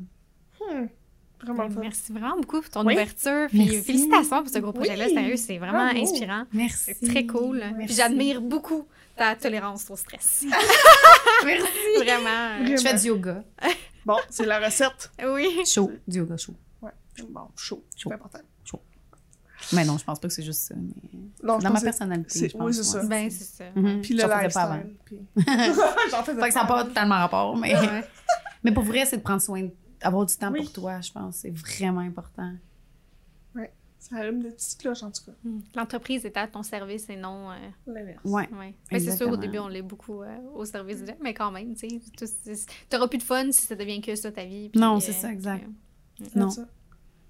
[0.60, 0.86] Hmm,
[1.44, 1.82] Vraiment fun.
[1.82, 2.94] Merci vraiment beaucoup pour ton Oui.
[2.94, 3.48] ouverture.
[3.50, 3.82] Puis Merci.
[3.84, 5.06] félicitations pour ce gros projet-là.
[5.08, 5.14] Oui.
[5.14, 6.00] Sérieux, c'est vraiment Bravo.
[6.02, 6.44] inspirant.
[6.54, 6.92] Merci.
[7.00, 7.62] C'est très cool.
[7.86, 10.46] Puis j'admire beaucoup ta tolérance au stress.
[11.46, 11.66] Merci.
[11.98, 12.24] vraiment.
[12.60, 12.78] Vraiment.
[12.78, 13.44] Je fais du yoga.
[14.06, 15.12] Bon, c'est la recette.
[15.28, 15.62] Oui.
[15.66, 15.92] Chaud.
[16.08, 16.56] Du yoga chaud.
[17.30, 17.84] Bon, chaud.
[17.96, 18.10] Chaud.
[18.10, 18.40] C'est important.
[19.74, 20.76] Mais non, je pense pas que c'est juste ça.
[20.76, 20.92] Mais
[21.42, 22.30] Non, dans je ma personnalité.
[22.30, 23.04] c'est- je pense, oui, c'est ça.
[23.06, 23.64] Ben, c'est ça.
[23.76, 24.02] Mhm.
[24.02, 24.84] Puis le pas avant.
[25.06, 25.20] Puis...
[26.12, 27.74] J'en faisais Fait que ça n'a pas pas totalement rapport, mais,
[28.64, 29.68] mais pour vrai, c'est de prendre soin,
[30.02, 30.62] d'avoir du temps Oui.
[30.64, 31.38] pour toi, je pense.
[31.38, 32.54] C'est vraiment important.
[33.98, 35.32] Ça allume des petites cloches, en tout cas.
[35.44, 35.60] Mm.
[35.76, 37.50] L'entreprise est à ton service et non.
[37.50, 37.56] euh,
[37.88, 38.20] L'inverse.
[38.24, 38.48] Ouais.
[38.56, 38.76] ouais.
[38.92, 41.14] Ben, c'est sûr, au début, on l'est beaucoup euh, au service de.
[41.24, 42.28] Mais quand même, tu sais.
[42.86, 44.70] Tu n'auras plus de fun si ça devient que ça ta vie.
[44.70, 45.66] puis, Non, euh, c'est ça, exact.
[46.18, 46.52] puis, C'est Non.
[46.52, 46.68] ça.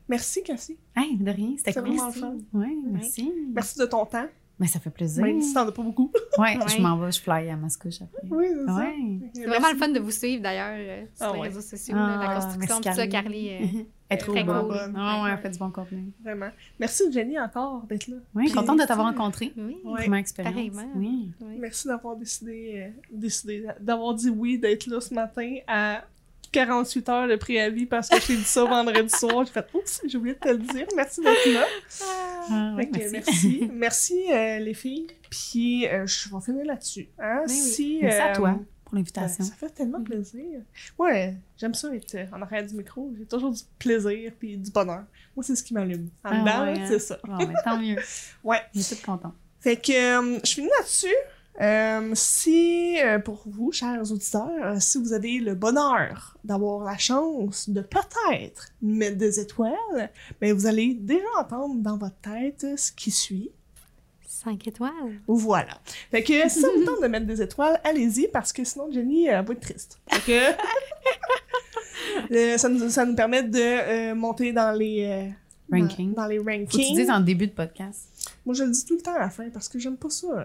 [0.08, 0.78] Merci, Cassie.
[0.96, 1.84] Hey, de rien, c'était cool.
[1.84, 2.36] vraiment le fun.
[2.54, 3.32] Oui, merci.
[3.54, 4.28] Merci de ton temps.
[4.58, 5.22] Mais ça fait plaisir.
[5.22, 6.10] Même si t'en as pas beaucoup.
[6.38, 6.58] Ouais.
[6.68, 8.22] je m'en vais, je fly à Mascouche après.
[8.30, 8.76] Oui, c'est ça.
[8.76, 8.96] Ouais.
[9.34, 11.48] C'est vraiment le fun de vous suivre d'ailleurs euh, sur Ah les ouais.
[11.48, 13.50] réseaux sociaux, là, la Ah, construction, merci, tout ça, Carly.
[13.50, 13.60] Euh,
[14.10, 14.68] Elle est trop Très bonne.
[14.68, 14.94] cool.
[14.96, 15.30] Ah ouais, Ouais.
[15.34, 16.12] elle fait du bon contenu.
[16.24, 16.50] Vraiment.
[16.80, 18.18] Merci, Jenny, encore d'être là.
[18.36, 19.52] Oui, Puis- contente de t'avoir rencontré.
[19.58, 19.78] oui.
[19.84, 20.54] Première expérience.
[20.54, 20.92] pareillement.
[20.96, 21.32] Oui.
[21.42, 21.58] oui.
[21.60, 26.04] Merci d'avoir décidé, euh, décidé d'avoir dit oui, d'être là ce matin à
[26.56, 29.46] 48 heures de préavis parce que j'ai dit ça vendredi soir.
[29.46, 30.88] J'ai fait oups, j'ai oublié de te le dire.
[30.96, 31.66] Merci d'être là.
[32.50, 33.12] Ah, ouais, Fait que merci.
[33.12, 33.70] merci.
[33.74, 35.08] Merci, euh, les filles.
[35.30, 37.10] Puis euh, je vais finir là-dessus.
[37.20, 37.44] Hein?
[37.46, 37.54] Ben oui.
[37.54, 38.50] Si, Merci à euh, toi
[38.86, 39.44] pour ben, l'invitation.
[39.44, 40.62] ça fait tellement plaisir.
[40.98, 43.12] Ouais, j'aime ça être euh, en arrière du micro.
[43.18, 45.04] J'ai toujours du plaisir puis du bonheur.
[45.36, 46.10] Moi, c'est ce qui m'allume.
[46.24, 46.86] En Ah dedans, ouais, hein?
[46.88, 47.20] c'est ça.
[47.24, 47.98] Bon, mais tant mieux.
[48.44, 48.62] Ouais.
[48.74, 49.34] Je suis toute contente.
[49.60, 51.16] Fait que euh, je finis là-dessus.
[51.62, 56.98] Euh, si, euh, pour vous, chers auditeurs, euh, si vous avez le bonheur d'avoir la
[56.98, 62.92] chance de peut-être mettre des étoiles, ben vous allez déjà entendre dans votre tête ce
[62.92, 63.52] qui suit.
[64.28, 64.92] Cinq étoiles.
[65.28, 65.80] Voilà.
[66.12, 69.30] Fait que si ça vous tente de mettre des étoiles, allez-y, parce que sinon Jenny
[69.30, 69.98] euh, va être triste.
[70.10, 70.20] Fait
[72.30, 75.06] que euh, ça, nous, ça nous permet de euh, monter dans les...
[75.06, 75.30] euh,
[75.72, 76.14] Ranking.
[76.14, 76.96] Dans, dans les Faut que tu rankings.
[76.96, 78.10] dises en début de podcast.
[78.46, 80.28] Moi, je le dis tout le temps à la fin, parce que j'aime pas ça.
[80.28, 80.44] euh,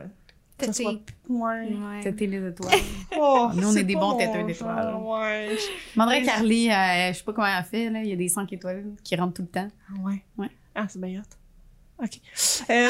[0.73, 0.93] Soit...
[1.29, 1.69] Ouais.
[1.69, 2.01] Ouais.
[2.03, 2.73] C'était les étoiles.
[3.19, 4.95] Oh, Nous, on est des bons têteux d'étoiles.
[4.97, 5.49] Ouais.
[5.57, 8.01] Je demanderais à Carly, euh, je sais pas comment elle fait, là.
[8.03, 9.69] Il y a des 5 étoiles qui rentrent tout le temps.
[10.05, 10.23] Ouais.
[10.39, 10.49] Ouais.
[10.75, 12.05] Ah, c'est bien hot.
[12.05, 12.11] OK.
[12.71, 12.89] Euh,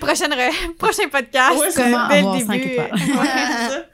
[0.00, 1.58] Prochaine re- Prochain podcast.
[1.60, 2.72] Ouais, Comment dès avoir le cinq début.
[2.72, 2.92] étoiles?
[2.92, 3.84] ouais, c'est ça.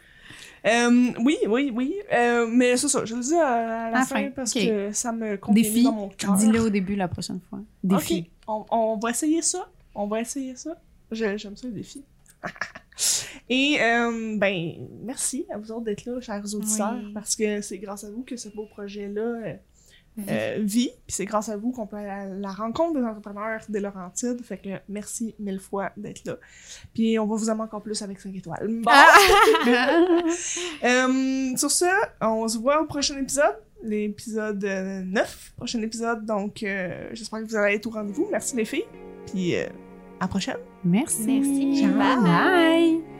[0.66, 1.94] Euh, oui, oui, oui.
[2.12, 4.52] Euh, mais c'est ça, je le dis à, à la À la fin fin, parce
[4.52, 5.82] que ça me convient Défi.
[5.84, 6.34] dans mon cœur.
[6.34, 7.60] Dis-le au début la prochaine fois.
[7.82, 8.30] Défi.
[8.46, 9.68] Ok, on, on va essayer ça.
[9.94, 10.76] On va essayer ça.
[11.12, 12.04] J'aime ça, les défis.
[13.48, 14.72] Et, euh, ben,
[15.04, 17.12] merci à vous autres d'être là, chers auditeurs, Oui.
[17.14, 19.54] parce que c'est grâce à vous que ce beau projet-là euh,
[20.30, 23.60] euh, vit, puis c'est grâce à vous qu'on peut aller à la rencontre des entrepreneurs
[23.68, 26.38] des Laurentides, fait que merci mille fois d'être là.
[26.94, 28.66] Puis on va vous aimer encore plus avec 5 étoiles.
[28.82, 28.90] Bon!
[30.84, 31.84] Euh, sur ce,
[32.20, 37.46] on se voit au prochain épisode, l'épisode euh, 9, prochain épisode, donc euh, j'espère que
[37.46, 38.28] vous allez être au rendez-vous.
[38.30, 38.84] Merci les filles,
[39.26, 39.66] puis euh,
[40.20, 40.56] à la prochaine.
[40.84, 41.26] Merci.
[41.26, 41.80] Merci.
[41.82, 41.92] Ciao.
[41.92, 42.22] Bye.
[42.22, 43.15] Bye.